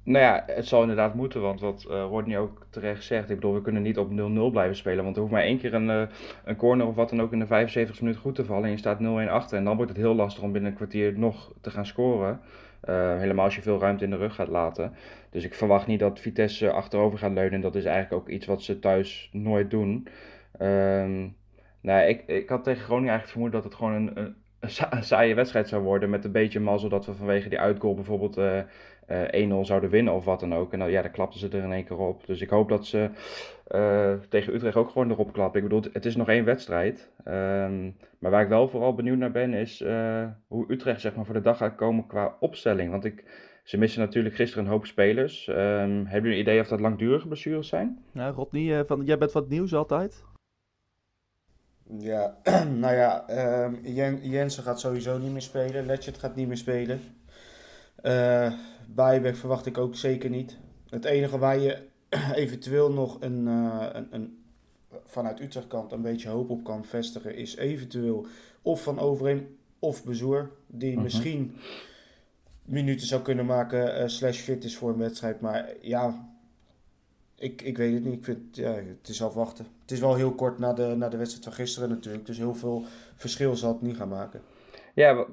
Nou 0.07 0.23
ja, 0.23 0.43
het 0.45 0.67
zal 0.67 0.81
inderdaad 0.81 1.13
moeten, 1.13 1.41
want 1.41 1.59
wat 1.59 1.85
eh 1.89 2.05
Rodney 2.09 2.37
ook 2.39 2.65
terecht 2.69 3.03
zegt, 3.03 3.29
ik 3.29 3.35
bedoel, 3.35 3.53
we 3.53 3.61
kunnen 3.61 3.81
niet 3.81 3.97
op 3.97 4.11
0-0 4.11 4.51
blijven 4.51 4.75
spelen, 4.75 5.03
want 5.03 5.15
er 5.15 5.21
hoeft 5.21 5.33
maar 5.33 5.43
één 5.43 5.57
keer 5.59 5.73
een, 5.73 5.89
eh, 5.89 6.01
een 6.45 6.55
corner 6.55 6.87
of 6.87 6.95
wat 6.95 7.09
dan 7.09 7.21
ook 7.21 7.31
in 7.31 7.39
de 7.39 7.45
75 7.45 8.01
minuten 8.01 8.21
goed 8.21 8.35
te 8.35 8.45
vallen 8.45 8.63
en 8.63 8.71
je 8.71 8.77
staat 8.77 8.99
0-1 8.99 9.29
achter 9.29 9.57
en 9.57 9.63
dan 9.63 9.75
wordt 9.75 9.91
het 9.91 9.99
heel 9.99 10.15
lastig 10.15 10.43
om 10.43 10.51
binnen 10.51 10.71
een 10.71 10.77
kwartier 10.77 11.19
nog 11.19 11.53
te 11.61 11.69
gaan 11.69 11.85
scoren. 11.85 12.39
Eh, 12.81 13.17
helemaal 13.17 13.45
als 13.45 13.55
je 13.55 13.61
veel 13.61 13.79
ruimte 13.79 14.03
in 14.03 14.09
de 14.09 14.17
rug 14.17 14.35
gaat 14.35 14.47
laten. 14.47 14.93
Dus 15.29 15.43
ik 15.43 15.53
verwacht 15.53 15.87
niet 15.87 15.99
dat 15.99 16.19
Vitesse 16.19 16.71
achterover 16.71 17.19
gaat 17.19 17.31
leunen. 17.33 17.61
Dat 17.61 17.75
is 17.75 17.85
eigenlijk 17.85 18.21
ook 18.21 18.29
iets 18.29 18.45
wat 18.45 18.61
ze 18.63 18.79
thuis 18.79 19.29
nooit 19.31 19.71
doen. 19.71 20.07
Ehm 20.57 21.27
nou, 21.81 22.07
ik, 22.07 22.23
ik 22.27 22.49
had 22.49 22.63
tegen 22.63 22.83
Groningen 22.83 23.09
eigenlijk 23.09 23.31
vermoed 23.31 23.51
dat 23.51 23.63
het 23.63 23.75
gewoon 23.75 23.93
een, 23.93 24.11
een, 24.19 24.35
een 24.59 24.69
sa- 24.69 24.93
een 24.93 25.03
saaie 25.03 25.35
wedstrijd 25.35 25.67
zou 25.67 25.83
worden. 25.83 26.09
Met 26.09 26.25
een 26.25 26.31
beetje 26.31 26.59
mazzel 26.59 26.89
dat 26.89 27.05
we 27.05 27.13
vanwege 27.13 27.49
die 27.49 27.59
uitgoal 27.59 27.93
bijvoorbeeld 27.95 28.37
1-0 29.07 29.61
zouden 29.61 29.89
winnen 29.89 30.13
of 30.13 30.25
wat 30.25 30.39
dan 30.39 30.55
ook. 30.55 30.73
En 30.73 30.79
dan, 30.79 30.91
ja, 30.91 31.01
dan 31.01 31.11
klapten 31.11 31.39
ze 31.39 31.47
er 31.47 31.63
in 31.63 31.71
één 31.71 31.85
keer 31.85 31.97
op. 31.97 32.25
Dus 32.25 32.41
ik 32.41 32.49
hoop 32.49 32.69
dat 32.69 32.85
ze 32.85 33.09
eh, 33.67 34.13
tegen 34.29 34.53
Utrecht 34.53 34.75
ook 34.75 34.89
gewoon 34.89 35.11
erop 35.11 35.33
klappen. 35.33 35.63
Ik 35.63 35.67
bedoel, 35.67 35.91
het 35.93 36.05
is 36.05 36.15
nog 36.15 36.27
één 36.27 36.45
wedstrijd. 36.45 37.09
Ehm, 37.23 37.91
maar 38.19 38.31
waar 38.31 38.41
ik 38.41 38.49
wel 38.49 38.69
vooral 38.69 38.93
benieuwd 38.93 39.17
naar 39.17 39.31
ben, 39.31 39.53
is 39.53 39.81
eh, 39.81 40.25
hoe 40.47 40.71
Utrecht 40.71 41.01
zeg 41.01 41.15
maar, 41.15 41.25
voor 41.25 41.33
de 41.33 41.41
dag 41.41 41.57
gaat 41.57 41.75
komen 41.75 42.07
qua 42.07 42.37
opstelling. 42.39 42.91
Want 42.91 43.05
ik, 43.05 43.23
ze 43.63 43.77
missen 43.77 44.01
natuurlijk 44.01 44.35
gisteren 44.35 44.65
een 44.65 44.71
hoop 44.71 44.85
spelers. 44.85 45.47
Ehm, 45.47 46.05
hebben 46.05 46.21
jullie 46.21 46.31
een 46.31 46.41
idee 46.41 46.59
of 46.59 46.67
dat 46.67 46.79
langdurige 46.79 47.27
blessures 47.27 47.67
zijn? 47.67 48.03
Ja, 48.11 48.29
Rodney, 48.29 48.79
eh, 48.79 48.85
van, 48.87 49.05
jij 49.05 49.17
bent 49.17 49.31
wat 49.31 49.49
nieuws 49.49 49.73
altijd. 49.73 50.23
Ja, 51.99 52.37
nou 52.83 52.95
ja, 52.95 53.27
ehm, 53.27 53.75
Jen, 53.83 54.29
Jensen 54.29 54.63
gaat 54.63 54.79
sowieso 54.79 55.17
niet 55.17 55.31
meer 55.31 55.41
spelen. 55.41 55.85
Letchert 55.85 56.17
gaat 56.17 56.35
niet 56.35 56.47
meer 56.47 56.57
spelen. 56.57 56.99
Eh 57.95 58.51
Bijbeck 58.93 59.35
verwacht 59.35 59.65
ik 59.65 59.77
ook 59.77 59.95
zeker 59.95 60.29
niet. 60.29 60.57
Het 60.89 61.05
enige 61.05 61.37
waar 61.37 61.59
je 61.59 61.87
eventueel 62.33 62.91
nog 62.91 63.17
een, 63.19 63.47
eh, 63.47 63.87
een, 63.91 64.07
een, 64.09 64.43
vanuit 65.05 65.39
Utrecht 65.39 65.67
kant 65.67 65.91
een 65.91 66.01
beetje 66.01 66.29
hoop 66.29 66.49
op 66.49 66.63
kan 66.63 66.85
vestigen, 66.85 67.35
is 67.35 67.55
eventueel 67.55 68.25
of 68.61 68.83
van 68.83 68.99
Overeem 68.99 69.57
of 69.79 70.03
Bezoer. 70.03 70.51
Die 70.67 70.93
Mhm. 70.93 71.03
misschien 71.03 71.55
minuten 72.63 73.07
zou 73.07 73.21
kunnen 73.21 73.45
maken, 73.45 73.95
eh, 73.95 74.07
slash 74.07 74.39
fit 74.39 74.63
is 74.63 74.77
voor 74.77 74.89
een 74.89 74.97
wedstrijd. 74.97 75.41
Maar 75.41 75.69
ja, 75.81 76.29
ik, 77.35 77.61
ik 77.61 77.77
weet 77.77 77.93
het 77.93 78.03
niet. 78.03 78.13
Ik 78.13 78.23
vind, 78.23 78.55
ja, 78.55 78.73
het 78.73 79.07
is 79.09 79.23
afwachten. 79.23 79.65
Het 79.81 79.91
is 79.91 79.99
wel 79.99 80.15
heel 80.15 80.31
kort 80.35 80.59
na 80.59 80.73
de, 80.73 80.93
na 80.97 81.09
de 81.09 81.17
wedstrijd 81.17 81.45
van 81.45 81.53
gisteren 81.53 81.89
natuurlijk. 81.89 82.25
Dus 82.25 82.37
heel 82.37 82.55
veel 82.55 82.83
verschil 83.15 83.55
zal 83.55 83.73
het 83.73 83.81
niet 83.81 83.97
gaan 83.97 84.09
maken. 84.09 84.41
Ja, 84.93 85.25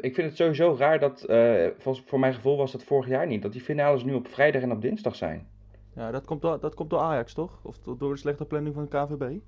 ik 0.00 0.14
vind 0.14 0.28
het 0.28 0.36
sowieso 0.36 0.76
raar 0.78 0.98
dat, 0.98 1.22
eh, 1.22 1.66
voor, 1.78 2.00
voor 2.06 2.18
mijn 2.18 2.34
gevoel 2.34 2.56
was 2.56 2.72
dat 2.72 2.84
vorig 2.84 3.08
jaar 3.08 3.26
niet, 3.26 3.42
dat 3.42 3.52
die 3.52 3.60
finales 3.60 4.04
nu 4.04 4.14
op 4.14 4.28
vrijdag 4.28 4.62
en 4.62 4.72
op 4.72 4.80
dinsdag 4.82 5.16
zijn. 5.16 5.46
Ja, 5.94 6.10
dat 6.10 6.24
komt, 6.24 6.42
door, 6.42 6.60
dat 6.60 6.74
komt 6.74 6.90
door 6.90 7.00
Ajax, 7.00 7.34
toch? 7.34 7.58
Of 7.62 7.78
do- 7.78 7.96
door 7.96 8.12
de 8.12 8.18
slechte 8.18 8.44
planning 8.44 8.74
van 8.74 8.84
de 8.90 9.06
KVB? 9.06 9.38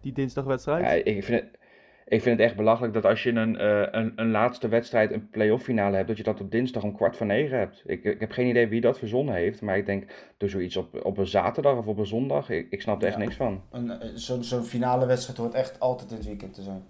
Die 0.00 0.12
dinsdagwedstrijd? 0.12 0.84
Ja, 0.84 0.90
ik, 1.12 1.24
vind 1.24 1.40
het, 1.40 1.58
ik 2.06 2.22
vind 2.22 2.38
het 2.38 2.46
echt 2.46 2.56
belachelijk 2.56 2.94
dat 2.94 3.04
als 3.04 3.22
je 3.22 3.30
een, 3.32 3.56
eh, 3.58 3.86
een, 3.90 4.12
een 4.16 4.30
laatste 4.30 4.68
wedstrijd, 4.68 5.12
een 5.12 5.28
play-off 5.30 5.64
finale 5.64 5.96
hebt, 5.96 6.08
dat 6.08 6.16
je 6.16 6.22
dat 6.22 6.40
op 6.40 6.50
dinsdag 6.50 6.82
om 6.82 6.94
kwart 6.96 7.16
voor 7.16 7.26
negen 7.26 7.58
hebt. 7.58 7.82
Ik, 7.86 8.04
ik 8.04 8.20
heb 8.20 8.30
geen 8.30 8.46
idee 8.46 8.68
wie 8.68 8.80
dat 8.80 8.98
verzonnen 8.98 9.34
heeft, 9.34 9.60
maar 9.62 9.76
ik 9.76 9.86
denk, 9.86 10.12
doe 10.36 10.48
zoiets 10.48 10.76
op, 10.76 11.04
op 11.04 11.18
een 11.18 11.26
zaterdag 11.26 11.76
of 11.78 11.86
op 11.86 11.98
een 11.98 12.06
zondag, 12.06 12.50
ik, 12.50 12.66
ik 12.70 12.80
snap 12.82 13.00
er 13.00 13.06
echt 13.08 13.16
Ja. 13.16 13.22
niks 13.22 13.36
van. 13.36 13.62
Een, 13.70 13.90
eh, 13.90 14.08
Zo'n 14.14 14.44
zo'n 14.44 14.64
finale 14.64 15.06
wedstrijd 15.06 15.38
hoort 15.38 15.54
echt 15.54 15.80
altijd 15.80 16.10
in 16.10 16.16
het 16.16 16.26
weekend 16.26 16.54
te 16.54 16.62
zijn. 16.62 16.82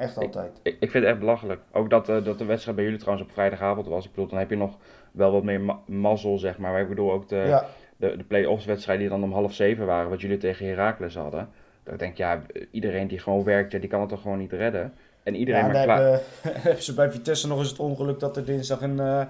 Echt 0.00 0.16
altijd. 0.16 0.60
Ik, 0.62 0.76
ik 0.80 0.90
vind 0.90 1.04
het 1.04 1.12
echt 1.12 1.18
belachelijk. 1.18 1.60
Ook 1.72 1.90
dat, 1.90 2.08
eh, 2.08 2.24
dat 2.24 2.38
de 2.38 2.44
wedstrijd 2.44 2.76
bij 2.76 2.84
jullie 2.84 3.00
trouwens 3.00 3.28
op 3.28 3.32
vrijdagavond 3.34 3.86
was. 3.86 4.04
Ik 4.04 4.10
bedoel, 4.10 4.26
dan 4.28 4.38
heb 4.38 4.50
je 4.50 4.56
nog 4.56 4.76
wel 5.12 5.32
wat 5.32 5.42
meer 5.42 5.60
ma- 5.60 5.78
mazzel, 5.86 6.38
zeg 6.38 6.58
maar. 6.58 6.72
Maar 6.72 6.80
ik 6.80 6.88
bedoel 6.88 7.12
ook 7.12 7.28
de, 7.28 7.36
Ja, 7.36 7.66
de, 7.96 8.16
de 8.16 8.24
play-offs 8.24 8.64
wedstrijden 8.64 9.08
die 9.08 9.14
dan 9.18 9.24
om 9.24 9.32
half 9.32 9.54
zeven 9.54 9.86
waren, 9.86 10.10
wat 10.10 10.20
jullie 10.20 10.36
tegen 10.36 10.66
Heracles 10.66 11.14
hadden. 11.14 11.48
Dat 11.84 11.92
ik 11.92 11.98
denk, 12.00 12.16
ja, 12.16 12.42
iedereen 12.70 13.08
die 13.08 13.18
gewoon 13.18 13.44
werkt, 13.44 13.72
ja, 13.72 13.78
die 13.78 13.88
kan 13.88 14.00
het 14.00 14.08
toch 14.08 14.20
gewoon 14.22 14.38
niet 14.38 14.52
redden. 14.52 14.92
En 15.22 15.34
iedereen 15.34 15.60
ja 15.60 15.66
maar 15.66 15.74
daar 15.74 15.84
klaar. 15.84 15.98
hebben, 16.02 16.20
hebben 16.62 16.82
ze 16.82 16.94
bij 16.94 17.10
Vitesse 17.10 17.48
nog 17.48 17.58
eens 17.58 17.70
het 17.70 17.78
ongeluk 17.78 18.20
dat 18.20 18.36
er 18.36 18.44
dinsdag 18.44 18.80
een, 18.82 19.00
eh, 19.00 19.22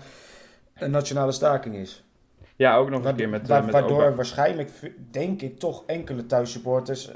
een 0.75 0.91
nationale 0.91 1.33
staking 1.33 1.75
is. 1.75 2.05
Ja, 2.57 2.77
ook 2.77 2.91
nog 2.91 3.03
Wa- 3.03 3.09
een 3.11 3.17
keer 3.17 3.29
met, 3.29 3.49
wa- 3.49 3.57
eh, 3.59 3.65
met 3.65 3.73
waardoor 3.73 4.03
Oba. 4.05 4.15
waarschijnlijk, 4.15 4.71
denk 5.11 5.43
ik, 5.43 5.59
toch 5.59 5.83
enkele 5.87 6.27
thuissupporters 6.27 7.11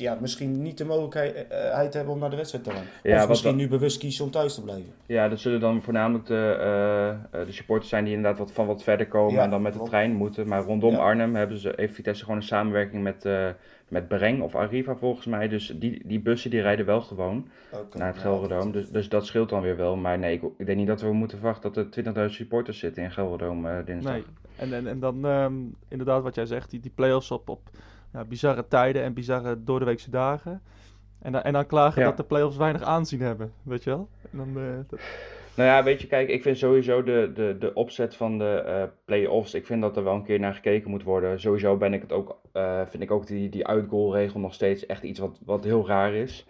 ja, 0.00 0.18
misschien 0.20 0.62
niet 0.62 0.78
de 0.78 0.84
mogelijkheid 0.84 1.94
hebben 1.94 2.12
om 2.12 2.18
naar 2.18 2.30
de 2.30 2.36
wedstrijd 2.36 2.64
te 2.64 2.70
gaan. 2.70 2.84
Ja, 3.02 3.22
of 3.22 3.28
misschien 3.28 3.56
nu 3.56 3.68
bewust 3.68 3.98
kiezen 3.98 4.24
om 4.24 4.30
thuis 4.30 4.54
te 4.54 4.62
blijven. 4.62 4.92
Ja, 5.06 5.28
dat 5.28 5.38
zullen 5.38 5.60
dan 5.60 5.82
voornamelijk 5.82 6.26
de, 6.26 6.56
eh, 6.60 7.08
eh, 7.40 7.46
de 7.46 7.52
supporters 7.52 7.88
zijn 7.88 8.04
die 8.04 8.14
inderdaad 8.14 8.38
wat 8.38 8.52
van 8.52 8.66
wat 8.66 8.82
verder 8.82 9.08
komen 9.08 9.34
Ja, 9.34 9.42
en 9.42 9.50
dan 9.50 9.62
met 9.62 9.72
de 9.72 9.82
trein 9.82 10.12
moeten. 10.12 10.48
Maar 10.48 10.62
rondom 10.62 10.92
Ja. 10.92 10.98
Arnhem 10.98 11.34
hebben 11.34 11.58
ze, 11.58 11.72
heeft 11.76 11.94
Vitesse 11.94 12.24
gewoon 12.24 12.38
een 12.38 12.46
samenwerking 12.46 13.02
met, 13.02 13.24
eh 13.24 13.48
met 13.90 14.08
Bereng 14.08 14.42
of 14.42 14.54
Arriva 14.54 14.96
volgens 14.96 15.26
mij. 15.26 15.48
Dus 15.48 15.74
die, 15.76 16.02
die 16.04 16.20
bussen 16.20 16.50
die 16.50 16.60
rijden 16.60 16.86
wel 16.86 17.00
gewoon 17.00 17.48
naar 17.94 18.06
het 18.06 18.16
ja, 18.16 18.22
Gelderdoom. 18.22 18.72
Dus, 18.72 18.90
dus 18.90 19.08
dat 19.08 19.26
scheelt 19.26 19.48
dan 19.48 19.62
weer 19.62 19.76
wel. 19.76 19.96
Maar 19.96 20.18
nee, 20.18 20.34
ik, 20.34 20.42
ik 20.56 20.66
denk 20.66 20.78
niet 20.78 20.86
dat 20.86 21.00
we 21.00 21.12
moeten 21.12 21.38
verwachten 21.38 21.72
dat 21.72 21.96
er 21.96 22.28
20.000 22.28 22.34
supporters 22.34 22.78
zitten 22.78 23.02
in 23.02 23.10
Gelderdoom 23.10 23.66
eh, 23.66 23.84
dinsdag. 23.84 24.12
Nee. 24.12 24.24
En, 24.56 24.72
en, 24.74 24.86
en 24.86 25.00
dan 25.00 25.26
ehm, 25.26 25.54
inderdaad 25.88 26.22
wat 26.22 26.34
jij 26.34 26.46
zegt, 26.46 26.70
die, 26.70 26.80
die 26.80 26.92
play-offs 26.94 27.30
op, 27.30 27.48
op 27.48 27.60
ja, 28.12 28.24
bizarre 28.24 28.66
tijden 28.68 29.02
en 29.02 29.12
bizarre 29.14 29.64
doordeweekse 29.64 30.10
dagen. 30.10 30.62
En, 31.22 31.32
dan- 31.32 31.42
en 31.42 31.52
dan 31.52 31.66
klagen 31.66 32.02
Ja. 32.02 32.08
dat 32.08 32.16
de 32.16 32.24
play-offs 32.24 32.56
weinig 32.56 32.82
aanzien 32.82 33.20
hebben, 33.20 33.52
weet 33.62 33.84
je 33.84 33.90
wel? 33.90 34.08
En 34.32 34.38
dan, 34.38 34.48
eh, 34.64 34.78
dat- 34.88 35.00
Nou 35.56 35.68
ja, 35.72 35.82
weet 35.82 36.00
je, 36.00 36.06
kijk, 36.06 36.28
ik 36.28 36.42
vind 36.42 36.58
sowieso 36.58 37.02
de, 37.02 37.30
de, 37.34 37.56
de 37.58 37.74
opzet 37.74 38.16
van 38.16 38.38
de 38.38 38.50
eh 38.66 38.82
play-offs, 39.04 39.54
ik 39.54 39.66
vind 39.66 39.82
dat 39.82 39.96
er 39.96 40.04
wel 40.04 40.14
een 40.14 40.24
keer 40.24 40.40
naar 40.40 40.54
gekeken 40.54 40.90
moet 40.90 41.02
worden. 41.02 41.40
Sowieso 41.40 41.76
ben 41.76 41.92
ik 41.94 42.00
het 42.00 42.12
ook, 42.12 42.40
eh, 42.52 42.80
vind 42.86 43.02
ik 43.02 43.10
ook 43.10 43.26
die, 43.26 43.48
die 43.48 43.66
uitgoalregel 43.66 44.40
nog 44.40 44.54
steeds 44.54 44.86
echt 44.86 45.02
iets 45.02 45.18
wat, 45.18 45.40
wat 45.44 45.64
heel 45.64 45.86
raar 45.86 46.12
is. 46.14 46.46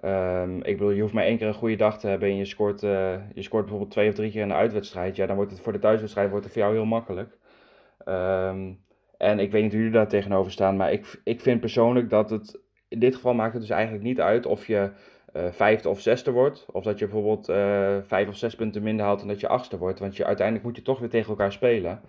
Ehm, 0.00 0.56
ik 0.56 0.76
bedoel, 0.76 0.90
je 0.90 1.00
hoeft 1.00 1.12
maar 1.14 1.24
één 1.24 1.38
keer 1.38 1.46
een 1.46 1.54
goede 1.54 1.76
dag 1.76 1.98
te 1.98 2.08
hebben 2.08 2.28
en 2.28 2.36
je 2.36 2.44
scoort, 2.44 2.80
je 2.80 3.22
scoort 3.34 3.62
bijvoorbeeld 3.62 3.90
twee 3.90 4.08
of 4.08 4.14
drie 4.14 4.30
keer 4.30 4.42
in 4.42 4.48
de 4.48 4.54
uitwedstrijd. 4.54 5.16
Ja, 5.16 5.26
dan 5.26 5.36
wordt 5.36 5.50
het 5.50 5.60
voor 5.60 5.72
de 5.72 5.78
thuiswedstrijd 5.78 6.30
wordt 6.30 6.44
het 6.44 6.52
voor 6.54 6.62
jou 6.62 6.74
heel 6.74 6.84
makkelijk. 6.84 7.38
Ehm, 8.04 8.72
en 9.18 9.38
ik 9.38 9.50
weet 9.50 9.62
niet 9.62 9.70
hoe 9.70 9.80
jullie 9.80 9.96
daar 9.96 10.08
tegenover 10.08 10.52
staan, 10.52 10.76
maar 10.76 10.92
ik, 10.92 11.20
ik 11.24 11.40
vind 11.40 11.60
persoonlijk 11.60 12.10
dat 12.10 12.30
het, 12.30 12.60
in 12.88 12.98
dit 12.98 13.14
geval 13.14 13.34
maakt 13.34 13.52
het 13.52 13.62
dus 13.62 13.70
eigenlijk 13.70 14.04
niet 14.04 14.20
uit 14.20 14.46
of 14.46 14.66
je 14.66 14.90
eh, 15.36 15.46
vijfde 15.50 15.88
of 15.88 16.00
zesde 16.00 16.30
wordt. 16.30 16.66
Of 16.72 16.84
dat 16.84 16.98
je 16.98 17.04
bijvoorbeeld 17.04 17.48
eh, 17.48 17.96
vijf 18.02 18.28
of 18.28 18.36
zes 18.36 18.54
punten 18.54 18.82
minder 18.82 19.06
haalt 19.06 19.22
en 19.22 19.28
dat 19.28 19.40
je 19.40 19.48
achtste 19.48 19.78
wordt. 19.78 19.98
Want 19.98 20.16
je, 20.16 20.24
uiteindelijk 20.24 20.66
moet 20.66 20.76
je 20.76 20.82
toch 20.82 20.98
weer 20.98 21.08
tegen 21.08 21.28
elkaar 21.28 21.52
spelen. 21.52 22.00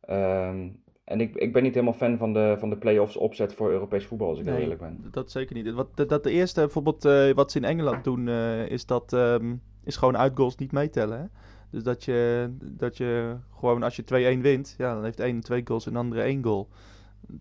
Ehm, 0.00 0.68
en 1.04 1.20
ik, 1.20 1.34
ik 1.34 1.52
ben 1.52 1.62
niet 1.62 1.74
helemaal 1.74 1.94
fan 1.94 2.18
van 2.18 2.32
de, 2.32 2.56
van 2.58 2.70
de 2.70 2.76
play-offs 2.76 3.16
opzet 3.16 3.54
voor 3.54 3.70
Europees 3.70 4.06
voetbal, 4.06 4.28
als 4.28 4.38
ik 4.38 4.44
Nee, 4.44 4.60
eerlijk 4.60 4.80
ben. 4.80 5.08
Dat 5.10 5.30
zeker 5.30 5.54
niet. 5.54 5.72
Wat, 5.72 5.96
dat, 5.96 6.08
dat 6.08 6.22
de 6.22 6.30
eerste, 6.30 6.60
bijvoorbeeld, 6.60 7.04
eh, 7.04 7.30
wat 7.30 7.52
ze 7.52 7.58
in 7.58 7.64
Engeland 7.64 8.04
doen, 8.04 8.28
is 8.68 8.86
dat 8.86 9.12
ehm, 9.12 9.54
is 9.84 9.96
gewoon 9.96 10.16
uitgoals 10.16 10.56
niet 10.56 10.72
meetellen. 10.72 11.18
Hè? 11.18 11.24
Dus 11.70 11.82
dat 11.82 12.04
je, 12.04 12.48
dat 12.60 12.96
je 12.96 13.36
gewoon 13.58 13.82
als 13.82 13.96
je 13.96 14.36
2-1 14.38 14.40
wint, 14.40 14.74
ja, 14.78 14.94
dan 14.94 15.04
heeft 15.04 15.20
één 15.20 15.40
twee 15.40 15.62
goals 15.64 15.86
en 15.86 15.92
de 15.92 15.98
andere 15.98 16.22
één 16.22 16.44
goal. 16.44 16.68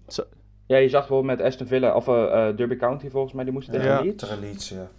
Zo, 0.07 0.23
Ja, 0.65 0.77
je 0.77 0.89
zag 0.89 1.07
bijvoorbeeld 1.07 1.37
met 1.37 1.47
Aston 1.47 1.67
Villa, 1.67 1.95
of 1.95 2.07
eh, 2.07 2.47
eh, 2.47 2.57
Derby 2.57 2.75
County 2.75 3.09
volgens 3.09 3.33
mij, 3.33 3.43
die 3.43 3.53
moesten 3.53 3.73
tegen 3.73 3.89
Ja. 3.89 4.01
Leeds. 4.01 4.23
Tegen 4.23 4.39
Leeds, 4.39 4.69
ja. 4.69 4.89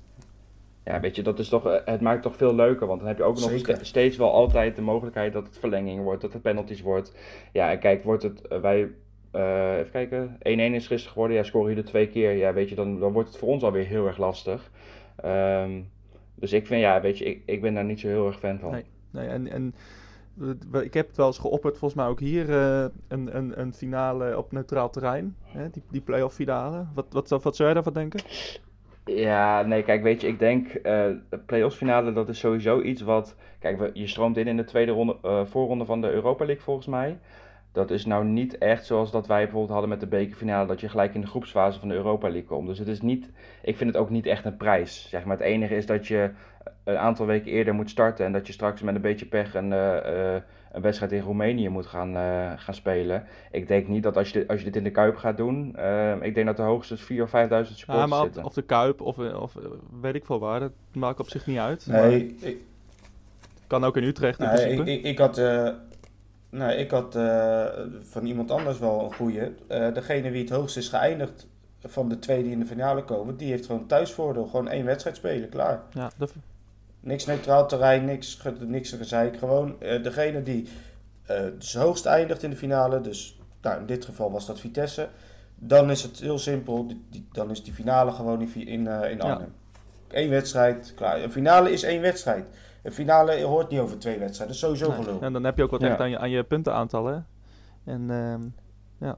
Ja, 0.88 1.00
weet 1.00 1.16
je, 1.16 1.22
dat 1.22 1.38
is 1.38 1.48
toch, 1.48 1.66
eh, 1.66 1.80
het 1.84 2.00
maakt 2.00 2.14
het 2.14 2.22
toch 2.22 2.36
veel 2.36 2.54
leuker. 2.54 2.86
Want 2.86 2.98
dan 2.98 3.08
heb 3.08 3.18
je 3.18 3.22
ook 3.22 3.38
nog 3.40 3.78
steeds 3.80 4.16
wel 4.16 4.32
altijd 4.32 4.76
de 4.76 4.82
mogelijkheid 4.82 5.32
dat 5.32 5.46
het 5.46 5.58
verlenging 5.58 6.02
wordt, 6.02 6.20
dat 6.22 6.32
het 6.32 6.42
penalties 6.42 6.80
wordt. 6.80 7.16
Ja, 7.52 7.70
en 7.70 7.78
kijk, 7.78 8.04
wordt 8.04 8.22
het, 8.22 8.40
wij, 8.60 8.90
eh, 9.30 9.78
even 9.78 9.90
kijken, 9.90 10.36
1-1 10.42 10.74
is 10.74 10.86
gisteren 10.86 11.12
geworden. 11.12 11.36
Ja, 11.36 11.42
scoren 11.42 11.68
jullie 11.68 11.84
twee 11.84 12.08
keer. 12.08 12.32
Ja, 12.32 12.52
weet 12.52 12.68
je, 12.68 12.74
dan, 12.74 13.00
dan 13.00 13.12
wordt 13.12 13.28
het 13.28 13.38
voor 13.38 13.48
ons 13.48 13.62
alweer 13.62 13.86
heel 13.86 14.06
erg 14.06 14.18
lastig. 14.18 14.70
Ehm, 15.16 15.80
dus 16.34 16.52
ik 16.52 16.66
vind, 16.66 16.80
ja, 16.80 17.00
weet 17.00 17.18
je, 17.18 17.24
ik, 17.24 17.42
ik 17.46 17.60
ben 17.60 17.74
daar 17.74 17.84
niet 17.84 18.00
zo 18.00 18.08
heel 18.08 18.26
erg 18.26 18.38
fan 18.38 18.58
van. 18.58 18.70
Nee. 18.70 18.84
Nee, 19.10 19.26
en, 19.26 19.50
en 19.50 19.74
ik 20.82 20.94
heb 20.94 21.06
het 21.06 21.16
wel 21.16 21.26
eens 21.26 21.38
geopperd, 21.38 21.78
volgens 21.78 22.00
mij 22.00 22.10
ook 22.10 22.20
hier, 22.20 22.50
eh, 22.50 22.84
een, 23.08 23.36
een, 23.36 23.60
een 23.60 23.74
finale 23.74 24.38
op 24.38 24.52
neutraal 24.52 24.90
terrein. 24.90 25.36
Hè? 25.44 25.70
Die, 25.70 25.82
die 25.90 26.00
play-off 26.00 26.34
finale. 26.34 26.86
Wat, 26.94 27.06
wat, 27.10 27.28
wat 27.28 27.56
zou 27.56 27.62
jij 27.62 27.74
daarvan 27.74 27.92
denken? 27.92 28.20
Ja, 29.04 29.62
nee, 29.62 29.82
kijk, 29.82 30.02
weet 30.02 30.20
je, 30.20 30.26
ik 30.26 30.38
denk, 30.38 30.68
eh 30.68 31.06
de 31.28 31.38
play-offs 31.46 31.76
finale, 31.76 32.12
dat 32.12 32.28
is 32.28 32.38
sowieso 32.38 32.80
iets 32.80 33.02
wat... 33.02 33.36
Kijk, 33.58 33.90
je 33.92 34.06
stroomt 34.06 34.36
in 34.36 34.46
in 34.46 34.56
de 34.56 34.64
tweede 34.64 34.92
ronde, 34.92 35.16
eh, 35.22 35.44
voorronde 35.44 35.84
van 35.84 36.00
de 36.00 36.10
Europa 36.10 36.44
League, 36.44 36.64
volgens 36.64 36.86
mij. 36.86 37.18
Dat 37.72 37.90
is 37.90 38.06
nou 38.06 38.24
niet 38.24 38.58
echt 38.58 38.86
zoals 38.86 39.10
dat 39.10 39.26
wij 39.26 39.42
bijvoorbeeld 39.42 39.70
hadden 39.70 39.88
met 39.88 40.00
de 40.00 40.06
bekerfinale, 40.06 40.66
dat 40.66 40.80
je 40.80 40.88
gelijk 40.88 41.14
in 41.14 41.20
de 41.20 41.26
groepsfase 41.26 41.78
van 41.80 41.88
de 41.88 41.94
Europa 41.94 42.28
League 42.28 42.48
komt. 42.48 42.66
Dus 42.66 42.78
het 42.78 42.88
is 42.88 43.00
niet, 43.00 43.30
ik 43.62 43.76
vind 43.76 43.92
het 43.92 44.02
ook 44.02 44.10
niet 44.10 44.26
echt 44.26 44.44
een 44.44 44.56
prijs, 44.56 45.08
zeg 45.08 45.24
maar. 45.24 45.36
Het 45.36 45.46
enige 45.46 45.76
is 45.76 45.86
dat 45.86 46.06
je 46.06 46.30
een 46.84 46.96
aantal 46.96 47.26
weken 47.26 47.52
eerder 47.52 47.74
moet 47.74 47.90
starten 47.90 48.26
en 48.26 48.32
dat 48.32 48.46
je 48.46 48.52
straks 48.52 48.82
met 48.82 48.94
een 48.94 49.00
beetje 49.00 49.26
pech 49.26 49.54
een, 49.54 49.72
eh, 49.72 50.34
eh, 50.34 50.42
een 50.72 50.82
wedstrijd 50.82 51.12
in 51.12 51.20
Roemenië 51.20 51.68
moet 51.68 51.86
gaan, 51.86 52.16
eh, 52.16 52.52
gaan 52.56 52.74
spelen. 52.74 53.24
Ik 53.50 53.68
denk 53.68 53.88
niet 53.88 54.02
dat 54.02 54.16
als 54.16 54.30
je 54.30 54.38
dit, 54.38 54.48
als 54.48 54.58
je 54.58 54.64
dit 54.64 54.76
in 54.76 54.84
de 54.84 54.90
Kuip 54.90 55.16
gaat 55.16 55.36
doen, 55.36 55.76
eh, 55.76 56.22
ik 56.22 56.34
denk 56.34 56.46
dat 56.46 56.58
er 56.58 56.64
hoogstens 56.64 57.02
4.000 57.02 57.22
of 57.22 57.30
5.000 57.30 57.78
Ja, 57.78 57.84
supporters 57.84 58.10
maar 58.10 58.18
op, 58.20 58.24
zitten. 58.24 58.44
of 58.44 58.52
de 58.52 58.62
Kuip 58.62 59.00
of, 59.00 59.18
of 59.18 59.54
weet 60.00 60.14
ik 60.14 60.24
veel 60.24 60.38
waar, 60.38 60.60
dat 60.60 60.72
maakt 60.92 61.20
op 61.20 61.28
zich 61.28 61.46
niet 61.46 61.58
uit. 61.58 61.86
Nee, 61.86 62.36
ik, 62.40 62.58
Kan 63.68 63.84
ook 63.84 63.96
in 63.96 64.02
Utrecht 64.02 64.38
in 64.40 64.46
nee, 64.46 64.54
principe. 64.54 64.90
ik, 64.90 64.98
ik, 64.98 65.04
ik 65.04 65.18
had, 65.18 65.38
eh, 65.38 65.68
nee, 66.50 66.76
ik 66.76 66.90
had 66.90 67.16
eh, 67.16 67.64
van 68.00 68.26
iemand 68.26 68.50
anders 68.50 68.78
wel 68.78 69.04
een 69.04 69.14
goeie. 69.14 69.40
Eh, 69.66 69.94
degene 69.94 70.30
wie 70.30 70.40
het 70.40 70.50
hoogst 70.50 70.76
is 70.76 70.88
geëindigd 70.88 71.46
van 71.84 72.08
de 72.08 72.18
twee 72.18 72.42
die 72.42 72.52
in 72.52 72.58
de 72.58 72.66
finale 72.66 73.04
komen, 73.04 73.36
die 73.36 73.50
heeft 73.50 73.66
gewoon 73.66 73.86
thuisvoordeel. 73.86 74.46
Gewoon 74.46 74.68
één 74.68 74.84
wedstrijd 74.84 75.16
spelen, 75.16 75.48
klaar. 75.48 75.82
Ja, 75.92 76.10
dat, 76.16 76.34
Niks 77.00 77.26
neutraal 77.26 77.68
terrein, 77.68 78.04
niks, 78.04 78.42
niks 78.60 78.92
gezeik. 78.92 79.36
Gewoon 79.38 79.80
eh, 79.80 80.02
degene 80.02 80.42
die 80.42 80.68
eh 81.26 81.42
dus 81.58 81.74
hoogst 81.74 82.06
eindigt 82.06 82.42
in 82.42 82.50
de 82.50 82.56
finale, 82.56 83.00
dus 83.00 83.40
nou, 83.62 83.80
in 83.80 83.86
dit 83.86 84.04
geval 84.04 84.30
was 84.32 84.46
dat 84.46 84.60
Vitesse. 84.60 85.08
Dan 85.54 85.90
is 85.90 86.02
het 86.02 86.18
heel 86.20 86.38
simpel, 86.38 86.86
die, 86.86 87.04
die- 87.10 87.28
dan 87.32 87.50
is 87.50 87.64
die 87.64 87.72
finale 87.72 88.10
gewoon 88.12 88.40
in, 88.40 88.66
in, 88.66 88.86
eh, 88.86 89.10
in 89.10 89.16
Ja. 89.16 89.22
Arnhem. 89.22 89.52
Eén 90.08 90.28
wedstrijd, 90.30 90.92
klaar. 90.96 91.22
Een 91.22 91.30
finale 91.32 91.72
is 91.72 91.82
één 91.82 92.00
wedstrijd. 92.00 92.44
Een 92.82 92.92
finale 92.92 93.42
hoort 93.42 93.70
niet 93.70 93.80
over 93.80 93.98
twee 93.98 94.18
wedstrijden, 94.18 94.56
dat 94.60 94.70
is 94.70 94.78
sowieso 94.78 94.88
nee. 94.96 95.04
gelul. 95.04 95.20
En 95.22 95.32
dan 95.32 95.44
heb 95.44 95.56
je 95.56 95.62
ook 95.62 95.70
wat 95.70 95.80
Ja. 95.80 95.88
echt 95.88 96.00
aan 96.00 96.10
je, 96.10 96.18
aan 96.18 96.30
je 96.30 96.44
puntenaantal, 96.44 97.06
hè. 97.06 97.18
En 97.84 98.10
ehm, 98.10 98.42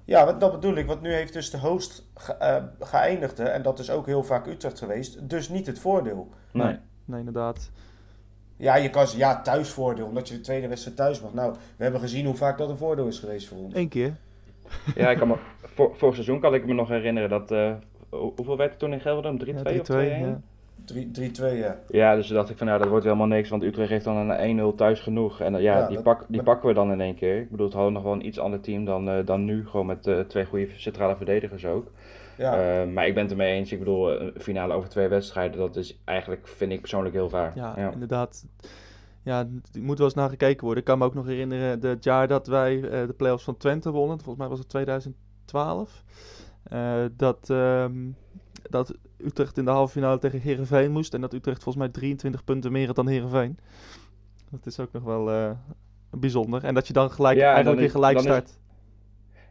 Ja, 0.04 0.24
wat, 0.24 0.40
dat 0.40 0.52
bedoel 0.52 0.74
ik, 0.76 0.86
want 0.86 1.00
nu 1.00 1.12
heeft 1.12 1.32
dus 1.32 1.50
de 1.50 1.58
hoogst 1.58 2.06
ge, 2.14 2.32
eh, 2.34 2.62
geëindigde, 2.80 3.42
en 3.42 3.62
dat 3.62 3.78
is 3.78 3.90
ook 3.90 4.06
heel 4.06 4.22
vaak 4.24 4.46
Utrecht 4.46 4.78
geweest, 4.78 5.28
dus 5.28 5.48
niet 5.48 5.66
het 5.66 5.78
voordeel. 5.78 6.28
Nee. 6.52 6.78
Nee, 7.04 7.18
inderdaad. 7.18 7.70
Ja, 8.56 8.76
je 8.76 8.90
kan 8.90 9.06
ja, 9.16 9.40
thuisvoordeel, 9.42 10.06
omdat 10.06 10.28
je 10.28 10.34
de 10.34 10.40
tweede 10.40 10.68
wedstrijd 10.68 10.96
thuis 10.96 11.20
mag. 11.20 11.34
Nou, 11.34 11.52
we 11.76 11.82
hebben 11.82 12.00
gezien 12.00 12.24
hoe 12.26 12.34
vaak 12.34 12.58
dat 12.58 12.68
een 12.68 12.76
voordeel 12.76 13.06
is 13.06 13.18
geweest 13.18 13.48
voor 13.48 13.58
ons. 13.58 13.74
Eén 13.74 13.88
keer. 13.88 14.16
Ja, 14.94 15.10
ik 15.10 15.18
kan 15.18 15.28
me, 15.28 15.34
voor, 15.74 15.96
vorig 15.96 16.14
seizoen 16.14 16.40
kan 16.40 16.54
ik 16.54 16.66
me 16.66 16.74
nog 16.74 16.88
herinneren 16.88 17.28
dat. 17.28 17.50
eh, 17.50 17.72
hoe- 18.08 18.32
hoeveel 18.36 18.56
werd 18.56 18.70
het 18.70 18.78
toen 18.78 18.92
in 18.92 19.00
Gelderland? 19.00 19.40
3-2 19.40 19.74
Ja, 19.74 19.80
of 19.80 19.86
3-2, 19.86 19.92
2-1? 19.92 20.20
ja. 20.26 20.40
3-2, 21.12 21.56
ja. 21.58 21.78
Ja, 21.88 22.14
dus 22.14 22.26
toen 22.26 22.36
dacht 22.36 22.50
ik 22.50 22.56
van 22.58 22.66
nou, 22.66 22.78
dat 22.78 22.88
wordt 22.88 23.04
helemaal 23.04 23.26
niks, 23.26 23.48
want 23.48 23.62
Utrecht 23.62 23.90
heeft 23.90 24.04
dan 24.04 24.16
een 24.30 24.38
1-0 24.72 24.74
thuis 24.74 25.00
genoeg. 25.00 25.40
En 25.40 25.54
eh, 25.54 25.62
ja, 25.62 25.78
Ja, 25.78 25.86
die, 25.86 25.94
dat- 25.94 26.04
pak, 26.04 26.24
die 26.28 26.36
maar- 26.36 26.44
pakken 26.44 26.68
we 26.68 26.74
dan 26.74 26.92
in 26.92 27.00
één 27.00 27.14
keer. 27.14 27.40
Ik 27.40 27.50
bedoel, 27.50 27.66
het 27.66 27.74
hadden 27.74 27.92
nog 27.92 28.02
wel 28.02 28.12
een 28.12 28.26
iets 28.26 28.38
ander 28.38 28.60
team 28.60 28.84
dan, 28.84 29.08
eh, 29.08 29.26
dan 29.26 29.44
nu, 29.44 29.66
gewoon 29.66 29.86
met 29.86 30.08
twee 30.28 30.44
goede 30.44 30.68
centrale 30.76 31.16
verdedigers 31.16 31.66
ook. 31.66 31.86
Ja. 32.40 32.82
Eh, 32.82 32.88
maar 32.88 33.06
ik 33.06 33.14
ben 33.14 33.22
het 33.22 33.32
ermee 33.32 33.54
eens, 33.54 33.72
ik 33.72 33.78
bedoel, 33.78 34.18
eh, 34.18 34.30
een 34.34 34.40
finale 34.40 34.74
over 34.74 34.88
twee 34.88 35.08
wedstrijden, 35.08 35.58
dat 35.58 35.76
is 35.76 36.00
eigenlijk, 36.04 36.48
vind 36.48 36.72
ik 36.72 36.80
persoonlijk 36.80 37.14
heel 37.14 37.28
vaar. 37.28 37.52
Ja, 37.54 37.72
ja. 37.76 37.92
inderdaad. 37.92 38.46
Ja, 39.22 39.38
er 39.72 39.80
moet 39.80 39.98
wel 39.98 40.06
eens 40.06 40.16
naar 40.16 40.28
gekeken 40.28 40.60
worden. 40.60 40.78
Ik 40.78 40.84
kan 40.88 40.98
me 40.98 41.04
ook 41.04 41.14
nog 41.14 41.26
herinneren 41.26 41.80
het 41.80 42.04
jaar 42.04 42.28
dat 42.28 42.46
wij 42.46 42.82
eh, 42.82 43.06
de 43.06 43.14
play-offs 43.16 43.44
van 43.44 43.56
Twente 43.56 43.90
wonnen. 43.90 44.16
Volgens 44.16 44.38
mij 44.38 44.48
was 44.48 44.58
het 44.58 44.68
2012. 44.68 46.04
Eh, 46.62 47.04
dat, 47.16 47.50
ehm, 47.50 48.10
dat 48.62 48.94
Utrecht 49.16 49.58
in 49.58 49.64
de 49.64 49.70
halve 49.70 49.92
finale 49.92 50.18
tegen 50.18 50.40
Herenveen 50.40 50.92
moest. 50.92 51.14
En 51.14 51.20
dat 51.20 51.32
Utrecht 51.32 51.62
volgens 51.62 51.84
mij 51.84 51.92
23 51.92 52.44
punten 52.44 52.72
meer 52.72 52.86
had 52.86 52.96
dan 52.96 53.08
Herenveen. 53.08 53.58
Dat 54.50 54.66
is 54.66 54.80
ook 54.80 54.92
nog 54.92 55.02
wel 55.02 55.56
bijzonder. 56.10 56.64
En 56.64 56.74
dat 56.74 56.86
je 56.86 56.92
dan 56.92 57.10
gelijk, 57.10 57.38
Ja, 57.38 57.52
eigenlijk 57.52 57.76
dan 57.76 57.84
weer 57.84 57.94
gelijk 57.94 58.18
start. 58.18 58.59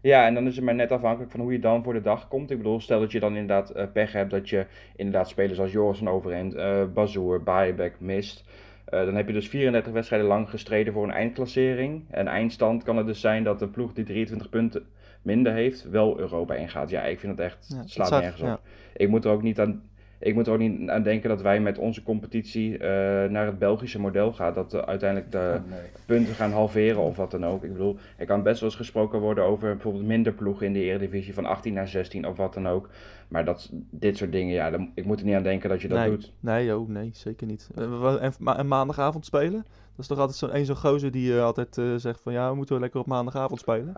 Ja, 0.02 0.26
en 0.26 0.34
dan 0.34 0.48
is 0.48 0.56
het 0.56 0.66
maar 0.66 0.76
net 0.76 0.92
afhankelijk 0.92 1.32
van 1.32 1.40
hoe 1.40 1.52
je 1.52 1.60
dan 1.60 1.84
voor 1.84 1.94
de 1.94 2.02
dag 2.02 2.28
komt. 2.28 2.52
Ik 2.52 2.58
bedoel, 2.58 2.80
stel 2.80 3.00
dat 3.00 3.12
je 3.12 3.20
dan 3.20 3.36
inderdaad 3.36 3.70
eh, 3.70 3.86
pech 3.94 4.12
hebt 4.12 4.32
dat 4.32 4.50
je 4.50 4.66
inderdaad 4.96 5.30
spelers 5.30 5.60
als 5.60 5.72
Joris 5.72 5.98
van 5.98 6.10
Overend, 6.10 6.54
eh 6.56 6.84
Bazoer, 6.94 7.44
Baebek 7.44 7.96
mist. 8.00 8.44
Eh, 8.86 9.06
dan 9.06 9.16
heb 9.16 9.28
je 9.28 9.34
dus 9.34 9.48
34 9.50 9.94
wedstrijden 9.94 10.28
lang 10.28 10.50
gestreden 10.50 10.94
voor 10.94 11.04
een 11.04 11.12
eindklassering. 11.12 12.06
En 12.10 12.28
eindstand 12.28 12.84
kan 12.84 12.98
het 12.98 13.06
dus 13.06 13.20
zijn 13.22 13.44
dat 13.44 13.60
de 13.60 13.68
ploeg 13.68 13.94
die 13.94 14.04
23 14.06 14.50
punten 14.50 14.86
minder 15.22 15.54
heeft, 15.54 15.90
wel 15.90 16.20
Europa 16.20 16.54
ingaat. 16.54 16.90
Ja, 16.90 17.02
ik 17.04 17.20
vind 17.20 17.38
het 17.38 17.46
echt, 17.46 17.74
Ja, 17.76 17.84
slaat 17.86 18.10
nergens 18.10 18.42
op. 18.42 18.48
ja. 18.48 18.60
Ik 18.96 19.10
moet 19.10 19.26
er 19.26 19.32
ook 19.32 19.42
niet 19.42 19.60
aan... 19.60 19.84
Ik 20.20 20.34
moet 20.34 20.48
er 20.48 20.54
ook 20.54 20.60
niet 20.60 20.90
aan 20.90 21.04
denken 21.04 21.30
dat 21.30 21.42
wij 21.42 21.60
met 21.60 21.78
onze 21.78 22.04
competitie 22.04 22.78
eh, 22.78 22.80
naar 23.30 23.46
het 23.46 23.60
Belgische 23.60 24.00
model 24.00 24.34
gaan. 24.34 24.54
Dat 24.54 24.72
we 24.72 24.86
uiteindelijk 24.86 25.32
de, 25.32 25.60
nee. 25.70 25.80
punten 26.06 26.34
gaan 26.36 26.52
halveren 26.52 27.02
of 27.02 27.16
wat 27.16 27.32
dan 27.32 27.46
ook. 27.46 27.64
Ik 27.64 27.72
bedoel, 27.72 27.98
er 28.18 28.26
kan 28.26 28.44
best 28.44 28.60
wel 28.60 28.70
eens 28.70 28.78
gesproken 28.78 29.20
worden 29.20 29.44
over 29.44 29.74
bijvoorbeeld 29.74 30.06
minder 30.06 30.34
ploegen 30.34 30.66
in 30.66 30.74
de 30.74 30.80
Eredivisie 30.84 31.34
van 31.34 31.46
18 31.46 31.74
naar 31.74 31.88
16 31.88 32.28
of 32.28 32.38
wat 32.38 32.54
dan 32.54 32.68
ook. 32.68 32.90
Maar 33.28 33.46
dat, 33.46 33.70
dit 33.90 34.18
soort 34.18 34.32
dingen, 34.32 34.54
ja, 34.54 34.70
dan, 34.70 34.92
ik 34.96 35.06
moet 35.06 35.20
er 35.20 35.26
niet 35.26 35.36
aan 35.36 35.44
denken 35.44 35.70
dat 35.70 35.82
je 35.82 35.88
dat 35.88 35.98
nee, 35.98 36.10
doet. 36.10 36.34
Nee, 36.40 36.78
oh, 36.78 36.90
nee, 36.90 37.10
zeker 37.14 37.48
niet. 37.48 37.70
Eh, 37.76 38.02
we- 38.02 38.20
En, 38.20 38.34
ma- 38.40 38.58
en 38.58 38.68
maandagavond 38.68 39.26
spelen? 39.26 39.66
Dat 39.96 40.00
is 40.00 40.08
toch 40.08 40.18
altijd 40.20 40.38
zo'n 40.38 40.56
een 40.56 40.66
zo'n 40.66 40.76
gozer 40.76 41.12
die 41.12 41.36
eh, 41.38 41.44
altijd 41.44 41.78
eh, 41.78 41.86
zegt 41.96 42.22
van 42.22 42.34
ja, 42.34 42.50
we 42.50 42.56
moeten 42.56 42.74
wel 42.74 42.84
lekker 42.84 43.00
op 43.00 43.06
maandagavond 43.08 43.60
spelen. 43.60 43.94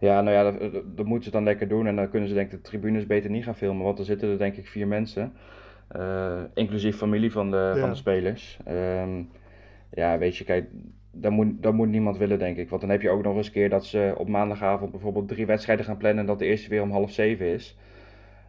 Ja, 0.00 0.20
nou 0.20 0.36
ja, 0.36 0.70
dat, 0.94 1.06
moeten 1.06 1.24
ze 1.24 1.30
dan 1.30 1.44
lekker 1.44 1.68
doen 1.68 1.86
en 1.86 1.96
dan 1.96 2.10
kunnen 2.10 2.28
ze 2.28 2.34
denk 2.34 2.52
ik 2.52 2.56
de 2.62 2.68
tribunes 2.68 3.06
beter 3.06 3.30
niet 3.30 3.44
gaan 3.44 3.54
filmen, 3.54 3.84
want 3.84 3.98
er 3.98 4.04
zitten 4.04 4.28
er 4.28 4.38
denk 4.38 4.56
ik 4.56 4.66
vier 4.66 4.86
mensen, 4.86 5.32
eh, 5.88 6.40
inclusief 6.54 6.96
familie 6.96 7.32
van 7.32 7.50
de, 7.50 7.56
Ja. 7.74 7.80
van 7.80 7.88
de 7.88 7.94
spelers. 7.94 8.58
Ehm, 8.64 9.22
ja, 9.90 10.18
weet 10.18 10.36
je, 10.36 10.44
kijk, 10.44 10.66
dat 11.12 11.32
moet, 11.32 11.62
dat 11.62 11.74
moet 11.74 11.88
niemand 11.88 12.16
willen 12.16 12.38
denk 12.38 12.56
ik, 12.56 12.68
want 12.68 12.80
dan 12.80 12.90
heb 12.90 13.02
je 13.02 13.10
ook 13.10 13.22
nog 13.22 13.36
eens 13.36 13.46
een 13.46 13.52
keer 13.52 13.70
dat 13.70 13.84
ze 13.86 14.14
op 14.16 14.28
maandagavond 14.28 14.90
bijvoorbeeld 14.90 15.28
drie 15.28 15.46
wedstrijden 15.46 15.84
gaan 15.84 15.96
plannen 15.96 16.20
en 16.20 16.26
dat 16.26 16.38
de 16.38 16.44
eerste 16.44 16.68
weer 16.68 16.82
om 16.82 16.90
half 16.90 17.10
zeven 17.10 17.46
is. 17.46 17.76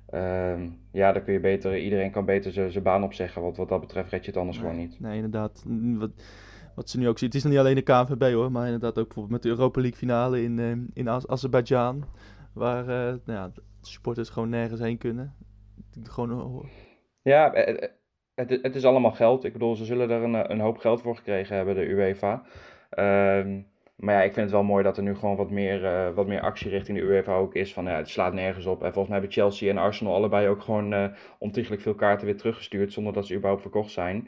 Ehm, 0.09 0.67
ja, 0.91 1.11
dan 1.11 1.23
kun 1.23 1.33
je 1.33 1.39
beter, 1.39 1.77
iedereen 1.77 2.11
kan 2.11 2.25
beter 2.25 2.51
zijn 2.71 2.83
baan 2.83 3.03
opzeggen, 3.03 3.41
want 3.41 3.57
wat 3.57 3.69
dat 3.69 3.79
betreft 3.79 4.11
red 4.11 4.25
je 4.25 4.31
het 4.31 4.39
anders 4.39 4.57
gewoon 4.57 4.77
niet. 4.77 4.99
Nee, 4.99 5.15
inderdaad. 5.15 5.63
Wat, 5.97 6.11
wat 6.75 6.89
ze 6.89 6.99
nu 6.99 7.07
ook 7.07 7.17
zien. 7.17 7.27
Het 7.29 7.37
is 7.37 7.43
niet 7.43 7.57
alleen 7.57 7.75
de 7.75 7.81
KNVB 7.81 8.33
hoor, 8.33 8.51
maar 8.51 8.65
inderdaad 8.65 8.97
ook 8.97 9.05
bijvoorbeeld 9.05 9.31
met 9.33 9.43
de 9.43 9.49
Europa 9.49 9.79
League 9.81 9.97
finale 9.99 10.43
in, 10.43 10.59
eh, 10.59 10.71
in 10.93 11.07
Az- 11.07 11.27
Azerbeidzjan. 11.27 12.05
Waar 12.53 12.81
eh, 12.81 13.15
nou 13.25 13.39
ja, 13.39 13.47
de 13.53 13.61
supporters 13.81 14.29
gewoon 14.29 14.49
nergens 14.49 14.79
heen 14.79 14.97
kunnen. 14.97 15.33
Gewoon, 16.03 16.31
eh, 16.63 16.69
Ja, 17.21 17.51
het, 18.35 18.59
het 18.61 18.75
is 18.75 18.85
allemaal 18.85 19.11
geld. 19.11 19.43
Ik 19.43 19.53
bedoel, 19.53 19.75
ze 19.75 19.85
zullen 19.85 20.09
er 20.09 20.23
een, 20.23 20.51
een 20.51 20.59
hoop 20.59 20.77
geld 20.77 21.01
voor 21.01 21.15
gekregen 21.15 21.55
hebben, 21.55 21.75
de 21.75 21.85
UEFA. 21.89 22.43
Ehm, 22.89 23.61
maar 23.95 24.15
ja, 24.15 24.21
ik 24.21 24.33
vind 24.33 24.45
het 24.45 24.51
wel 24.55 24.63
mooi 24.63 24.83
dat 24.83 24.97
er 24.97 25.03
nu 25.03 25.15
gewoon 25.15 25.35
wat 25.35 25.49
meer, 25.49 26.13
wat 26.13 26.27
meer 26.27 26.41
actie 26.41 26.69
richting 26.69 26.97
de 26.97 27.03
UEFA 27.03 27.35
ook 27.35 27.55
is. 27.55 27.73
Van 27.73 27.85
ja, 27.85 27.95
het 27.95 28.09
slaat 28.09 28.33
nergens 28.33 28.65
op. 28.65 28.77
En 28.83 28.93
volgens 28.93 29.07
mij 29.07 29.17
hebben 29.17 29.31
Chelsea 29.31 29.69
en 29.69 29.77
Arsenal 29.77 30.13
allebei 30.13 30.47
ook 30.47 30.61
gewoon 30.61 30.93
eh 30.93 31.05
ontiegelijk 31.39 31.81
veel 31.81 31.95
kaarten 31.95 32.25
weer 32.25 32.37
teruggestuurd. 32.37 32.93
Zonder 32.93 33.13
dat 33.13 33.25
ze 33.27 33.33
überhaupt 33.35 33.61
verkocht 33.61 33.91
zijn. 33.91 34.27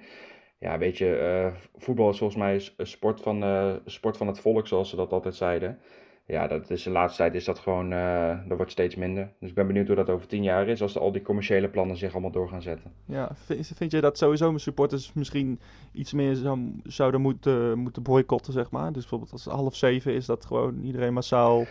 Ja, 0.64 0.78
weet 0.78 0.98
je, 0.98 1.16
eh, 1.16 1.54
voetbal 1.76 2.10
is 2.10 2.18
volgens 2.18 2.40
mij 2.40 2.54
een 2.78 2.88
sport 2.88 3.22
van, 3.22 3.44
eh, 3.44 3.74
sport 3.86 4.18
van 4.18 4.28
het 4.28 4.40
volk, 4.40 4.68
zoals 4.68 4.90
ze 4.90 4.96
dat 4.96 5.12
altijd 5.12 5.36
zeiden. 5.36 5.80
ja, 6.26 6.48
dat 6.48 6.70
is 6.70 6.84
de 6.84 6.90
laatste 6.90 7.22
tijd 7.22 7.36
is 7.36 7.46
dat 7.46 7.60
gewoon, 7.60 7.92
uh, 7.94 8.48
dat 8.48 8.58
wordt 8.58 8.72
steeds 8.72 8.96
minder. 8.96 9.34
Dus 9.40 9.50
ik 9.50 9.56
ben 9.56 9.68
benieuwd 9.68 9.88
hoe 9.88 9.96
dat 9.96 10.10
over 10.10 10.28
tien 10.28 10.44
jaar 10.44 10.68
is, 10.68 10.82
als 10.82 10.98
al 10.98 11.12
die 11.12 11.22
commerciële 11.22 11.70
plannen 11.70 11.98
zich 11.98 12.12
allemaal 12.12 12.32
door 12.32 12.50
gaan 12.50 12.62
zetten. 12.62 12.92
Ja, 13.06 13.32
vind, 13.36 13.72
vind 13.76 13.92
je 13.92 14.02
dat 14.02 14.18
sowieso 14.18 14.48
mijn 14.48 14.60
supporters 14.60 15.14
misschien 15.14 15.60
iets 15.92 16.14
meer 16.14 16.36
zou, 16.36 16.80
zouden 16.84 17.22
moeten, 17.22 17.80
moeten 17.80 18.04
boycotten, 18.04 18.54
zeg 18.54 18.72
maar? 18.72 18.92
Dus 18.92 19.02
bijvoorbeeld 19.02 19.32
als 19.32 19.46
half 19.46 19.76
zeven 19.76 20.14
is 20.14 20.26
dat 20.26 20.46
gewoon 20.46 20.82
iedereen 20.82 21.14
massaal 21.14 21.66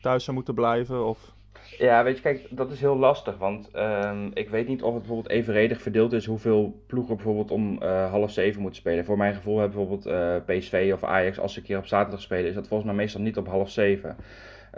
thuis 0.00 0.24
zou 0.24 0.36
moeten 0.36 0.54
blijven, 0.54 1.06
of... 1.06 1.34
Ja, 1.78 2.04
weet 2.04 2.16
je, 2.16 2.22
kijk, 2.22 2.46
dat 2.50 2.70
is 2.70 2.80
heel 2.80 2.96
lastig. 2.96 3.38
Want 3.38 3.70
um, 3.76 4.30
ik 4.34 4.48
weet 4.48 4.68
niet 4.68 4.82
of 4.82 4.92
het 4.92 5.02
bijvoorbeeld 5.02 5.34
evenredig 5.34 5.82
verdeeld 5.82 6.12
is 6.12 6.26
hoeveel 6.26 6.82
ploegen 6.86 7.16
bijvoorbeeld 7.16 7.50
om 7.50 7.82
uh, 7.82 8.10
half 8.10 8.30
zeven 8.30 8.60
moeten 8.60 8.80
spelen. 8.80 9.04
Voor 9.04 9.16
mijn 9.16 9.34
gevoel 9.34 9.58
hebben 9.58 9.76
bijvoorbeeld 9.76 10.06
uh, 10.06 10.56
PSV 10.56 10.90
of 10.94 11.04
Ajax, 11.04 11.38
als 11.38 11.52
ze 11.52 11.58
een 11.58 11.64
keer 11.64 11.78
op 11.78 11.86
zaterdag 11.86 12.20
spelen, 12.20 12.48
is 12.48 12.54
dat 12.54 12.68
volgens 12.68 12.88
mij 12.88 12.98
meestal 12.98 13.20
niet 13.20 13.36
op 13.36 13.46
half 13.46 13.70
zeven. 13.70 14.16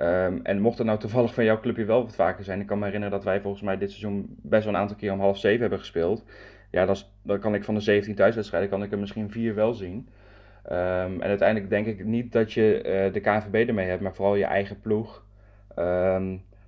Um, 0.00 0.40
en 0.42 0.60
mocht 0.60 0.78
het 0.78 0.86
nou 0.86 0.98
toevallig 0.98 1.34
van 1.34 1.44
jouw 1.44 1.60
clubje 1.60 1.84
wel 1.84 2.02
wat 2.02 2.14
vaker 2.14 2.44
zijn, 2.44 2.60
ik 2.60 2.66
kan 2.66 2.78
me 2.78 2.84
herinneren 2.84 3.16
dat 3.16 3.24
wij 3.24 3.40
volgens 3.40 3.62
mij 3.62 3.78
dit 3.78 3.90
seizoen 3.90 4.36
best 4.42 4.64
wel 4.64 4.74
een 4.74 4.80
aantal 4.80 4.96
keer 4.96 5.12
om 5.12 5.20
half 5.20 5.38
zeven 5.38 5.60
hebben 5.60 5.78
gespeeld. 5.78 6.24
Ja, 6.70 6.86
dat 6.86 7.10
dan 7.22 7.38
kan 7.38 7.54
ik 7.54 7.64
van 7.64 7.74
de 7.74 7.80
17 7.80 8.14
thuiswedstrijden 8.14 8.70
kan 8.70 8.82
ik 8.82 8.92
er 8.92 8.98
misschien 8.98 9.30
vier 9.30 9.54
wel 9.54 9.74
zien. 9.74 10.08
Um, 10.66 11.20
en 11.20 11.22
uiteindelijk 11.22 11.70
denk 11.70 11.86
ik 11.86 12.04
niet 12.04 12.32
dat 12.32 12.52
je 12.52 12.76
uh, 12.76 13.12
de 13.12 13.20
KNVB 13.20 13.68
ermee 13.68 13.88
hebt, 13.88 14.02
maar 14.02 14.14
vooral 14.14 14.34
je 14.34 14.44
eigen 14.44 14.80
ploeg. 14.80 15.24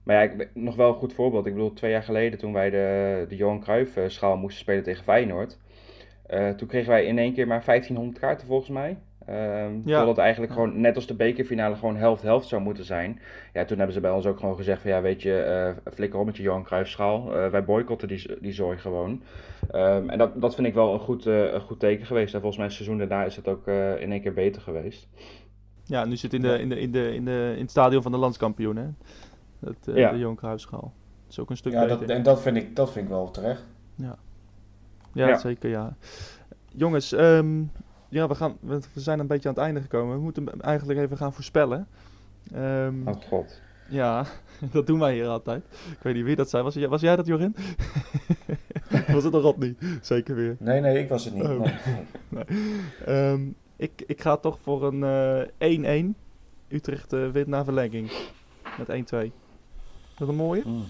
Maar 0.08 0.16
ja, 0.16 0.32
ik, 0.32 0.50
nog 0.54 0.76
wel 0.76 0.88
een 0.88 0.94
goed 0.94 1.12
voorbeeld. 1.12 1.46
Ik 1.46 1.52
bedoel, 1.52 1.72
twee 1.72 1.90
jaar 1.90 2.02
geleden 2.02 2.38
toen 2.38 2.52
wij 2.52 2.70
de, 2.70 3.24
de 3.28 3.36
Johan 3.36 3.60
Cruijff 3.60 3.98
schaal 4.06 4.36
moesten 4.36 4.60
spelen 4.60 4.82
tegen 4.82 5.04
Feyenoord. 5.04 5.58
Uh, 6.30 6.50
toen 6.50 6.68
kregen 6.68 6.90
wij 6.90 7.04
in 7.04 7.18
één 7.18 7.32
keer 7.32 7.46
maar 7.46 7.64
1500 7.64 8.18
kaarten 8.18 8.46
volgens 8.46 8.70
mij. 8.70 8.88
Um, 9.28 9.36
ja. 9.36 9.82
Terwijl 9.84 10.08
het 10.08 10.18
eigenlijk 10.18 10.52
gewoon, 10.52 10.80
net 10.80 10.94
als 10.94 11.06
de 11.06 11.14
bekerfinale, 11.14 11.76
gewoon 11.76 11.96
helft-helft 11.96 12.48
zou 12.48 12.62
moeten 12.62 12.84
zijn. 12.84 13.20
Ja, 13.52 13.64
toen 13.64 13.76
hebben 13.76 13.94
ze 13.94 14.00
bij 14.00 14.10
ons 14.10 14.26
ook 14.26 14.38
gewoon 14.38 14.56
gezegd 14.56 14.82
van 14.82 14.90
ja, 14.90 15.00
weet 15.00 15.22
je, 15.22 15.74
uh, 15.84 15.92
flikker 15.92 16.18
op 16.18 16.26
met 16.26 16.36
je 16.36 16.42
Johan 16.42 16.64
Cruijff 16.64 16.90
schaal. 16.90 17.36
Uh, 17.36 17.50
wij 17.50 17.64
boycotten 17.64 18.08
die, 18.08 18.36
die 18.40 18.52
zooi 18.52 18.78
gewoon. 18.78 19.22
Um, 19.74 20.10
en 20.10 20.18
dat, 20.18 20.40
dat 20.40 20.54
vind 20.54 20.66
ik 20.66 20.74
wel 20.74 20.92
een 20.92 21.00
goed, 21.00 21.24
een 21.24 21.60
goed 21.60 21.80
teken 21.80 22.06
geweest. 22.06 22.34
En 22.34 22.40
volgens 22.40 22.56
mij 22.56 22.66
het 22.66 22.74
seizoen 22.74 22.98
daarna 22.98 23.24
is 23.24 23.36
het 23.36 23.48
ook 23.48 23.66
in 23.98 24.12
één 24.12 24.20
keer 24.20 24.34
beter 24.34 24.62
geweest. 24.62 25.08
Ja, 25.84 26.04
nu 26.04 26.16
zit 26.16 26.32
in, 26.32 26.40
de, 26.40 26.58
in, 26.58 26.68
de, 26.68 26.80
in, 26.80 26.92
de, 26.92 27.14
in, 27.14 27.24
de, 27.24 27.52
in 27.54 27.62
het 27.62 27.70
stadion 27.70 28.02
van 28.02 28.12
de 28.12 28.18
landskampioen, 28.18 28.76
hè? 28.76 28.86
Ja. 29.94 30.10
De 30.10 30.18
Johan 30.18 30.36
Cruijffschaal. 30.36 30.92
Dat 31.22 31.30
is 31.30 31.38
ook 31.38 31.50
een 31.50 31.56
stuk 31.56 31.72
ja, 31.72 31.80
beter. 31.80 31.98
Dat, 31.98 32.08
en 32.08 32.22
dat 32.22 32.40
vind, 32.40 32.56
ik, 32.56 32.76
dat 32.76 32.90
vind 32.92 33.04
ik 33.04 33.10
wel 33.10 33.30
terecht. 33.30 33.62
Ja, 33.94 34.18
ja, 35.12 35.28
ja. 35.28 35.38
zeker 35.38 35.70
ja. 35.70 35.96
Jongens, 36.68 37.12
um, 37.12 37.70
ja, 38.08 38.28
we, 38.28 38.34
gaan, 38.34 38.56
we 38.60 38.80
zijn 38.94 39.18
een 39.18 39.26
beetje 39.26 39.48
aan 39.48 39.54
het 39.54 39.64
einde 39.64 39.80
gekomen. 39.80 40.16
We 40.16 40.22
moeten 40.22 40.60
eigenlijk 40.60 40.98
even 40.98 41.16
gaan 41.16 41.32
voorspellen. 41.32 41.86
Um, 42.54 43.08
oh 43.08 43.14
god. 43.28 43.60
Ja, 43.88 44.24
dat 44.72 44.86
doen 44.86 44.98
wij 44.98 45.14
hier 45.14 45.26
altijd. 45.26 45.64
Ik 45.90 46.02
weet 46.02 46.14
niet 46.14 46.24
wie 46.24 46.36
dat 46.36 46.50
zei. 46.50 46.62
Was, 46.62 46.76
was 46.76 47.00
jij 47.00 47.16
dat, 47.16 47.26
Jorin? 47.26 47.56
was 49.14 49.24
het 49.24 49.34
een 49.34 49.40
rot 49.40 49.58
niet? 49.58 49.98
Zeker 50.00 50.34
weer. 50.34 50.56
Nee, 50.58 50.80
nee, 50.80 50.98
ik 51.02 51.08
was 51.08 51.24
het 51.24 51.34
niet. 51.34 51.44
Oh. 51.44 51.60
Nee. 51.60 51.74
nee. 53.06 53.30
Um, 53.30 53.54
ik, 53.76 54.02
ik 54.06 54.20
ga 54.20 54.36
toch 54.36 54.58
voor 54.62 54.84
een 54.92 55.46
1-1. 55.48 55.56
Uh, 55.58 56.04
Utrecht 56.68 57.12
uh, 57.12 57.30
wint 57.30 57.46
naar 57.46 57.64
verlenging. 57.64 58.10
Met 58.78 59.26
1-2. 59.28 59.30
Is 60.18 60.26
dat 60.26 60.28
een 60.28 60.44
mooie? 60.44 60.62
Mm. 60.64 60.86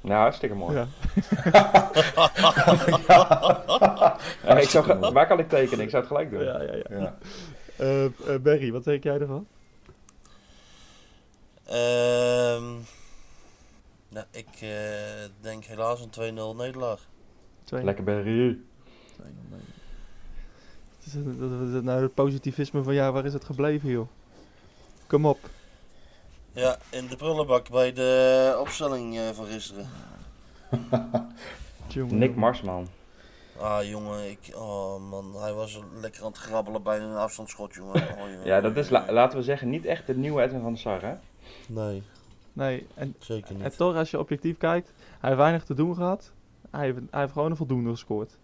Nou, 0.00 0.20
hartstikke 0.20 0.54
mooi. 0.54 0.76
Ja. 0.76 0.86
ja, 4.44 4.58
ik 4.58 4.68
zou, 4.68 5.12
waar 5.12 5.26
kan 5.26 5.38
ik 5.38 5.48
tekenen? 5.48 5.84
Ik 5.84 5.90
zou 5.90 6.02
het 6.02 6.12
gelijk 6.12 6.30
doen. 6.30 6.44
Ja, 6.44 6.62
ja, 6.62 6.74
ja. 6.74 6.84
ja. 6.88 7.16
Uh, 7.80 8.04
uh, 8.04 8.10
Barry, 8.42 8.72
wat 8.72 8.84
denk 8.84 9.02
jij 9.02 9.18
ervan? 9.18 9.46
Um, 11.68 12.84
nou, 14.08 14.26
ik 14.30 14.48
uh, 14.62 14.68
denk 15.40 15.64
helaas 15.64 16.00
een 16.00 16.54
2-0 16.54 16.56
nederlaag. 16.56 17.08
Lekker 17.68 18.04
Barry. 18.04 18.58
Wat 19.16 19.26
is 21.06 21.12
het, 21.12 21.40
dat 21.40 21.50
is 21.68 21.74
het 21.74 21.84
nou 21.84 22.02
het 22.02 22.14
positivisme 22.14 22.82
van 22.82 22.94
ja, 22.94 23.12
waar 23.12 23.24
is 23.24 23.32
het 23.32 23.44
gebleven 23.44 23.90
joh? 23.90 24.08
Kom 25.06 25.26
op. 25.26 25.38
Ja, 26.54 26.76
in 26.90 27.06
de 27.06 27.16
prullenbak 27.16 27.70
bij 27.70 27.92
de 27.92 28.56
opstelling 28.60 29.14
uh, 29.14 29.28
van 29.28 29.46
gisteren. 29.46 29.88
Nick 32.08 32.34
Marsman. 32.34 32.88
Ah 33.58 33.88
jongen, 33.88 34.30
ik, 34.30 34.54
oh 34.56 35.10
man, 35.10 35.34
hij 35.42 35.52
was 35.52 35.80
lekker 36.00 36.22
aan 36.22 36.28
het 36.28 36.38
grabbelen 36.38 36.82
bij 36.82 37.00
een 37.00 37.16
afstandsschot 37.16 37.74
jongen. 37.74 37.94
Oh, 37.94 38.18
jongen. 38.18 38.46
ja, 38.52 38.60
dat 38.60 38.76
is, 38.76 38.88
la 38.90 39.12
laten 39.12 39.38
we 39.38 39.44
zeggen, 39.44 39.68
niet 39.68 39.84
echt 39.84 40.06
de 40.06 40.16
nieuwe 40.16 40.42
Edwin 40.42 40.60
van 40.60 40.72
der 40.72 40.80
Sar 40.80 41.02
hè? 41.02 41.14
Nee. 41.68 42.02
Nee, 42.52 42.86
en, 42.94 43.14
Zeker 43.18 43.54
niet. 43.54 43.62
en 43.62 43.76
toch 43.76 43.96
als 43.96 44.10
je 44.10 44.18
objectief 44.18 44.56
kijkt, 44.56 44.92
hij 44.96 45.28
heeft 45.28 45.42
weinig 45.42 45.64
te 45.64 45.74
doen 45.74 45.94
gehad. 45.94 46.32
Hij 46.70 46.84
heeft, 46.84 46.98
hij 47.10 47.20
heeft 47.20 47.32
gewoon 47.32 47.50
een 47.50 47.56
voldoende 47.56 47.90
gescoord. 47.90 48.38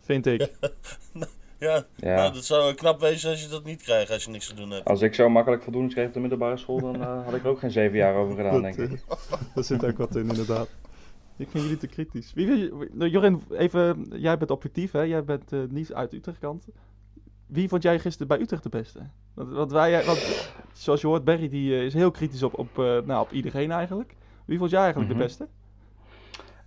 Vind 0.00 0.26
ik. 0.26 0.50
Ja, 0.60 0.70
ja. 1.58 1.84
Nou, 1.96 2.32
dat 2.32 2.44
zou 2.44 2.74
knap 2.74 3.00
wezen 3.00 3.30
als 3.30 3.42
je 3.42 3.48
dat 3.48 3.64
niet 3.64 3.82
krijgt 3.82 4.10
als 4.10 4.24
je 4.24 4.30
niks 4.30 4.46
te 4.46 4.54
doen 4.54 4.70
hebt. 4.70 4.84
Als 4.84 5.02
ik 5.02 5.14
zo 5.14 5.28
makkelijk 5.28 5.62
voldoende 5.62 5.90
schreef 5.90 6.06
op 6.06 6.12
de 6.12 6.20
middelbare 6.20 6.56
school, 6.56 6.80
dan 6.80 6.96
uh, 6.96 7.24
had 7.24 7.34
ik 7.34 7.44
er 7.44 7.50
ook 7.50 7.58
geen 7.58 7.70
zeven 7.70 7.96
jaar 7.96 8.14
over 8.14 8.36
gedaan, 8.36 8.62
denk 8.62 8.76
ik. 8.76 9.04
Daar 9.54 9.64
zit 9.64 9.84
ook 9.84 9.98
wat 9.98 10.16
in, 10.16 10.28
inderdaad. 10.28 10.68
Ik 11.36 11.48
vind 11.50 11.62
jullie 11.62 11.78
te 11.78 11.86
kritisch. 11.86 12.32
Wie, 12.34 12.46
wie, 12.46 13.10
Jorin, 13.10 13.42
even, 13.50 14.06
jij 14.10 14.38
bent 14.38 14.50
objectief, 14.50 14.92
hè? 14.92 15.00
Jij 15.00 15.24
bent 15.24 15.52
uh, 15.52 15.60
niet 15.68 15.92
uit 15.92 16.12
Utrecht-kant. 16.12 16.66
Wie 17.46 17.68
vond 17.68 17.82
jij 17.82 17.98
gisteren 17.98 18.28
bij 18.28 18.40
Utrecht 18.40 18.62
de 18.62 18.68
beste? 18.68 19.00
Want, 19.34 19.52
want 19.52 19.72
wij, 19.72 20.04
want, 20.04 20.52
zoals 20.72 21.00
je 21.00 21.06
hoort, 21.06 21.24
Berry 21.24 21.48
die, 21.48 21.70
uh, 21.70 21.84
is 21.84 21.94
heel 21.94 22.10
kritisch 22.10 22.42
op, 22.42 22.58
op, 22.58 22.78
uh, 22.78 22.98
nou, 23.00 23.20
op 23.20 23.30
iedereen 23.30 23.70
eigenlijk. 23.70 24.14
Wie 24.44 24.58
vond 24.58 24.70
jij 24.70 24.80
eigenlijk 24.80 25.12
mm 25.12 25.18
-hmm. 25.18 25.26
de 25.26 25.34
beste? 25.36 25.48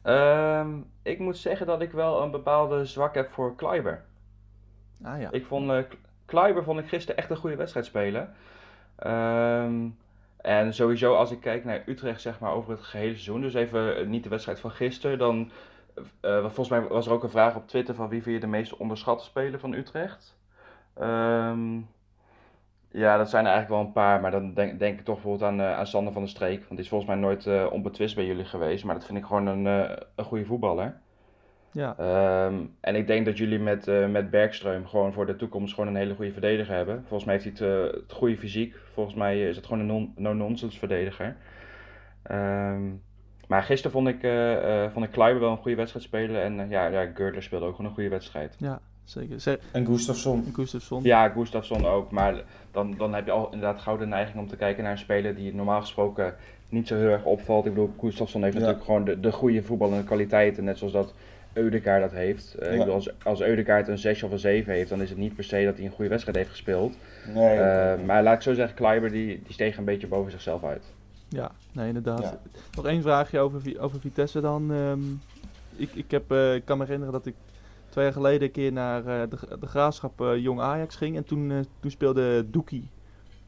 Um, 0.04 0.86
ik 1.04 1.20
moet 1.20 1.38
zeggen 1.38 1.68
dat 1.68 1.82
ik 1.82 1.92
wel 1.92 2.22
een 2.22 2.32
bepaalde 2.32 2.86
zwak 2.86 3.14
heb 3.14 3.32
voor 3.32 3.56
Kleiber. 3.56 4.06
Ah, 5.04 5.22
ja. 5.22 5.32
Ik 5.32 5.46
vond 5.46 5.72
uh, 5.72 5.80
Kleiber 6.26 6.64
vond 6.64 6.80
ik 6.80 6.88
gisteren 6.88 7.18
echt 7.18 7.30
een 7.30 7.38
goede 7.38 7.56
wedstrijd 7.56 7.86
spelen. 7.86 8.34
Um, 9.08 9.98
en 10.38 10.74
sowieso 10.74 11.16
als 11.16 11.32
ik 11.32 11.40
kijk 11.40 11.66
naar 11.66 11.84
Utrecht 11.86 12.22
zeg 12.22 12.40
maar 12.40 12.52
over 12.52 12.72
het 12.72 12.82
gehele 12.82 13.12
seizoen, 13.12 13.42
dus 13.42 13.54
even 13.54 14.10
niet 14.10 14.24
de 14.24 14.30
wedstrijd 14.30 14.60
van 14.60 14.72
gisteren, 14.72 15.18
dan 15.18 15.52
uh, 16.22 16.40
volgens 16.40 16.70
mij 16.70 16.82
was 16.82 17.06
er 17.06 17.12
ook 17.12 17.24
een 17.24 17.30
vraag 17.30 17.56
op 17.56 17.68
Twitter 17.68 17.96
van 17.96 18.10
wie 18.10 18.22
vind 18.24 18.36
je 18.36 18.42
de 18.42 18.48
meest 18.48 18.78
onderschatte 18.78 19.24
speler 19.24 19.60
van 19.60 19.74
Utrecht. 19.74 20.38
Um, 21.02 21.88
ja, 22.92 23.18
dat 23.18 23.30
zijn 23.30 23.46
er 23.46 23.52
eigenlijk 23.52 23.70
wel 23.70 23.80
een 23.80 23.92
paar, 23.94 24.22
maar 24.22 24.32
dan 24.32 24.54
denk, 24.54 24.82
ik 24.82 25.06
toch 25.06 25.16
bijvoorbeeld 25.16 25.52
aan, 25.52 25.62
aan 25.62 25.88
Sander 25.88 26.14
van 26.14 26.22
der 26.22 26.32
Streek. 26.32 26.60
Want 26.60 26.70
die 26.70 26.80
is 26.80 26.90
volgens 26.90 27.10
mij 27.10 27.20
nooit 27.20 27.46
uh, 27.46 27.72
onbetwist 27.72 28.16
bij 28.16 28.26
jullie 28.26 28.46
geweest, 28.46 28.84
maar 28.84 28.96
dat 28.96 29.06
vind 29.06 29.18
ik 29.18 29.26
gewoon 29.26 29.48
een, 29.48 29.66
een 30.16 30.26
goede 30.26 30.46
voetballer. 30.46 31.00
Ja. 31.72 31.96
Um, 32.46 32.76
en 32.80 32.96
ik 32.96 33.08
denk 33.08 33.26
dat 33.26 33.38
jullie 33.38 33.60
met, 33.60 33.88
uh, 33.88 34.08
met 34.08 34.30
Bergström 34.30 34.86
gewoon 34.86 35.14
voor 35.14 35.26
de 35.26 35.36
toekomst 35.36 35.74
gewoon 35.74 35.90
een 35.90 36.02
hele 36.02 36.16
goede 36.16 36.32
verdediger 36.32 36.76
hebben. 36.76 37.04
Volgens 37.08 37.26
mij 37.26 37.40
heeft 37.40 37.60
hij 37.60 37.68
het, 37.68 37.94
uh, 37.94 38.02
het 38.02 38.12
goede 38.12 38.38
fysiek. 38.38 38.76
Volgens 38.94 39.16
mij 39.16 39.50
is 39.50 39.56
het 39.56 39.66
gewoon 39.66 39.90
een 39.90 40.14
no-nonsense 40.16 40.80
verdediger. 40.80 41.36
Um, 42.32 43.02
maar 43.48 43.64
gisteren 43.64 43.92
vond 43.92 44.08
ik, 44.08 44.24
uh, 44.24 44.92
vond 44.92 45.06
ik 45.06 45.12
Kleiber 45.12 45.42
wel 45.42 45.52
een 45.52 45.58
goede 45.58 45.78
wedstrijd 45.78 46.06
spelen. 46.06 46.42
En 46.42 46.70
ja, 46.70 46.88
ja, 46.88 47.06
Gurtler 47.14 47.44
speelde 47.44 47.66
ook 47.66 47.76
gewoon 47.76 47.90
een 47.90 47.96
goede 47.96 48.10
wedstrijd. 48.10 48.56
Ja, 48.58 48.80
zeker. 49.04 49.40
Ze 49.40 49.60
en 49.72 49.86
Gustafsson. 49.86 50.46
Gustafsson. 50.54 51.04
Ja, 51.04 51.30
Gustafsson 51.30 51.86
ook. 51.86 52.12
Maar 52.12 52.44
dan, 52.72 52.96
dan 52.98 53.14
heb 53.14 53.26
je 53.26 53.32
al 53.32 53.46
inderdaad 53.46 53.80
gauw 53.80 53.98
de 53.98 54.06
neiging 54.06 54.40
om 54.40 54.48
te 54.48 54.56
kijken 54.56 54.84
naar 54.84 54.92
een 54.92 54.98
speler 54.98 55.36
die 55.36 55.56
normaal 55.56 55.82
gesproken 55.82 56.36
niet 56.70 56.88
zo 56.88 56.96
heel 56.96 57.10
erg 57.10 57.24
opvalt. 57.24 57.66
Ik 57.66 57.74
bedoel, 57.74 57.94
Gustafsson 58.00 58.44
heeft 58.44 58.54
ja. 58.54 58.60
natuurlijk 58.60 58.86
gewoon 58.86 59.06
de, 59.06 59.20
de 59.20 59.32
goede 59.32 59.64
voetballende 59.64 60.04
kwaliteiten. 60.04 60.64
Net 60.64 60.78
zoals 60.78 60.94
dat 60.94 61.14
Eudekaart 61.54 62.02
dat 62.02 62.12
heeft. 62.12 62.56
Uh, 62.60 62.66
ja. 62.66 62.72
ik 62.72 62.78
bedoel, 62.78 62.94
als, 62.94 63.24
als 63.24 63.42
Eudekaart 63.42 63.88
een 63.88 63.98
6 63.98 64.24
of 64.24 64.32
een 64.32 64.40
7 64.40 64.74
heeft, 64.74 64.90
dan 64.90 65.02
is 65.02 65.10
het 65.10 65.18
niet 65.18 65.36
per 65.36 65.44
se 65.44 65.64
dat 65.66 65.76
hij 65.76 65.86
een 65.86 65.92
goede 65.92 66.10
wedstrijd 66.10 66.38
heeft 66.38 66.50
gespeeld. 66.50 66.98
Nee, 67.34 67.58
uh, 67.58 68.06
maar 68.06 68.24
laat 68.24 68.36
ik 68.36 68.42
zo 68.42 68.54
zeggen, 68.54 68.76
Kleiber 68.76 69.12
die, 69.12 69.42
die 69.44 69.54
steeg 69.54 69.78
een 69.78 69.86
beetje 69.86 70.08
boven 70.08 70.32
zichzelf 70.32 70.64
uit. 70.64 70.84
Ja, 71.30 71.52
nee, 71.72 71.88
inderdaad. 71.88 72.22
Ja. 72.22 72.40
Nog 72.76 72.86
één 72.86 73.02
vraagje 73.02 73.40
over, 73.40 73.80
over 73.80 74.00
Vitesse 74.00 74.42
dan. 74.42 74.70
Um, 74.70 75.22
ik, 75.76 75.94
ik, 75.94 76.12
heb, 76.12 76.32
uh, 76.32 76.56
ik 76.56 76.66
kan 76.66 76.78
me 76.78 76.84
herinneren 76.84 77.14
dat 77.14 77.26
ik 77.26 77.36
twee 77.90 78.04
jaar 78.04 78.14
geleden 78.14 78.42
een 78.42 78.52
keer 78.52 78.72
naar 78.72 79.04
de, 79.04 79.38
de 79.60 79.68
graafschap 79.68 80.24
Jong 80.38 80.60
Ajax 80.60 80.96
ging. 80.96 81.16
En 81.16 81.24
toen, 81.24 81.66
toen 81.80 81.92
speelde 81.92 82.50
Doekie. 82.50 82.90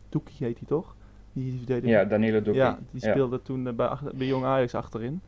Doekie 0.10 0.46
heet 0.46 0.58
hij 0.58 0.68
toch? 0.68 0.96
Die, 1.34 1.64
die 1.66 1.88
ja, 1.88 2.06
Danilo 2.06 2.42
Doekie. 2.42 2.62
Ja, 2.62 2.80
die 2.92 3.02
speelde 3.02 3.36
ja. 3.36 3.42
toen 3.44 3.64
bij, 3.64 3.90
bij 4.14 4.28
Jong 4.28 4.46
Ajax 4.46 4.76
achterin. 4.76 5.22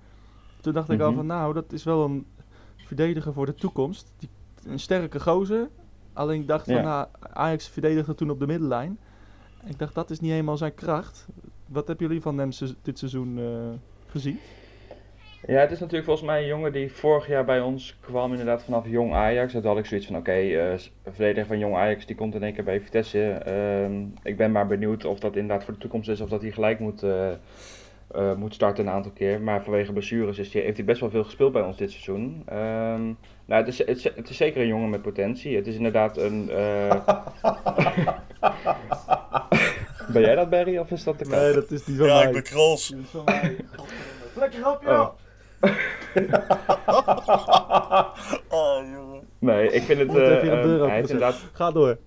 Toen 0.62 0.74
dacht 0.74 0.90
ik 0.90 0.98
mm 0.98 1.02
-hmm. 1.02 1.10
al 1.10 1.16
van, 1.16 1.26
nou, 1.26 1.54
dat 1.54 1.72
is 1.72 1.84
wel 1.84 2.06
een 2.06 2.26
verdediger 2.86 3.34
voor 3.34 3.46
de 3.46 3.56
toekomst. 3.56 4.14
Die, 4.20 4.30
een 4.68 4.80
sterke 4.80 5.20
gozer. 5.20 5.70
Alleen 6.14 6.42
ik 6.42 6.48
dacht 6.48 6.66
van, 6.66 6.82
nou, 6.82 7.08
Ajax 7.20 7.70
verdedigde 7.70 8.16
toen 8.16 8.30
op 8.30 8.40
de 8.40 8.48
middenlijn. 8.48 8.98
Ik 9.66 9.80
dacht, 9.80 9.96
dat 9.96 10.10
is 10.10 10.20
niet 10.20 10.32
helemaal 10.32 10.58
zijn 10.58 10.74
kracht. 10.74 11.28
Wat 11.68 11.88
hebben 11.88 12.08
jullie 12.08 12.22
van 12.22 12.38
hem 12.38 12.50
dit 12.82 12.98
seizoen 13.00 13.38
uh, 13.38 13.48
gezien? 14.08 14.40
Ja, 15.48 15.60
het 15.60 15.72
is 15.72 15.80
natuurlijk 15.80 16.06
volgens 16.06 16.28
mij 16.28 16.42
een 16.42 16.48
jongen 16.48 16.72
die 16.72 16.92
vorig 16.92 17.28
jaar 17.28 17.46
bij 17.46 17.62
ons 17.62 17.98
kwam, 18.00 18.32
inderdaad 18.32 18.64
vanaf 18.64 18.88
Jong 18.88 19.14
Ajax. 19.14 19.54
Dat 19.54 19.64
had 19.64 19.78
ik 19.78 19.86
zoiets 19.86 20.06
van, 20.06 20.16
oké, 20.16 20.30
okay, 20.30 20.46
uh, 20.46 20.72
een 20.72 21.14
verdediger 21.14 21.46
van 21.46 21.60
Jong 21.60 21.76
Ajax, 21.76 22.06
die 22.06 22.16
komt 22.16 22.36
in 22.36 22.44
één 22.44 22.54
keer 22.54 22.64
bij 22.64 22.82
Vitesse. 22.82 23.42
Uh, 23.48 24.08
ik 24.24 24.38
ben 24.38 24.52
maar 24.52 24.68
benieuwd 24.68 25.06
of 25.06 25.20
dat 25.20 25.36
inderdaad 25.36 25.64
voor 25.64 25.74
de 25.74 25.80
toekomst 25.80 26.10
is, 26.10 26.22
of 26.22 26.30
dat 26.30 26.42
hij 26.42 26.52
gelijk 26.52 26.80
moet, 26.80 27.06
uh, 28.16 28.34
moet 28.34 28.54
starten 28.54 28.88
een 28.88 28.94
aantal 28.94 29.12
keer. 29.12 29.42
Maar 29.42 29.64
vanwege 29.64 29.92
blessures 29.92 30.38
is 30.38 30.52
die, 30.52 30.62
heeft 30.62 30.78
hij 30.78 30.86
best 30.86 31.00
wel 31.00 31.10
veel 31.10 31.24
gespeeld 31.24 31.52
bij 31.52 31.62
ons 31.62 31.78
dit 31.78 31.92
seizoen. 31.92 32.44
Um, 32.54 33.18
nou, 33.46 33.64
het 33.64 33.68
is, 33.68 33.78
het, 33.78 33.98
is, 33.98 34.04
het 34.04 34.30
is 34.30 34.38
zeker 34.38 34.62
een 34.62 34.68
jongen 34.68 34.90
met 34.90 35.02
potentie. 35.02 35.56
Het 35.56 35.68
is 35.68 35.76
inderdaad 35.76 36.18
een... 36.18 36.46
ben 40.14 40.22
jij 40.22 40.36
dat, 40.36 40.50
Barry, 40.50 40.78
of 40.78 40.92
is 40.92 41.04
dat 41.04 41.20
de? 41.20 41.26
Nee, 41.26 41.54
dat 41.54 41.72
is 41.72 41.86
niet 41.86 41.98
van 41.98 42.06
Ja, 42.06 42.14
mij. 42.14 42.26
ik 42.26 42.32
ben 42.34 42.44
Krols. 42.44 42.90
Lekker 44.36 44.60
grapje, 44.60 44.90
Oh. 44.90 45.10
Oh, 48.50 48.78
jongen. 48.94 49.28
Nee, 49.40 49.72
ik 49.72 49.82
vind 49.82 50.00
het... 50.00 50.16
Eh, 50.16 50.18
ehm, 50.38 50.48
hij 50.48 50.60
heeft 50.60 50.82
open 50.82 50.98
inderdaad 50.98 51.46
Ga 51.54 51.72
door. 51.72 51.98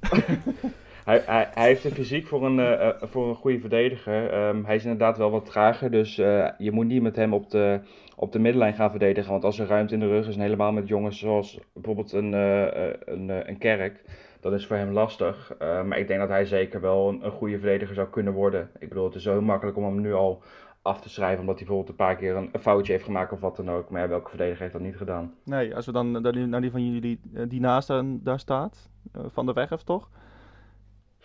Hij, 1.08 1.22
hij, 1.26 1.66
heeft 1.66 1.82
de 1.82 1.90
fysiek 1.90 2.26
voor 2.26 2.46
een, 2.46 2.58
eh, 2.58 2.88
eh, 2.88 2.94
voor 3.02 3.28
een 3.28 3.34
goede 3.34 3.60
verdediger. 3.60 4.30
Ehm, 4.30 4.64
hij 4.64 4.76
is 4.76 4.82
inderdaad 4.82 5.18
wel 5.18 5.30
wat 5.30 5.44
trager, 5.44 5.90
dus 5.90 6.18
eh, 6.18 6.48
je 6.58 6.72
moet 6.72 6.86
niet 6.86 7.02
met 7.02 7.16
hem 7.16 7.32
op 7.34 7.50
de, 7.50 7.80
op 8.16 8.32
de 8.32 8.38
middenlijn 8.38 8.74
gaan 8.74 8.90
verdedigen. 8.90 9.30
Want 9.30 9.44
als 9.44 9.58
er 9.58 9.66
ruimte 9.66 9.94
in 9.94 10.00
de 10.00 10.08
rug 10.08 10.28
is, 10.28 10.34
en 10.34 10.40
helemaal 10.40 10.72
met 10.72 10.88
jongens 10.88 11.18
zoals 11.18 11.60
bijvoorbeeld 11.72 12.12
een, 12.12 12.32
een, 12.32 13.48
een 13.48 13.58
Kerk, 13.58 14.04
dan 14.40 14.54
is 14.54 14.66
voor 14.66 14.76
hem 14.76 14.92
lastig. 14.92 15.54
Eh, 15.58 15.82
maar 15.82 15.98
ik 15.98 16.06
denk 16.06 16.20
dat 16.20 16.28
hij 16.28 16.44
zeker 16.44 16.80
wel 16.80 17.08
een, 17.08 17.24
een 17.24 17.30
goede 17.30 17.58
verdediger 17.58 17.94
zou 17.94 18.08
kunnen 18.08 18.32
worden. 18.32 18.70
Ik 18.78 18.88
bedoel, 18.88 19.04
het 19.04 19.14
is 19.14 19.22
zo 19.22 19.32
heel 19.32 19.42
makkelijk 19.42 19.76
om 19.76 19.84
hem 19.84 20.00
nu 20.00 20.12
al 20.14 20.42
af 20.82 21.00
te 21.00 21.08
schrijven, 21.08 21.40
omdat 21.40 21.58
hij 21.58 21.66
bijvoorbeeld 21.66 21.98
een 21.98 22.06
paar 22.06 22.16
keer 22.16 22.36
een, 22.36 22.50
foutje 22.60 22.92
heeft 22.92 23.04
gemaakt 23.04 23.32
of 23.32 23.40
wat 23.40 23.56
dan 23.56 23.70
ook. 23.70 23.90
Maar 23.90 24.08
welke 24.08 24.28
verdediger 24.28 24.60
heeft 24.60 24.72
dat 24.72 24.82
niet 24.82 24.96
gedaan? 24.96 25.34
Nee, 25.44 25.76
als 25.76 25.86
we 25.86 25.92
dan 25.92 26.10
naar 26.10 26.32
die, 26.32 26.46
naar 26.46 26.60
die 26.60 26.70
van 26.70 26.92
jullie 26.92 27.20
die 27.48 27.60
naast 27.60 27.88
daar, 28.22 28.38
staat, 28.40 28.90
Van 29.12 29.46
de 29.46 29.52
Weg 29.52 29.82
toch? 29.82 30.10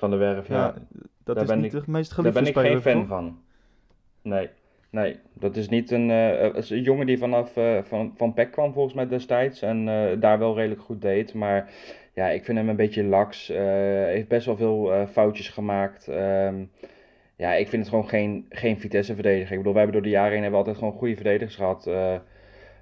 Van 0.03 0.11
de 0.11 0.17
Werf, 0.17 0.47
ja. 0.47 0.55
Ja, 0.55 0.73
dat 1.23 1.35
daar 1.35 1.43
is 1.43 1.49
ben 1.49 1.61
niet 1.61 1.73
ik- 1.73 1.85
de 1.85 1.91
meest 1.91 2.15
Daar 2.23 2.31
ben 2.31 2.45
ik 2.45 2.57
geen 2.57 2.81
fan 2.81 2.99
toch? 2.99 3.07
van. 3.07 3.37
Nee, 4.21 4.49
nee. 4.89 5.19
Dat 5.33 5.55
is 5.55 5.69
niet 5.69 5.91
een, 5.91 6.09
is 6.55 6.69
een 6.69 6.81
jongen 6.81 7.05
die 7.05 7.17
vanaf 7.17 7.57
eh, 7.57 7.77
van, 7.83 8.13
van 8.17 8.33
PEC 8.33 8.51
kwam 8.51 8.73
volgens 8.73 8.93
mij 8.93 9.07
destijds. 9.07 9.61
En 9.61 9.87
eh, 9.87 10.19
daar 10.19 10.39
wel 10.39 10.55
redelijk 10.55 10.81
goed 10.81 11.01
deed. 11.01 11.33
Maar 11.33 11.71
ja, 12.13 12.29
ik 12.29 12.45
vind 12.45 12.57
hem 12.57 12.69
een 12.69 12.75
beetje 12.75 13.03
laks. 13.03 13.47
heeft 13.47 14.27
best 14.27 14.45
wel 14.45 14.57
veel 14.57 15.07
foutjes 15.11 15.49
gemaakt. 15.49 16.07
Ehm, 16.07 16.63
ja, 17.35 17.53
ik 17.53 17.67
vind 17.67 17.81
het 17.81 17.91
gewoon 17.91 18.07
geen, 18.09 18.45
geen 18.49 18.79
Vitesse-verdediger. 18.79 19.51
Ik 19.51 19.57
bedoel, 19.57 19.73
wij 19.73 19.81
hebben 19.83 20.01
door 20.01 20.09
de 20.11 20.15
jaren 20.17 20.31
heen 20.31 20.41
hebben 20.41 20.59
we 20.59 20.65
altijd 20.65 20.77
gewoon 20.83 20.99
goede 20.99 21.15
verdedigers 21.15 21.55
gehad. 21.55 21.87
Eh, 21.87 22.15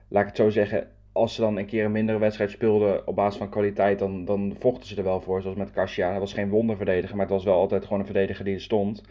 laat 0.08 0.22
ik 0.22 0.28
het 0.28 0.38
zo 0.38 0.50
zeggen. 0.50 0.88
Als 1.12 1.36
ze 1.36 1.42
dan 1.42 1.58
een 1.58 1.66
keer 1.66 1.86
een 1.86 1.92
mindere 1.92 2.20
wedstrijd 2.20 2.52
speelden 2.52 3.08
op 3.08 3.16
basis 3.16 3.38
van 3.38 3.50
kwaliteit, 3.50 4.00
dan, 4.00 4.26
dan 4.26 4.56
vochten 4.60 4.88
ze 4.88 4.96
er 4.96 5.04
wel 5.04 5.22
voor. 5.22 5.42
Zoals 5.42 5.58
met 5.58 5.72
Kasia. 5.72 6.10
Hij 6.10 6.20
was 6.20 6.34
geen 6.34 6.50
wonderverdediger, 6.50 7.16
maar 7.16 7.26
het 7.26 7.36
was 7.36 7.44
wel 7.44 7.60
altijd 7.60 7.84
gewoon 7.84 8.00
een 8.00 8.06
verdediger 8.06 8.46
die 8.46 8.54
er 8.54 8.62
stond. 8.62 9.04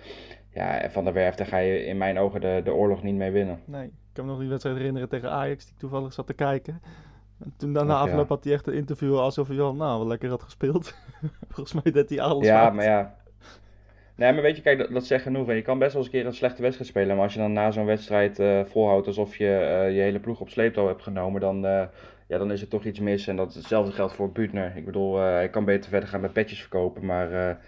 Ja, 0.53 0.81
en 0.81 0.91
Van 0.91 1.05
der 1.05 1.13
Werf, 1.13 1.35
daar 1.35 1.47
ga 1.47 1.59
je 1.59 1.85
in 1.85 1.99
mijn 1.99 2.19
ogen 2.19 2.41
de, 2.41 2.61
de 2.65 2.73
oorlog 2.73 3.03
niet 3.03 3.15
mee 3.15 3.31
winnen. 3.31 3.61
Nee, 3.65 3.85
ik 3.85 3.93
kan 4.13 4.25
me 4.25 4.31
nog 4.31 4.41
die 4.41 4.49
wedstrijd 4.49 4.77
herinneren 4.77 5.09
tegen 5.09 5.31
Ajax, 5.31 5.65
die 5.65 5.73
ik 5.73 5.81
toevallig 5.81 6.13
zat 6.13 6.27
te 6.27 6.35
kijken. 6.35 6.81
En 7.39 7.55
toen 7.57 7.73
daarna 7.73 7.93
ja. 7.93 8.01
afloop 8.01 8.29
had 8.29 8.45
hij 8.45 8.53
echt 8.53 8.67
een 8.67 8.75
interview 8.75 9.19
alsof 9.19 9.49
hij 9.49 9.57
wel, 9.57 9.75
nou, 9.75 9.99
wel 9.99 10.09
lekker 10.09 10.29
had 10.29 10.43
gespeeld. 10.43 10.95
Volgens 11.53 11.83
mij 11.83 11.93
deed 11.93 12.09
hij 12.09 12.21
alles 12.21 12.47
Ja, 12.47 12.71
maar 12.71 12.85
ja. 12.85 13.19
Nee, 14.21 14.33
maar 14.33 14.43
weet 14.43 14.57
je, 14.57 14.63
kijk, 14.63 14.79
dat, 14.79 14.91
dat 14.91 15.07
zegt 15.07 15.23
genoeg. 15.23 15.49
En 15.49 15.55
je 15.55 15.63
kan 15.63 15.79
best 15.79 15.93
wel 15.93 16.03
eens 16.03 16.13
een 16.13 16.19
keer 16.19 16.29
een 16.29 16.35
slechte 16.35 16.63
wedstrijd 16.63 16.91
spelen. 16.91 17.15
Maar 17.15 17.25
als 17.25 17.35
je 17.35 17.41
dan 17.41 17.53
na 17.53 17.71
zo'n 17.71 17.85
wedstrijd 17.85 18.39
eh, 18.39 18.65
volhoudt 18.65 19.07
alsof 19.07 19.37
je 19.37 19.57
eh, 19.57 19.95
je 19.95 20.01
hele 20.01 20.21
ploeg 20.21 20.41
op 20.41 20.49
sleeptouw 20.49 20.87
hebt 20.87 21.03
genomen, 21.03 21.41
dan, 21.41 21.67
eh, 21.67 21.83
ja, 22.27 22.39
dan 22.39 22.53
is 22.53 22.61
er 22.61 22.69
toch 22.69 22.85
iets 22.85 23.01
mis. 23.01 23.27
En 23.27 23.37
dat 23.37 23.55
hetzelfde 23.55 23.93
geldt 23.93 24.13
voor 24.13 24.33
Buutner. 24.33 24.73
Ik 24.77 24.85
bedoel, 24.85 25.19
hij 25.19 25.49
kan 25.49 25.65
beter 25.65 25.91
verder 25.91 26.09
gaan 26.09 26.21
met 26.21 26.33
petjes 26.33 26.61
verkopen. 26.61 27.05
Maar 27.07 27.31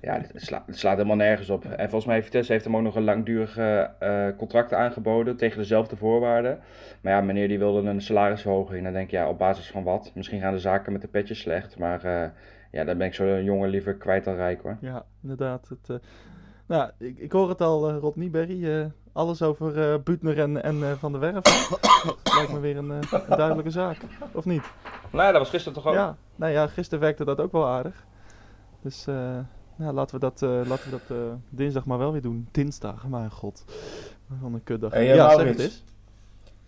ja, 0.00 0.20
het, 0.20 0.32
sla- 0.34 0.62
het 0.66 0.78
slaat 0.78 0.96
helemaal 0.96 1.16
nergens 1.16 1.50
op. 1.50 1.64
En 1.64 1.78
volgens 1.78 2.04
mij 2.04 2.14
heeft 2.14 2.26
Vitesse 2.26 2.52
heeft 2.52 2.64
hem 2.64 2.76
ook 2.76 2.82
nog 2.82 2.96
een 2.96 3.04
langdurig 3.04 3.58
contract 4.36 4.72
aangeboden 4.72 5.36
tegen 5.36 5.58
dezelfde 5.58 5.96
voorwaarden. 5.96 6.60
Maar 7.00 7.12
ja, 7.12 7.20
meneer 7.20 7.48
die 7.48 7.58
wilde 7.58 7.88
een 7.88 8.00
salarisverhoging. 8.00 8.78
En 8.78 8.84
dan 8.84 8.92
denk 8.92 9.10
je, 9.10 9.16
ja, 9.16 9.28
op 9.28 9.38
basis 9.38 9.70
van 9.70 9.82
wat? 9.82 10.10
Misschien 10.14 10.40
gaan 10.40 10.52
de 10.52 10.58
zaken 10.58 10.92
met 10.92 11.00
de 11.00 11.08
petjes 11.08 11.40
slecht. 11.40 11.78
Maar 11.78 12.32
ja, 12.70 12.84
dan 12.84 12.98
ben 12.98 13.06
ik 13.06 13.14
zo'n 13.14 13.44
jongen 13.44 13.68
liever 13.68 13.94
kwijt 13.94 14.24
dan 14.24 14.34
rijk 14.34 14.62
hoor. 14.62 14.76
Ja, 14.80 15.04
inderdaad. 15.22 15.68
Het, 15.68 15.90
eh, 15.90 16.06
nou, 16.66 16.90
ik, 16.98 17.18
ik 17.18 17.32
hoor 17.32 17.48
het 17.48 17.60
al, 17.60 17.88
eh 17.88 17.96
Rodney 17.98 18.30
Berry. 18.30 18.70
eh, 18.80 18.86
alles 19.12 19.42
over 19.42 19.92
eh 19.92 19.98
Butner 20.04 20.38
en, 20.38 20.62
en 20.62 20.82
eh, 20.82 20.92
Van 20.92 21.12
der 21.12 21.20
Werf. 21.20 21.70
Lijkt 22.36 22.52
me 22.52 22.60
weer 22.60 22.76
een, 22.76 22.90
eh, 22.90 23.12
een 23.28 23.36
duidelijke 23.36 23.70
zaak. 23.70 23.98
Of 24.32 24.44
niet? 24.44 24.62
Nou 25.10 25.24
ja, 25.24 25.30
dat 25.32 25.40
was 25.40 25.50
gisteren 25.50 25.74
toch 25.82 25.86
ook. 25.86 25.94
Ja, 25.94 26.16
nou 26.36 26.52
ja, 26.52 26.66
gisteren 26.66 27.00
werkte 27.00 27.24
dat 27.24 27.40
ook 27.40 27.52
wel 27.52 27.66
aardig. 27.66 28.04
Dus 28.82 29.06
eh, 29.06 29.38
nou, 29.76 29.92
laten 29.94 30.14
we 30.14 30.20
dat, 30.20 30.42
eh, 30.42 30.50
laten 30.68 30.90
we 30.90 30.90
dat 30.90 31.16
eh, 31.16 31.32
dinsdag 31.48 31.84
maar 31.86 31.98
wel 31.98 32.12
weer 32.12 32.22
doen. 32.22 32.48
Dinsdag, 32.50 33.06
mijn 33.08 33.30
god. 33.30 33.64
Wat 34.26 34.52
een 34.52 34.62
kutdag. 34.64 34.92
Hey, 34.92 35.06
ja, 35.06 35.34
zeg 35.36 35.46
het 35.46 35.58
eens. 35.58 35.84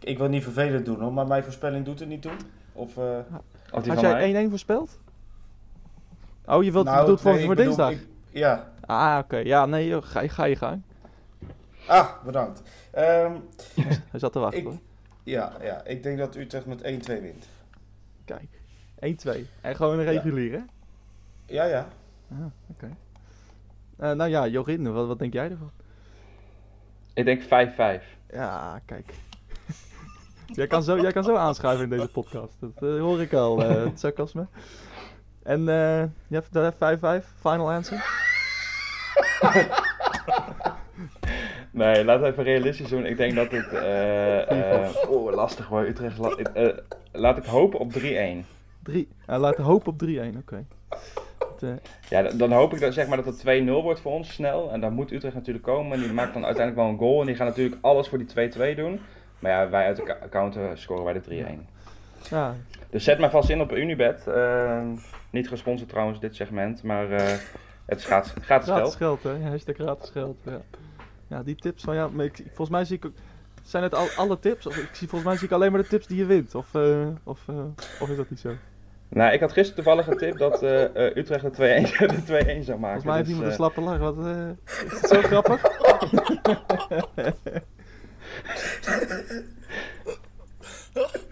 Ik 0.00 0.18
wil 0.18 0.28
niet 0.28 0.42
vervelend 0.42 0.84
doen 0.86 1.00
hoor, 1.00 1.12
maar 1.12 1.26
mijn 1.26 1.42
voorspelling 1.42 1.84
doet 1.84 2.00
er 2.00 2.06
niet 2.06 2.22
toe. 2.22 2.32
Of, 2.72 2.96
eh, 2.96 3.04
die 3.82 3.92
Had 3.92 4.00
van 4.00 4.00
jij 4.00 4.46
1-1 4.46 4.50
voorspeld? 4.50 4.98
Oh, 6.50 6.64
je 6.64 6.72
wilt 6.72 6.84
nou, 6.84 6.96
je 6.96 7.02
bedoelt 7.02 7.20
voor, 7.20 7.32
nee, 7.32 7.44
voor 7.44 7.54
bedoel, 7.54 7.76
dinsdag? 7.76 7.90
ik- 7.90 8.06
ja. 8.30 8.72
Ah, 8.86 9.18
oké. 9.22 9.36
Ja, 9.36 9.66
nee, 9.66 9.86
joh, 9.86 10.02
ga, 10.02 10.20
je- 10.20 10.28
ga 10.28 10.44
je 10.44 10.56
gang. 10.56 10.82
Ah, 11.86 12.24
bedankt. 12.24 12.62
Ehm, 12.90 13.32
Hij 14.10 14.20
zat 14.20 14.32
te 14.32 14.38
wachten. 14.38 14.58
Ik- 14.60 14.64
hoor. 14.66 14.78
ja, 15.22 15.52
ja, 15.62 15.84
ik 15.84 16.02
denk 16.02 16.18
dat 16.18 16.36
Utrecht 16.36 16.66
met 16.66 16.82
1-2 16.82 17.20
wint. 17.20 17.46
Kijk. 18.24 18.48
1-2. 19.00 19.46
En 19.60 19.76
gewoon 19.76 19.98
een 19.98 20.04
regulier, 20.04 20.52
hè? 20.52 20.60
Ja, 21.46 21.64
ja. 21.64 21.88
Ah, 22.32 22.38
oké. 22.70 22.96
Eh, 23.96 24.12
nou 24.12 24.30
ja, 24.30 24.46
Jorin, 24.46 24.92
wat, 24.92 25.06
wat 25.06 25.18
denk 25.18 25.32
jij 25.32 25.50
ervan? 25.50 25.70
Ik 27.14 27.24
denk 27.24 27.42
5-5. 27.42 28.04
Ja, 28.32 28.80
kijk. 28.84 29.14
jij, 30.58 30.66
kan 30.66 30.82
zo, 30.82 31.00
jij 31.00 31.12
kan 31.12 31.24
zo 31.24 31.34
aanschuiven 31.36 31.84
in 31.84 31.90
deze 31.90 32.08
podcast. 32.08 32.54
Dat 32.60 32.70
eh, 32.90 33.00
hoor 33.00 33.20
ik 33.20 33.32
al, 33.32 33.62
eh, 33.64 33.84
het 33.84 34.00
sarcasme. 34.00 34.46
En 35.50 35.68
eh 35.68 36.02
je 36.28 36.34
hebt 36.34 36.52
daar 36.52 37.22
5-5, 37.22 37.24
final 37.40 37.72
answer? 37.72 38.04
Nee, 41.72 42.04
laten 42.04 42.22
we 42.22 42.28
even 42.30 42.42
realistisch 42.44 42.88
doen. 42.88 43.06
Ik 43.06 43.16
denk 43.16 43.34
dat 43.34 43.50
het... 43.50 43.72
eh 43.72 44.82
eh, 44.84 44.88
oh, 45.08 45.32
lastig 45.34 45.66
hoor. 45.66 45.82
Utrecht... 45.86 46.18
la- 46.18 46.36
eh, 46.36 46.76
laat 47.12 47.36
ik 47.36 47.44
hopen 47.44 47.78
op 47.78 47.92
3-1. 47.92 47.96
3. 48.82 49.08
Uh, 49.26 49.38
laat 49.38 49.56
de 49.56 49.62
hoop 49.62 49.86
op 49.86 50.02
3-1, 50.04 50.06
oké. 50.38 50.64
Eh, 51.60 51.68
Ja, 52.08 52.22
dan- 52.22 52.52
hoop 52.52 52.72
ik 52.72 52.80
dat, 52.80 52.94
zeg 52.94 53.06
maar, 53.06 53.16
dat 53.22 53.26
het 53.26 53.40
2-0 53.40 53.64
wordt 53.82 54.00
voor 54.00 54.12
ons 54.12 54.32
snel. 54.32 54.70
En 54.72 54.80
dan 54.80 54.92
moet 54.92 55.12
Utrecht 55.12 55.34
natuurlijk 55.34 55.64
komen. 55.64 55.92
En 55.92 56.00
die 56.02 56.12
maakt 56.12 56.32
dan 56.34 56.44
uiteindelijk 56.44 56.84
wel 56.86 56.92
een 56.94 56.98
goal. 57.08 57.20
En 57.20 57.26
die 57.26 57.36
gaan 57.36 57.46
natuurlijk 57.46 57.76
alles 57.80 58.08
voor 58.08 58.18
die 58.18 58.50
2-2 58.72 58.76
doen. 58.76 59.00
Maar 59.38 59.50
ja, 59.52 59.68
wij 59.68 59.86
uit 59.86 59.96
de 59.96 60.16
counter 60.30 60.78
scoren 60.78 61.04
wij 61.04 61.12
de 61.12 61.20
3-1. 61.20 61.66
Ja, 62.30 62.56
Dus 62.90 63.04
zet 63.04 63.18
maar 63.18 63.30
vast 63.30 63.50
in 63.50 63.60
op 63.60 63.72
Unibet. 63.72 64.26
Eh, 64.26 64.82
niet 65.30 65.48
gesponsord 65.48 65.90
trouwens, 65.90 66.20
dit 66.20 66.34
segment. 66.36 66.82
Maar 66.82 67.10
eh, 67.10 67.36
het 67.84 67.98
is 67.98 68.04
gratis, 68.04 68.32
gratis 68.40 68.68
gratis 68.68 68.94
geld. 68.94 69.20
geld, 69.22 69.22
hè? 69.22 69.48
Hashtag 69.48 69.74
gratis 69.74 70.10
geld, 70.10 70.38
ja. 70.44 70.60
Ja, 71.26 71.42
die 71.42 71.54
tips 71.54 71.82
van 71.82 71.94
ja, 71.94 72.08
maar 72.08 72.24
ik, 72.24 72.36
volgens 72.46 72.68
mij 72.68 72.84
zie 72.84 72.96
ik 72.96 73.04
ook... 73.04 73.12
Zijn 73.62 73.82
het 73.82 73.94
al, 73.94 74.08
alle 74.16 74.38
tips? 74.38 74.66
Of 74.66 74.76
ik 74.76 74.88
zie, 74.92 75.08
volgens 75.08 75.30
mij 75.30 75.38
zie 75.38 75.46
ik 75.46 75.52
alleen 75.54 75.72
maar 75.72 75.82
de 75.82 75.88
tips 75.88 76.06
die 76.06 76.16
je 76.16 76.24
wint. 76.24 76.54
Of, 76.54 76.74
eh, 76.74 77.06
of, 77.24 77.48
eh, 77.48 77.54
of 78.00 78.08
is 78.08 78.16
dat 78.16 78.30
niet 78.30 78.40
zo? 78.40 78.52
Nou, 79.08 79.32
ik 79.32 79.40
had 79.40 79.52
gisteren 79.52 79.84
toevallig 79.84 80.06
een 80.06 80.16
tip 80.16 80.38
dat 80.38 80.62
Utrecht 81.16 81.42
de 81.42 81.50
2-1 81.50 82.08
de 82.08 82.22
2-1 82.24 82.64
zou 82.64 82.78
maken. 82.78 83.02
Volgens 83.02 83.04
mij 83.04 83.16
heeft 83.16 83.26
Dus, 83.26 83.34
iemand 83.34 83.46
een 83.46 83.52
slappe 83.52 83.80
lach. 83.80 83.98
Wat, 83.98 84.16
is 84.66 85.00
het 85.00 85.08
zo 85.08 85.20
grappig? 85.20 85.62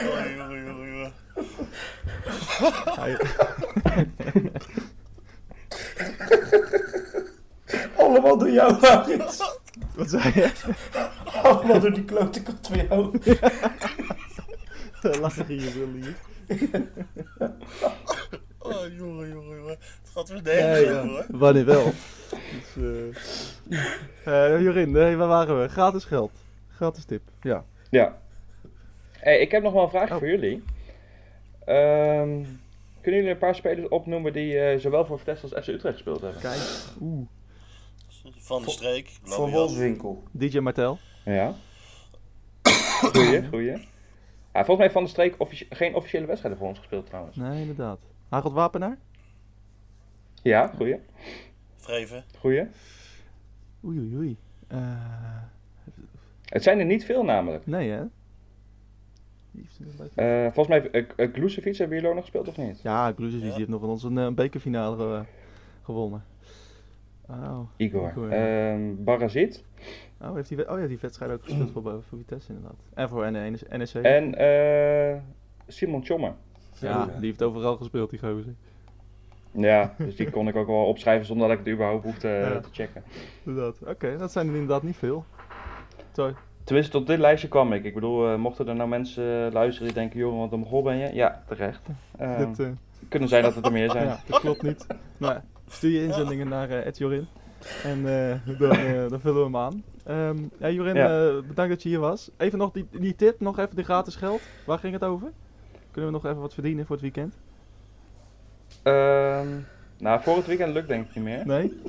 Oh, 0.00 0.36
jongen, 0.36 0.64
jongen, 0.64 0.88
jongen. 0.90 1.12
Hij- 3.00 3.16
Allemaal 7.96 8.38
door 8.38 8.50
jou, 8.50 8.80
Maurits. 8.80 9.42
wat 9.94 10.10
zei 10.10 10.22
je? 10.34 10.52
Allemaal 11.42 11.80
door 11.80 11.92
die 11.92 12.04
klote 12.04 12.42
kant 12.42 12.66
van 12.66 12.86
jou. 12.86 13.18
Lachen 15.20 15.48
in 15.48 15.60
je 15.60 15.72
wil 15.72 15.88
hier. 15.92 16.14
Oh, 18.58 18.96
jongen, 18.98 19.28
jongen, 19.28 19.56
jongen. 19.56 19.76
Het 19.78 20.10
gaat 20.14 20.28
weer 20.28 20.42
nergens 20.42 20.80
ja. 20.88 21.00
over, 21.00 21.08
hoor. 21.10 21.24
Wanneer 21.28 21.64
wel? 21.64 21.92
Dus, 22.74 22.84
eh 24.24 24.54
eh, 24.54 24.62
Jorin, 24.62 24.90
nee, 24.90 25.16
waar 25.16 25.28
waren 25.28 25.60
we? 25.62 25.68
Gratis 25.68 26.04
geld. 26.04 26.32
Gratis 26.76 27.04
tip. 27.04 27.22
Ja. 27.40 27.64
Ja. 27.90 28.18
Hey, 29.20 29.38
ik 29.40 29.50
heb 29.50 29.62
nog 29.62 29.72
wel 29.72 29.82
een 29.82 29.88
vraag 29.90 30.10
Oh. 30.10 30.16
voor 30.18 30.28
jullie. 30.28 30.62
Ehm, 31.64 32.44
kunnen 33.00 33.20
jullie 33.20 33.30
een 33.30 33.38
paar 33.38 33.54
spelers 33.54 33.88
opnoemen 33.88 34.32
die 34.32 34.58
eh, 34.58 34.78
zowel 34.78 35.06
voor 35.06 35.18
Vitesse 35.18 35.42
als 35.54 35.64
FC 35.64 35.68
Utrecht 35.72 35.94
gespeeld 35.94 36.20
hebben? 36.20 36.40
Kijk. 36.40 36.60
Oeh. 37.00 37.26
Van 38.36 38.62
de 38.62 38.70
streek. 38.70 39.08
Van. 39.22 39.50
Wolfswinkel. 39.50 40.22
DJ 40.30 40.58
Martel. 40.58 40.98
Ja. 41.24 41.54
Goeie, 43.12 43.46
goeie. 43.48 43.70
Ja, 44.52 44.64
volgens 44.64 44.76
mij 44.76 44.76
heeft 44.78 44.92
Van 44.92 45.02
der 45.02 45.12
Streek 45.12 45.34
offici- 45.38 45.66
geen 45.70 45.94
officiële 45.94 46.26
wedstrijden 46.26 46.58
voor 46.60 46.68
ons 46.68 46.78
gespeeld 46.78 47.06
trouwens. 47.06 47.36
Nee, 47.36 47.60
inderdaad. 47.60 47.98
Harold 48.28 48.54
Wapenaar? 48.54 48.98
Ja, 50.42 50.66
goeie. 50.76 50.96
Vreven. 51.76 52.24
Goeie. 52.38 52.66
Oei, 53.84 53.98
oei, 53.98 54.16
oei. 54.16 54.36
Eh, 54.68 54.78
Het 56.44 56.62
zijn 56.62 56.78
er 56.78 56.84
niet 56.84 57.04
veel 57.04 57.24
namelijk. 57.24 57.66
nee, 57.66 57.90
hè? 57.90 58.02
Eh, 60.14 60.42
volgens 60.52 60.68
mij 60.68 60.88
heeft 60.92 61.12
uh, 61.16 61.32
Glucevic 61.32 61.76
hebben 61.76 61.94
jullie 61.96 62.08
ook 62.10 62.14
nog 62.16 62.24
gespeeld 62.24 62.48
of 62.48 62.56
niet? 62.56 62.80
Ja, 62.82 63.12
die 63.12 63.52
heeft 63.52 63.68
nog 63.68 63.80
van 63.80 63.88
ons 63.90 64.02
een 64.02 64.18
eh, 64.18 64.28
bekerfinale 64.30 64.96
ge- 64.96 65.24
gewonnen. 65.82 66.24
Oh. 67.28 67.60
Igor. 67.76 68.08
Igor, 68.10 68.30
Ehm 68.30 68.80
Barazit. 69.04 69.64
Oh, 70.20 70.34
heeft 70.34 70.48
die, 70.48 70.70
oh 70.70 70.80
ja, 70.80 70.86
die 70.86 70.98
wedstrijd 71.00 71.30
ook 71.32 71.44
gespeeld 71.44 71.70
voor, 71.70 71.82
voor 71.82 72.18
Vitesse 72.18 72.52
inderdaad. 72.52 72.76
En 72.94 73.08
voor 73.08 73.30
NEC. 73.30 73.76
NEC. 73.76 73.92
En 73.94 74.34
eh, 74.34 75.20
Simon 75.66 76.02
Tjommer. 76.02 76.32
ja, 76.78 76.88
Ja. 76.90 77.06
die 77.06 77.26
heeft 77.26 77.42
overal 77.42 77.76
gespeeld, 77.76 78.10
die 78.10 78.18
gozer. 78.18 78.54
Ja, 79.50 79.94
dus 79.98 80.16
die 80.16 80.30
kon 80.30 80.48
ik 80.48 80.56
ook 80.56 80.66
wel 80.66 80.84
opschrijven 80.86 81.26
zonder 81.26 81.48
dat 81.48 81.58
ik 81.58 81.64
het 81.64 81.74
überhaupt 81.74 82.04
hoefde 82.04 82.28
eh, 82.28 82.40
Ja. 82.52 82.60
te 82.60 82.68
checken. 82.72 83.02
Inderdaad. 83.44 83.78
Oké, 83.86 84.16
dat 84.18 84.32
zijn 84.32 84.46
er 84.48 84.52
inderdaad 84.52 84.82
niet 84.82 84.96
veel. 84.96 85.24
Sorry. 86.12 86.34
Tenminste, 86.66 86.92
tot 86.92 87.06
dit 87.06 87.18
lijstje 87.18 87.48
kwam 87.48 87.72
ik. 87.72 87.84
Ik 87.84 87.94
bedoel, 87.94 88.28
eh, 88.28 88.36
mochten 88.36 88.68
er 88.68 88.74
nou 88.74 88.88
mensen 88.88 89.46
eh, 89.46 89.52
luisteren 89.52 89.86
die 89.88 89.96
denken, 89.96 90.18
joh, 90.18 90.38
wat 90.38 90.52
een 90.52 90.82
ben 90.82 90.96
je? 90.96 91.14
Ja, 91.14 91.42
terecht. 91.48 91.80
Ehm, 92.18 92.38
Dit, 92.48 92.58
eh, 92.60 92.68
Kunnen 93.08 93.28
zijn 93.28 93.42
dat 93.42 93.54
het 93.54 93.64
er 93.66 93.72
meer 93.72 93.90
zijn. 93.90 94.06
ja, 94.08 94.18
dat 94.26 94.40
klopt 94.40 94.62
niet. 94.62 94.86
Nou, 95.16 95.38
stuur 95.68 95.90
je 95.90 96.02
inzendingen 96.02 96.48
naar 96.48 96.70
Ed 96.70 96.98
Jorin. 96.98 97.26
En 97.82 98.02
dan, 98.58 99.08
dan 99.08 99.20
vullen 99.20 99.36
we 99.36 99.44
hem 99.44 99.56
aan. 99.56 99.82
Ehm 100.04 100.36
ja, 100.58 100.70
Jorin, 100.70 100.94
Ja. 100.94 101.40
bedankt 101.48 101.72
dat 101.72 101.82
je 101.82 101.88
hier 101.88 101.98
was. 102.00 102.30
Even 102.36 102.58
nog 102.58 102.72
die, 102.72 102.86
die 102.90 103.14
tip, 103.16 103.40
nog 103.40 103.58
even 103.58 103.76
de 103.76 103.84
gratis 103.84 104.16
geld. 104.16 104.42
Waar 104.64 104.78
ging 104.78 104.92
het 104.92 105.04
over? 105.04 105.30
Kunnen 105.90 106.10
we 106.10 106.16
nog 106.16 106.26
even 106.26 106.40
wat 106.40 106.54
verdienen 106.54 106.86
voor 106.86 106.94
het 106.96 107.04
weekend? 107.04 107.34
Ehm, 108.82 109.48
nou, 109.98 110.22
voor 110.22 110.36
het 110.36 110.46
weekend 110.46 110.72
lukt 110.72 110.88
denk 110.88 111.08
ik 111.08 111.14
niet 111.14 111.24
meer. 111.24 111.42
Nee? 111.46 111.80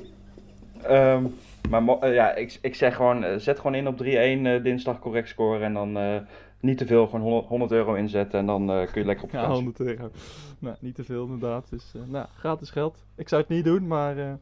Ehm, 0.82 1.24
maar 1.68 1.98
eh, 1.98 2.14
ja, 2.14 2.34
ik, 2.34 2.58
ik 2.62 2.74
zeg 2.74 2.96
gewoon, 2.96 3.24
eh, 3.24 3.36
zet 3.38 3.56
gewoon 3.56 3.74
in 3.74 3.88
op 3.88 4.02
3-1 4.02 4.06
eh, 4.06 4.62
dinsdag 4.62 4.98
correct 4.98 5.28
scoren 5.28 5.62
en 5.62 5.74
dan 5.74 5.96
eh, 5.98 6.16
niet 6.60 6.78
te 6.78 6.86
veel, 6.86 7.06
gewoon 7.06 7.20
100, 7.20 7.46
100 7.46 7.70
euro 7.72 7.94
inzetten 7.94 8.38
en 8.40 8.46
dan 8.46 8.70
eh, 8.70 8.86
kun 8.92 9.00
je 9.00 9.06
lekker 9.06 9.24
op 9.24 9.30
Ja, 9.30 9.38
vakantie. 9.40 9.62
100 9.64 9.80
euro. 9.80 10.10
Nou, 10.60 10.76
niet 10.80 10.94
te 10.94 11.04
veel 11.04 11.24
inderdaad. 11.24 11.66
Dus, 11.70 11.92
eh, 11.94 12.00
nou, 12.06 12.26
gratis 12.38 12.70
geld. 12.70 13.04
Ik 13.16 13.28
zou 13.28 13.40
het 13.40 13.50
niet 13.50 13.64
doen, 13.64 13.86
maar... 13.86 14.18
eh, 14.18 14.32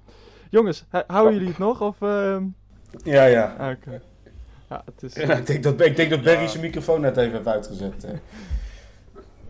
jongens, 0.51 0.85
houden 1.07 1.33
jullie 1.33 1.49
het 1.49 1.59
nog? 1.59 1.81
Of, 1.81 2.03
ehm, 2.03 2.43
Ja, 3.05 3.25
ja. 3.25 3.55
ah, 3.59 3.71
Oké. 3.71 4.01
Ja, 4.69 4.83
het 4.85 5.03
is... 5.03 5.15
Ja, 5.15 5.35
ik 5.37 5.47
denk 5.47 5.63
dat, 5.63 5.81
ik 5.81 5.97
denk 5.97 6.11
dat 6.11 6.23
Barry 6.23 6.47
zijn 6.47 6.63
microfoon 6.63 7.01
net 7.01 7.17
even 7.17 7.33
heeft 7.33 7.47
uitgezet. 7.47 8.05
eh. 8.05 8.11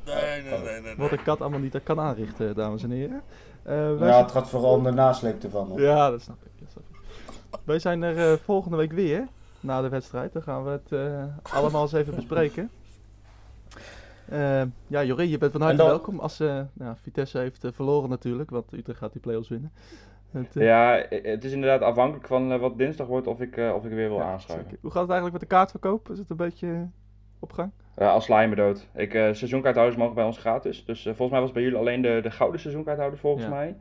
Nee, 0.07 0.43
nee, 0.43 0.59
nee, 0.59 0.81
nee. 0.81 0.97
Wat 0.97 1.11
nee. 1.11 1.18
een 1.18 1.24
kat 1.24 1.41
allemaal 1.41 1.61
niet 1.61 1.81
kan 1.83 2.01
aanrichten, 2.01 2.55
dames 2.55 2.83
en 2.83 2.91
heren. 2.91 3.22
Eh, 3.62 3.99
wij 3.99 4.09
Ja, 4.09 4.22
het 4.22 4.31
gaat 4.31 4.49
vooral 4.49 4.74
om 4.74 4.83
de 4.83 4.91
nasleep 4.93 5.43
ervan. 5.43 5.68
hoor. 5.68 5.81
Ja, 5.81 6.11
dat 6.11 6.22
snap 6.22 6.37
ik. 6.45 6.45
Wij 7.64 7.78
zijn 7.78 8.02
er 8.02 8.32
eh, 8.32 8.38
volgende 8.38 8.76
week 8.76 8.92
weer, 8.92 9.26
na 9.61 9.82
de 9.82 9.88
wedstrijd. 9.88 10.32
Dan 10.32 10.42
gaan 10.42 10.64
we 10.64 10.70
het 10.70 10.92
eh, 10.92 11.24
allemaal 11.54 11.82
eens 11.82 11.92
even 11.92 12.14
bespreken. 12.14 12.70
Eh, 14.28 14.62
ja, 14.86 15.04
Jorrie, 15.04 15.30
je 15.30 15.38
bent 15.38 15.52
van 15.52 15.61
harte 15.61 15.76
dan- 15.76 15.86
welkom. 15.86 16.18
Als 16.18 16.38
nou, 16.72 16.94
Vitesse 17.02 17.38
heeft 17.38 17.66
verloren 17.72 18.09
natuurlijk, 18.11 18.50
want 18.50 18.72
Utrecht 18.72 18.98
gaat 18.98 19.12
die 19.12 19.20
play-offs 19.20 19.48
winnen. 19.48 19.72
Het, 20.30 20.54
Ja, 20.54 21.04
het 21.09 21.44
is 21.44 21.52
inderdaad 21.52 21.80
afhankelijk 21.80 22.26
van 22.26 22.59
wat 22.59 22.78
dinsdag 22.78 23.07
wordt 23.07 23.26
of 23.26 23.40
ik, 23.40 23.57
of 23.74 23.84
ik 23.84 23.90
weer 23.90 24.09
wil 24.09 24.16
ja, 24.18 24.24
aanschuiven. 24.32 24.66
zeker. 24.68 24.82
Hoe 24.82 24.90
gaat 24.90 25.02
het 25.02 25.11
eigenlijk 25.11 25.40
met 25.40 25.48
de 25.50 25.57
kaartverkoop? 25.57 26.11
Is 26.11 26.18
het 26.18 26.30
een 26.30 26.36
beetje 26.36 26.86
op 27.38 27.52
gang? 27.52 27.70
Als 27.96 28.24
sla 28.24 28.40
je 28.40 28.48
me 28.48 28.54
dood. 28.54 28.86
Ik, 28.94 29.14
eh 29.14 29.32
seizoenkaarthouders 29.32 29.98
mogen 29.98 30.14
bij 30.14 30.24
ons 30.24 30.38
gratis. 30.38 30.84
Dus 30.84 31.02
volgens 31.02 31.30
mij 31.30 31.40
was 31.40 31.52
bij 31.52 31.62
jullie 31.62 31.78
alleen 31.78 32.02
de, 32.02 32.18
de 32.22 32.30
gouden 32.30 32.61
seizoenkaarthouder 32.61 33.18
volgens 33.18 33.44
Ja. 33.44 33.50
mij. 33.50 33.76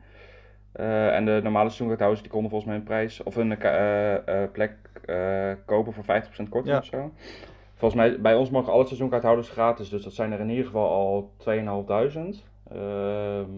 Eh, 0.76 1.14
en 1.14 1.24
de 1.24 1.40
normale 1.42 1.64
seizoenkaarthouders 1.66 2.22
die 2.22 2.30
konden 2.30 2.50
volgens 2.50 2.70
mij 2.70 2.78
een 2.80 2.86
prijs 2.86 3.22
of 3.22 3.36
een 3.36 3.60
eh, 3.60 4.14
eh, 4.42 4.50
plek 4.52 4.72
eh, 5.04 5.50
kopen 5.64 5.92
voor 5.92 6.04
50% 6.04 6.48
korting 6.48 6.74
Ja. 6.74 6.78
of 6.78 6.84
zo. 6.84 7.10
Volgens 7.74 8.00
mij, 8.00 8.20
bij 8.20 8.34
ons 8.34 8.50
mogen 8.50 8.72
alle 8.72 8.84
seizoenkaarthouders 8.86 9.48
gratis, 9.48 9.88
dus 9.88 10.02
dat 10.02 10.12
zijn 10.12 10.32
er 10.32 10.40
in 10.40 10.48
ieder 10.50 10.64
geval 10.64 10.88
al 10.88 11.30
2500. 11.36 12.44
Ehm 12.72 13.50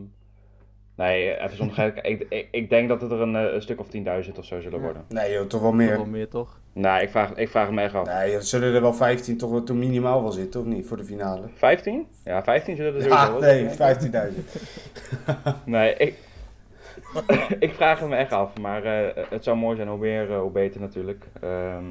nee, 0.95 1.39
even 1.41 1.57
zonder 1.57 1.75
gek. 1.75 1.97
ik, 2.07 2.27
ik, 2.29 2.49
ik 2.51 2.71
denk 2.71 2.89
dat 2.89 3.01
het 3.01 3.11
er 3.11 3.21
een, 3.21 3.35
een 3.35 3.63
stuk 3.63 3.81
of 3.81 3.87
10.000 3.87 4.39
of 4.39 4.45
zo 4.45 4.61
zullen 4.61 4.81
worden. 4.81 5.05
Nee 5.09 5.33
joh, 5.33 5.47
toch 5.47 5.61
wel 5.61 5.71
Toch 5.71 5.79
meer. 5.79 5.97
wel 5.97 6.05
meer, 6.07 6.29
toch? 6.29 6.59
Nou, 6.73 7.03
ik 7.03 7.11
vraag, 7.11 7.35
ik 7.35 7.49
vraag 7.49 7.71
me 7.71 7.81
echt 7.83 7.95
af. 7.95 8.07
Nee, 8.07 8.35
er 8.35 8.43
zullen 8.43 8.75
er 8.75 8.81
wel 8.81 8.95
15 8.95 9.37
toch 9.37 9.51
wel 9.51 9.63
toen 9.63 9.79
minimaal 9.79 10.23
wel 10.23 10.31
zitten, 10.33 10.61
of 10.61 10.67
niet? 10.67 10.87
Voor 10.87 10.97
de 10.97 11.05
finale. 11.05 11.43
15? 11.55 12.07
Ja, 12.25 12.43
15 12.43 12.77
zullen 12.77 12.95
er 12.95 13.03
sowieso 13.03 13.25
Ja, 13.25 13.31
wel 13.33 13.41
nee, 13.41 13.69
zijn. 13.71 14.33
15.000. 14.35 15.65
Nee, 15.65 15.95
ik, 15.95 16.15
ik 17.59 17.75
vraag 17.75 18.01
het 18.01 18.09
me 18.09 18.17
echt 18.17 18.33
af. 18.33 18.59
Maar 18.61 18.85
eh, 18.85 19.25
het 19.31 19.45
zou 19.45 19.57
mooi 19.57 19.77
zijn, 19.77 19.89
hoe 19.89 19.99
meer, 19.99 20.31
eh, 20.33 20.41
hoe 20.41 20.51
beter 20.51 20.81
natuurlijk. 20.81 21.25
Ehm, 21.41 21.85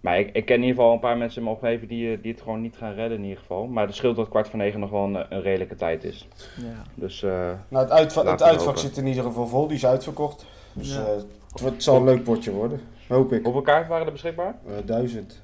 maar 0.00 0.18
ik, 0.18 0.30
ik 0.32 0.44
ken 0.44 0.54
in 0.56 0.60
ieder 0.62 0.76
geval 0.76 0.92
een 0.92 1.00
paar 1.00 1.16
mensen 1.16 1.38
in 1.38 1.44
mijn 1.44 1.56
omgeving 1.56 1.88
die, 1.88 2.12
eh, 2.16 2.22
die 2.22 2.32
het 2.32 2.40
gewoon 2.42 2.60
niet 2.60 2.76
gaan 2.76 2.94
redden 2.94 3.18
in 3.18 3.24
ieder 3.24 3.38
geval. 3.38 3.66
Maar 3.66 3.86
het 3.86 3.94
scheelt 3.94 4.16
dat 4.16 4.28
kwart 4.28 4.48
van 4.48 4.58
negen 4.58 4.80
nog 4.80 4.90
wel 4.90 5.04
een, 5.04 5.26
een 5.28 5.42
redelijke 5.42 5.74
tijd 5.76 6.04
is. 6.04 6.28
Ja. 6.56 6.82
Dus 6.94 7.22
eh, 7.22 7.30
Nou, 7.68 7.84
het, 7.84 7.90
uitva- 7.92 8.24
het 8.30 8.42
uitvak 8.42 8.76
zit 8.78 8.96
in 8.96 9.06
ieder 9.06 9.22
geval 9.24 9.46
vol, 9.46 9.66
die 9.66 9.76
is 9.76 9.86
uitverkocht. 9.86 10.46
Dus 10.72 10.94
Ja. 10.94 11.00
eh, 11.00 11.06
het, 11.06 11.26
wordt- 11.60 11.74
het 11.74 11.82
zal 11.82 11.96
een 11.96 12.04
leuk 12.04 12.22
potje 12.24 12.50
worden, 12.52 12.80
hoop 13.08 13.32
ik. 13.32 13.44
hoeveel 13.44 13.62
kaarten 13.62 13.90
waren 13.90 14.06
er 14.06 14.12
beschikbaar? 14.12 14.54
Eh, 14.66 14.72
duizend. 14.84 15.42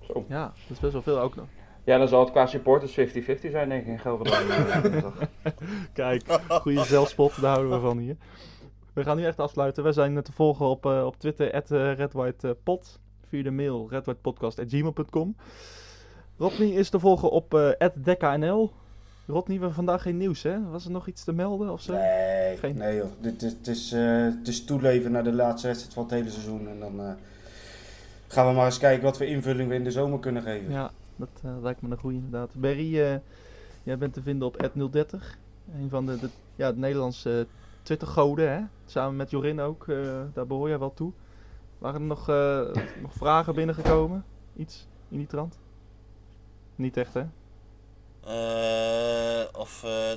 Zo. 0.00 0.24
ja, 0.28 0.42
dat 0.42 0.52
is 0.76 0.80
best 0.80 0.92
wel 0.92 1.02
veel 1.02 1.20
ook 1.20 1.36
nog. 1.36 1.46
Ja, 1.86 1.98
dan 1.98 2.08
zal 2.08 2.20
het 2.20 2.30
qua 2.30 2.46
supporters 2.46 2.98
50-50 2.98 3.50
zijn 3.50 3.68
denk 3.68 3.82
ik 3.82 3.86
in 3.86 3.98
Gelderland. 3.98 4.44
Kijk, 5.92 6.22
goede 6.48 6.84
zelfspot, 6.84 7.40
daar 7.40 7.50
houden 7.52 7.72
we 7.80 7.86
van 7.86 7.98
hier. 7.98 8.16
We 8.92 9.02
gaan 9.02 9.16
nu 9.16 9.24
echt 9.24 9.38
afsluiten. 9.40 9.84
We 9.84 9.92
zijn 9.92 10.22
te 10.22 10.32
volgen 10.32 10.66
op, 10.66 10.86
eh, 10.86 11.04
op 11.06 11.18
Twitter, 11.18 11.52
at 11.52 11.70
eh, 11.70 11.92
redwhitepod. 11.94 13.00
Via 13.28 13.42
de 13.42 13.50
mail 13.50 13.86
redwhitepodcast.gmail.com. 13.90 15.36
Rodney 16.38 16.68
is 16.68 16.88
te 16.90 16.98
volgen 17.00 17.30
op 17.30 17.54
eh 17.54 17.88
@dekkanl. 17.94 18.72
Rodney, 19.26 19.56
we 19.56 19.64
hebben 19.64 19.72
vandaag 19.74 20.02
geen 20.02 20.16
nieuws, 20.16 20.42
hè? 20.42 20.70
Was 20.70 20.84
er 20.84 20.90
nog 20.90 21.06
iets 21.06 21.24
te 21.24 21.32
melden 21.32 21.72
of 21.72 21.80
zo? 21.80 21.92
Nee, 21.92 22.56
Geen- 22.56 22.76
nee 22.76 22.96
joh. 22.96 23.06
Dit 23.20 23.42
is, 23.42 23.52
het, 23.52 23.66
is, 23.66 23.92
eh, 23.92 24.00
het 24.24 24.48
is 24.48 24.64
toeleven 24.64 25.12
naar 25.12 25.24
de 25.24 25.32
laatste 25.32 25.66
wedstrijd 25.66 25.94
van 25.94 26.02
het 26.02 26.12
hele 26.12 26.30
seizoen. 26.30 26.68
En 26.68 26.78
dan 26.80 27.00
eh, 27.00 27.12
gaan 28.28 28.46
we 28.48 28.52
maar 28.52 28.64
eens 28.66 28.78
kijken 28.78 29.04
wat 29.04 29.16
voor 29.16 29.26
invulling 29.26 29.68
we 29.68 29.74
in 29.74 29.84
de 29.84 29.90
zomer 29.90 30.18
kunnen 30.18 30.42
geven. 30.42 30.70
Ja, 30.72 30.90
dat 31.16 31.28
eh, 31.42 31.50
lijkt 31.62 31.82
me 31.82 31.90
een 31.90 31.98
goede 31.98 32.16
inderdaad. 32.16 32.54
Barry, 32.54 33.00
eh, 33.00 33.16
jij 33.82 33.98
bent 33.98 34.14
te 34.14 34.22
vinden 34.22 34.48
op 34.48 34.70
@030. 34.92 35.38
Een 35.74 35.88
van 35.90 36.06
de, 36.06 36.18
de, 36.18 36.28
ja, 36.56 36.72
de 36.72 36.78
Nederlandse 36.78 37.46
Twitter-goden, 37.82 38.50
hè? 38.50 38.60
Samen 38.86 39.16
met 39.16 39.30
Jorin 39.30 39.60
ook, 39.60 39.88
eh, 39.88 40.20
daar 40.32 40.46
behoor 40.46 40.68
jij 40.68 40.78
wel 40.78 40.94
toe. 40.94 41.12
Waren 41.78 42.00
er 42.00 42.06
nog, 42.06 42.28
eh, 42.28 42.60
nog 43.02 43.12
vragen 43.12 43.54
binnengekomen? 43.54 44.24
Iets 44.56 44.86
in 45.08 45.18
die 45.18 45.26
trant? 45.26 45.58
Niet 46.74 46.96
echt, 46.96 47.14
hè? 47.14 47.24
Eh, 48.24 49.60
of 49.60 49.84
eh 49.84 50.12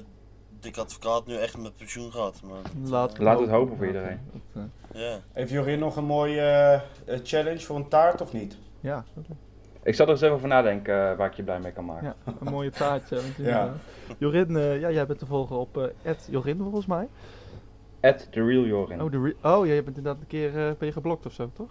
Dick 0.60 0.78
Advocaat 0.78 1.26
nu 1.26 1.36
echt 1.36 1.58
met 1.58 1.78
pensioen 1.78 2.12
gaat. 2.12 2.42
Maar, 2.44 2.62
dat, 2.62 2.90
Laat, 2.90 3.14
eh, 3.14 3.20
Laat 3.20 3.40
het 3.40 3.50
hopen 3.50 3.78
voor 3.78 3.86
iedereen. 3.88 4.20
Dat, 4.32 4.64
ja. 4.94 5.20
Heeft 5.32 5.52
Jorin 5.52 5.80
nog 5.80 5.96
een 5.96 6.06
mooie 6.06 6.82
challenge 7.24 7.60
voor 7.60 7.76
een 7.76 7.88
taart 7.88 8.22
of 8.22 8.34
niet? 8.34 8.58
ja, 8.80 9.06
Ik 9.90 9.96
zal 9.96 10.06
er 10.06 10.12
eens 10.12 10.22
even 10.22 10.36
over 10.36 10.48
nadenken 10.48 11.10
eh, 11.12 11.18
waar 11.18 11.28
ik 11.28 11.34
je 11.34 11.44
blij 11.44 11.60
mee 11.60 11.72
kan 11.72 11.86
maken. 11.86 12.06
ja, 12.26 12.34
een 12.40 12.52
mooie 12.52 12.70
taartje. 12.70 13.20
Ja. 13.38 13.74
Jorin, 14.18 14.56
eh, 14.58 14.80
ja, 14.80 14.92
jij 14.92 15.06
bent 15.06 15.20
te 15.20 15.26
volgen 15.26 15.56
op 15.60 15.78
eh 16.04 16.14
Jorin 16.30 16.58
volgens 16.58 16.86
mij. 16.86 17.08
At 18.02 18.28
the 18.32 18.46
real 18.46 18.66
Jorin. 18.66 19.02
Oh, 19.02 19.12
re- 19.12 19.36
oh 19.50 19.66
ja, 19.68 19.74
je 19.74 19.84
bent 19.84 19.98
inderdaad 19.98 20.22
een 20.22 20.28
keer 20.28 20.48
eh, 20.48 20.54
ben 20.78 20.88
je 20.88 20.92
geblokt 20.92 21.26
of 21.26 21.34
zo, 21.34 21.50
toch? 21.54 21.70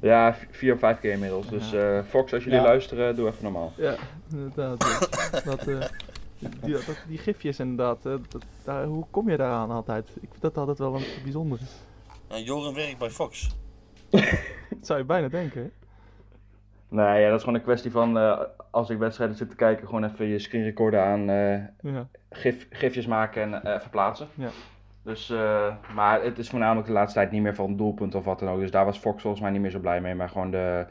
Ja, 0.00 0.34
vier 0.50 0.72
of 0.74 0.78
vijf 0.78 1.00
keer 1.00 1.12
inmiddels. 1.12 1.48
Dus 1.48 1.72
eh, 1.72 2.02
Fox, 2.02 2.32
als 2.32 2.44
jullie 2.44 2.58
Ja. 2.58 2.64
luisteren, 2.64 3.16
doe 3.16 3.28
even 3.28 3.42
normaal. 3.42 3.72
Ja, 3.76 3.94
inderdaad. 4.30 4.78
dat, 5.44 5.66
eh, 5.66 5.80
die, 6.38 6.72
dat, 6.72 7.04
die 7.08 7.18
gifjes 7.18 7.58
inderdaad, 7.58 8.02
dat, 8.02 8.20
daar, 8.64 8.84
hoe 8.84 9.04
kom 9.10 9.30
je 9.30 9.36
daaraan 9.36 9.70
altijd? 9.70 10.08
Ik 10.20 10.28
vind 10.30 10.42
dat 10.42 10.56
altijd 10.58 10.78
wel 10.78 10.94
een 10.94 11.04
bijzondere. 11.22 11.62
En 12.28 12.42
Joren 12.42 12.74
werkt 12.74 12.98
bij 12.98 13.10
Fox. 13.10 13.56
Dat 14.10 14.22
zou 14.86 14.98
je 14.98 15.04
bijna 15.04 15.28
denken, 15.28 15.62
hè? 15.62 15.68
Nee, 16.88 17.20
ja, 17.20 17.26
dat 17.28 17.36
is 17.36 17.44
gewoon 17.44 17.58
een 17.58 17.64
kwestie 17.64 17.90
van 17.90 18.18
eh, 18.18 18.40
als 18.70 18.90
ik 18.90 18.98
wedstrijden 18.98 19.36
zit 19.36 19.50
te 19.50 19.56
kijken, 19.56 19.86
gewoon 19.86 20.04
even 20.04 20.26
je 20.26 20.38
screen 20.38 20.64
recorder 20.64 21.00
aan, 21.00 21.20
Ja, 21.80 22.08
gif, 22.30 22.66
gifjes 22.70 23.06
maken 23.06 23.42
en 23.42 23.62
eh, 23.62 23.74
even 23.74 23.90
plaatsen. 23.90 24.26
Ja. 24.34 24.48
Dus, 25.02 25.32
maar 25.94 26.22
het 26.22 26.38
is 26.38 26.48
voornamelijk 26.50 26.86
de 26.86 26.92
laatste 26.92 27.18
tijd 27.18 27.30
niet 27.30 27.42
meer 27.42 27.54
van 27.54 27.76
doelpunt 27.76 28.14
of 28.14 28.24
wat 28.24 28.38
dan 28.38 28.48
ook. 28.48 28.60
Dus 28.60 28.70
daar 28.70 28.84
was 28.84 28.98
Fox 28.98 29.22
volgens 29.22 29.42
mij 29.42 29.50
niet 29.50 29.60
meer 29.60 29.70
zo 29.70 29.78
blij 29.78 30.00
mee. 30.00 30.14
Maar 30.14 30.28
gewoon 30.28 30.50
de, 30.50 30.86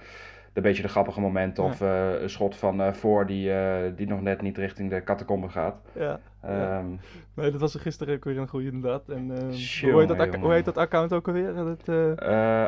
de 0.57 0.63
beetje 0.63 0.81
de 0.81 0.87
grappige 0.87 1.21
momenten. 1.21 1.63
Ja. 1.63 1.69
Of 1.69 1.81
eh, 1.81 2.21
een 2.21 2.29
schot 2.29 2.55
van 2.55 2.81
eh, 2.81 2.93
voor 2.93 3.25
die, 3.25 3.51
eh, 3.51 3.91
die 3.95 4.07
nog 4.07 4.21
net 4.21 4.41
niet 4.41 4.57
richting 4.57 4.89
de 4.89 5.03
catacombe 5.03 5.49
gaat. 5.49 5.75
Ja. 5.95 6.19
Ehm, 6.41 6.85
Nee, 7.33 7.51
dat 7.51 7.61
was 7.61 7.73
er 7.73 7.79
gisteren 7.79 8.15
ook 8.15 8.23
weer 8.23 8.37
een 8.37 8.47
goede 8.47 8.65
inderdaad. 8.65 9.09
En, 9.09 9.29
hoe, 9.29 9.99
heet 9.99 10.07
dat, 10.07 10.35
hoe 10.35 10.53
heet 10.53 10.65
dat 10.65 10.77
account 10.77 11.13
ook 11.13 11.27
alweer? 11.27 11.53
Dat, 11.53 11.89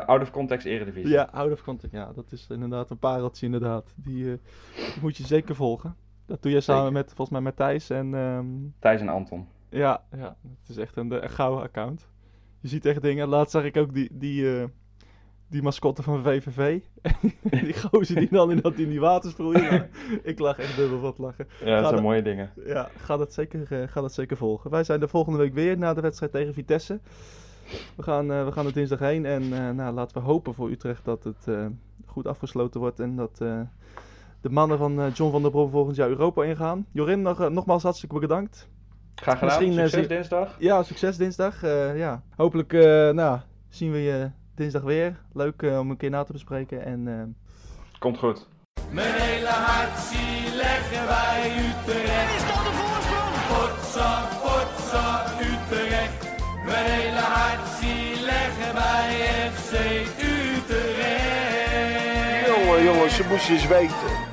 out 0.06 0.22
of 0.22 0.30
context 0.30 0.66
eredivisie. 0.66 1.10
ja, 1.10 1.28
out 1.32 1.52
of 1.52 1.62
contact. 1.62 1.92
Ja, 1.92 2.12
dat 2.14 2.32
is 2.32 2.46
inderdaad 2.50 2.90
een 2.90 2.98
pareltje 2.98 3.46
inderdaad. 3.46 3.94
Die, 3.96 4.24
die 4.24 5.02
moet 5.02 5.16
je 5.16 5.26
zeker 5.26 5.54
volgen. 5.54 5.96
Dat 6.26 6.42
doe 6.42 6.52
je 6.52 6.60
samen 6.60 6.82
Zeker. 6.82 6.98
met, 6.98 7.06
volgens 7.06 7.30
mij 7.30 7.40
met 7.40 7.56
Thijs 7.56 7.90
en... 7.90 8.14
ehm, 8.14 8.46
Thijs 8.78 9.00
en 9.00 9.08
Anton. 9.08 9.46
Ja, 9.68 10.02
ja, 10.16 10.36
het 10.60 10.68
is 10.68 10.76
echt 10.76 10.96
een, 10.96 11.22
een 11.22 11.30
gouden 11.30 11.62
account. 11.62 12.08
Je 12.60 12.68
ziet 12.68 12.86
echt 12.86 13.02
dingen. 13.02 13.28
Laatst 13.28 13.52
zag 13.52 13.64
ik 13.64 13.76
ook 13.76 13.94
die, 13.94 14.08
die, 14.12 14.68
die 15.50 15.62
mascotte 15.62 16.02
van 16.02 16.22
VVV. 16.22 16.80
die 17.64 17.74
gozer 17.74 18.14
die 18.14 18.28
dan 18.30 18.50
in, 18.50 18.60
dat, 18.60 18.74
in 18.74 18.88
die 18.88 19.00
water 19.00 19.30
sproeien. 19.30 19.90
ik 20.22 20.38
lag 20.38 20.58
echt 20.58 20.76
dubbel 20.76 21.00
wat 21.00 21.18
lachen. 21.18 21.48
Ja, 21.64 21.74
dat 21.74 21.84
Ga 21.84 21.88
zijn 21.88 22.02
mooie 22.02 22.22
dingen. 22.22 22.50
Ja, 22.66 22.88
ga 22.96 23.16
dat, 23.16 23.32
zeker, 23.32 23.82
eh, 23.82 23.88
ga 23.88 24.00
dat 24.00 24.12
zeker 24.12 24.36
volgen. 24.36 24.70
Wij 24.70 24.84
zijn 24.84 25.00
de 25.00 25.08
volgende 25.08 25.38
week 25.38 25.54
weer 25.54 25.78
na 25.78 25.94
de 25.94 26.00
wedstrijd 26.00 26.32
tegen 26.32 26.54
Vitesse. 26.54 27.00
We 27.96 28.02
gaan, 28.02 28.32
eh, 28.32 28.44
we 28.44 28.52
gaan 28.52 28.66
er 28.66 28.72
dinsdag 28.72 28.98
heen. 28.98 29.26
En 29.26 29.42
eh, 29.42 29.70
nou, 29.70 29.94
laten 29.94 30.16
we 30.16 30.28
hopen 30.28 30.54
voor 30.54 30.70
Utrecht 30.70 31.04
dat 31.04 31.24
het 31.24 31.48
goed 32.06 32.26
afgesloten 32.26 32.80
wordt. 32.80 33.00
En 33.00 33.16
dat 33.16 33.36
de 34.40 34.50
mannen 34.50 34.78
van 34.78 35.10
John 35.14 35.30
van 35.30 35.42
der 35.42 35.50
Brom 35.50 35.70
volgend 35.70 35.96
jaar 35.96 36.08
Europa 36.08 36.44
ingaan. 36.44 36.86
Jorin, 36.92 37.22
nog, 37.22 37.48
nogmaals 37.48 37.82
hartstikke 37.82 38.18
bedankt. 38.18 38.68
Graag 39.14 39.38
gedaan. 39.38 39.58
Misschien, 39.58 39.88
Succes 39.88 40.08
dinsdag. 40.08 40.56
Ja, 40.58 40.82
succes 40.82 41.16
dinsdag. 41.16 41.60
Ja. 41.96 42.22
Hopelijk 42.36 42.72
nou, 43.12 43.38
zien 43.68 43.92
we 43.92 43.98
je 43.98 44.30
dinsdag 44.60 44.82
weer. 44.82 45.16
Leuk 45.32 45.62
eh, 45.62 45.78
om 45.78 45.90
een 45.90 45.96
keer 45.96 46.10
na 46.10 46.24
te 46.24 46.32
bespreken. 46.32 46.84
En 46.84 47.08
eh, 47.08 47.22
Komt 47.98 48.18
goed. 48.18 48.46
Mijn 48.90 49.14
hele 49.14 49.48
hart 49.48 49.98
zie 49.98 50.56
leggen 50.56 51.06
wij 51.06 51.52
Utrecht. 51.68 52.34
Is 52.36 52.46
dat 52.50 52.64
de 52.66 52.72
voorsprong? 52.80 53.34
Potsa, 53.50 54.10
potsa, 54.42 55.24
Utrecht. 55.40 56.20
Mijn 56.64 56.86
hele 56.90 57.24
hart 57.34 57.68
zie 57.80 58.24
leggen 58.24 58.74
wij 58.74 59.10
FC 59.52 59.72
Utrecht. 60.34 60.86
Jongen, 62.46 62.84
jongens, 62.84 63.16
ze 63.16 63.24
moesten 63.28 63.54
eens 63.54 63.66
weten. 63.66 64.29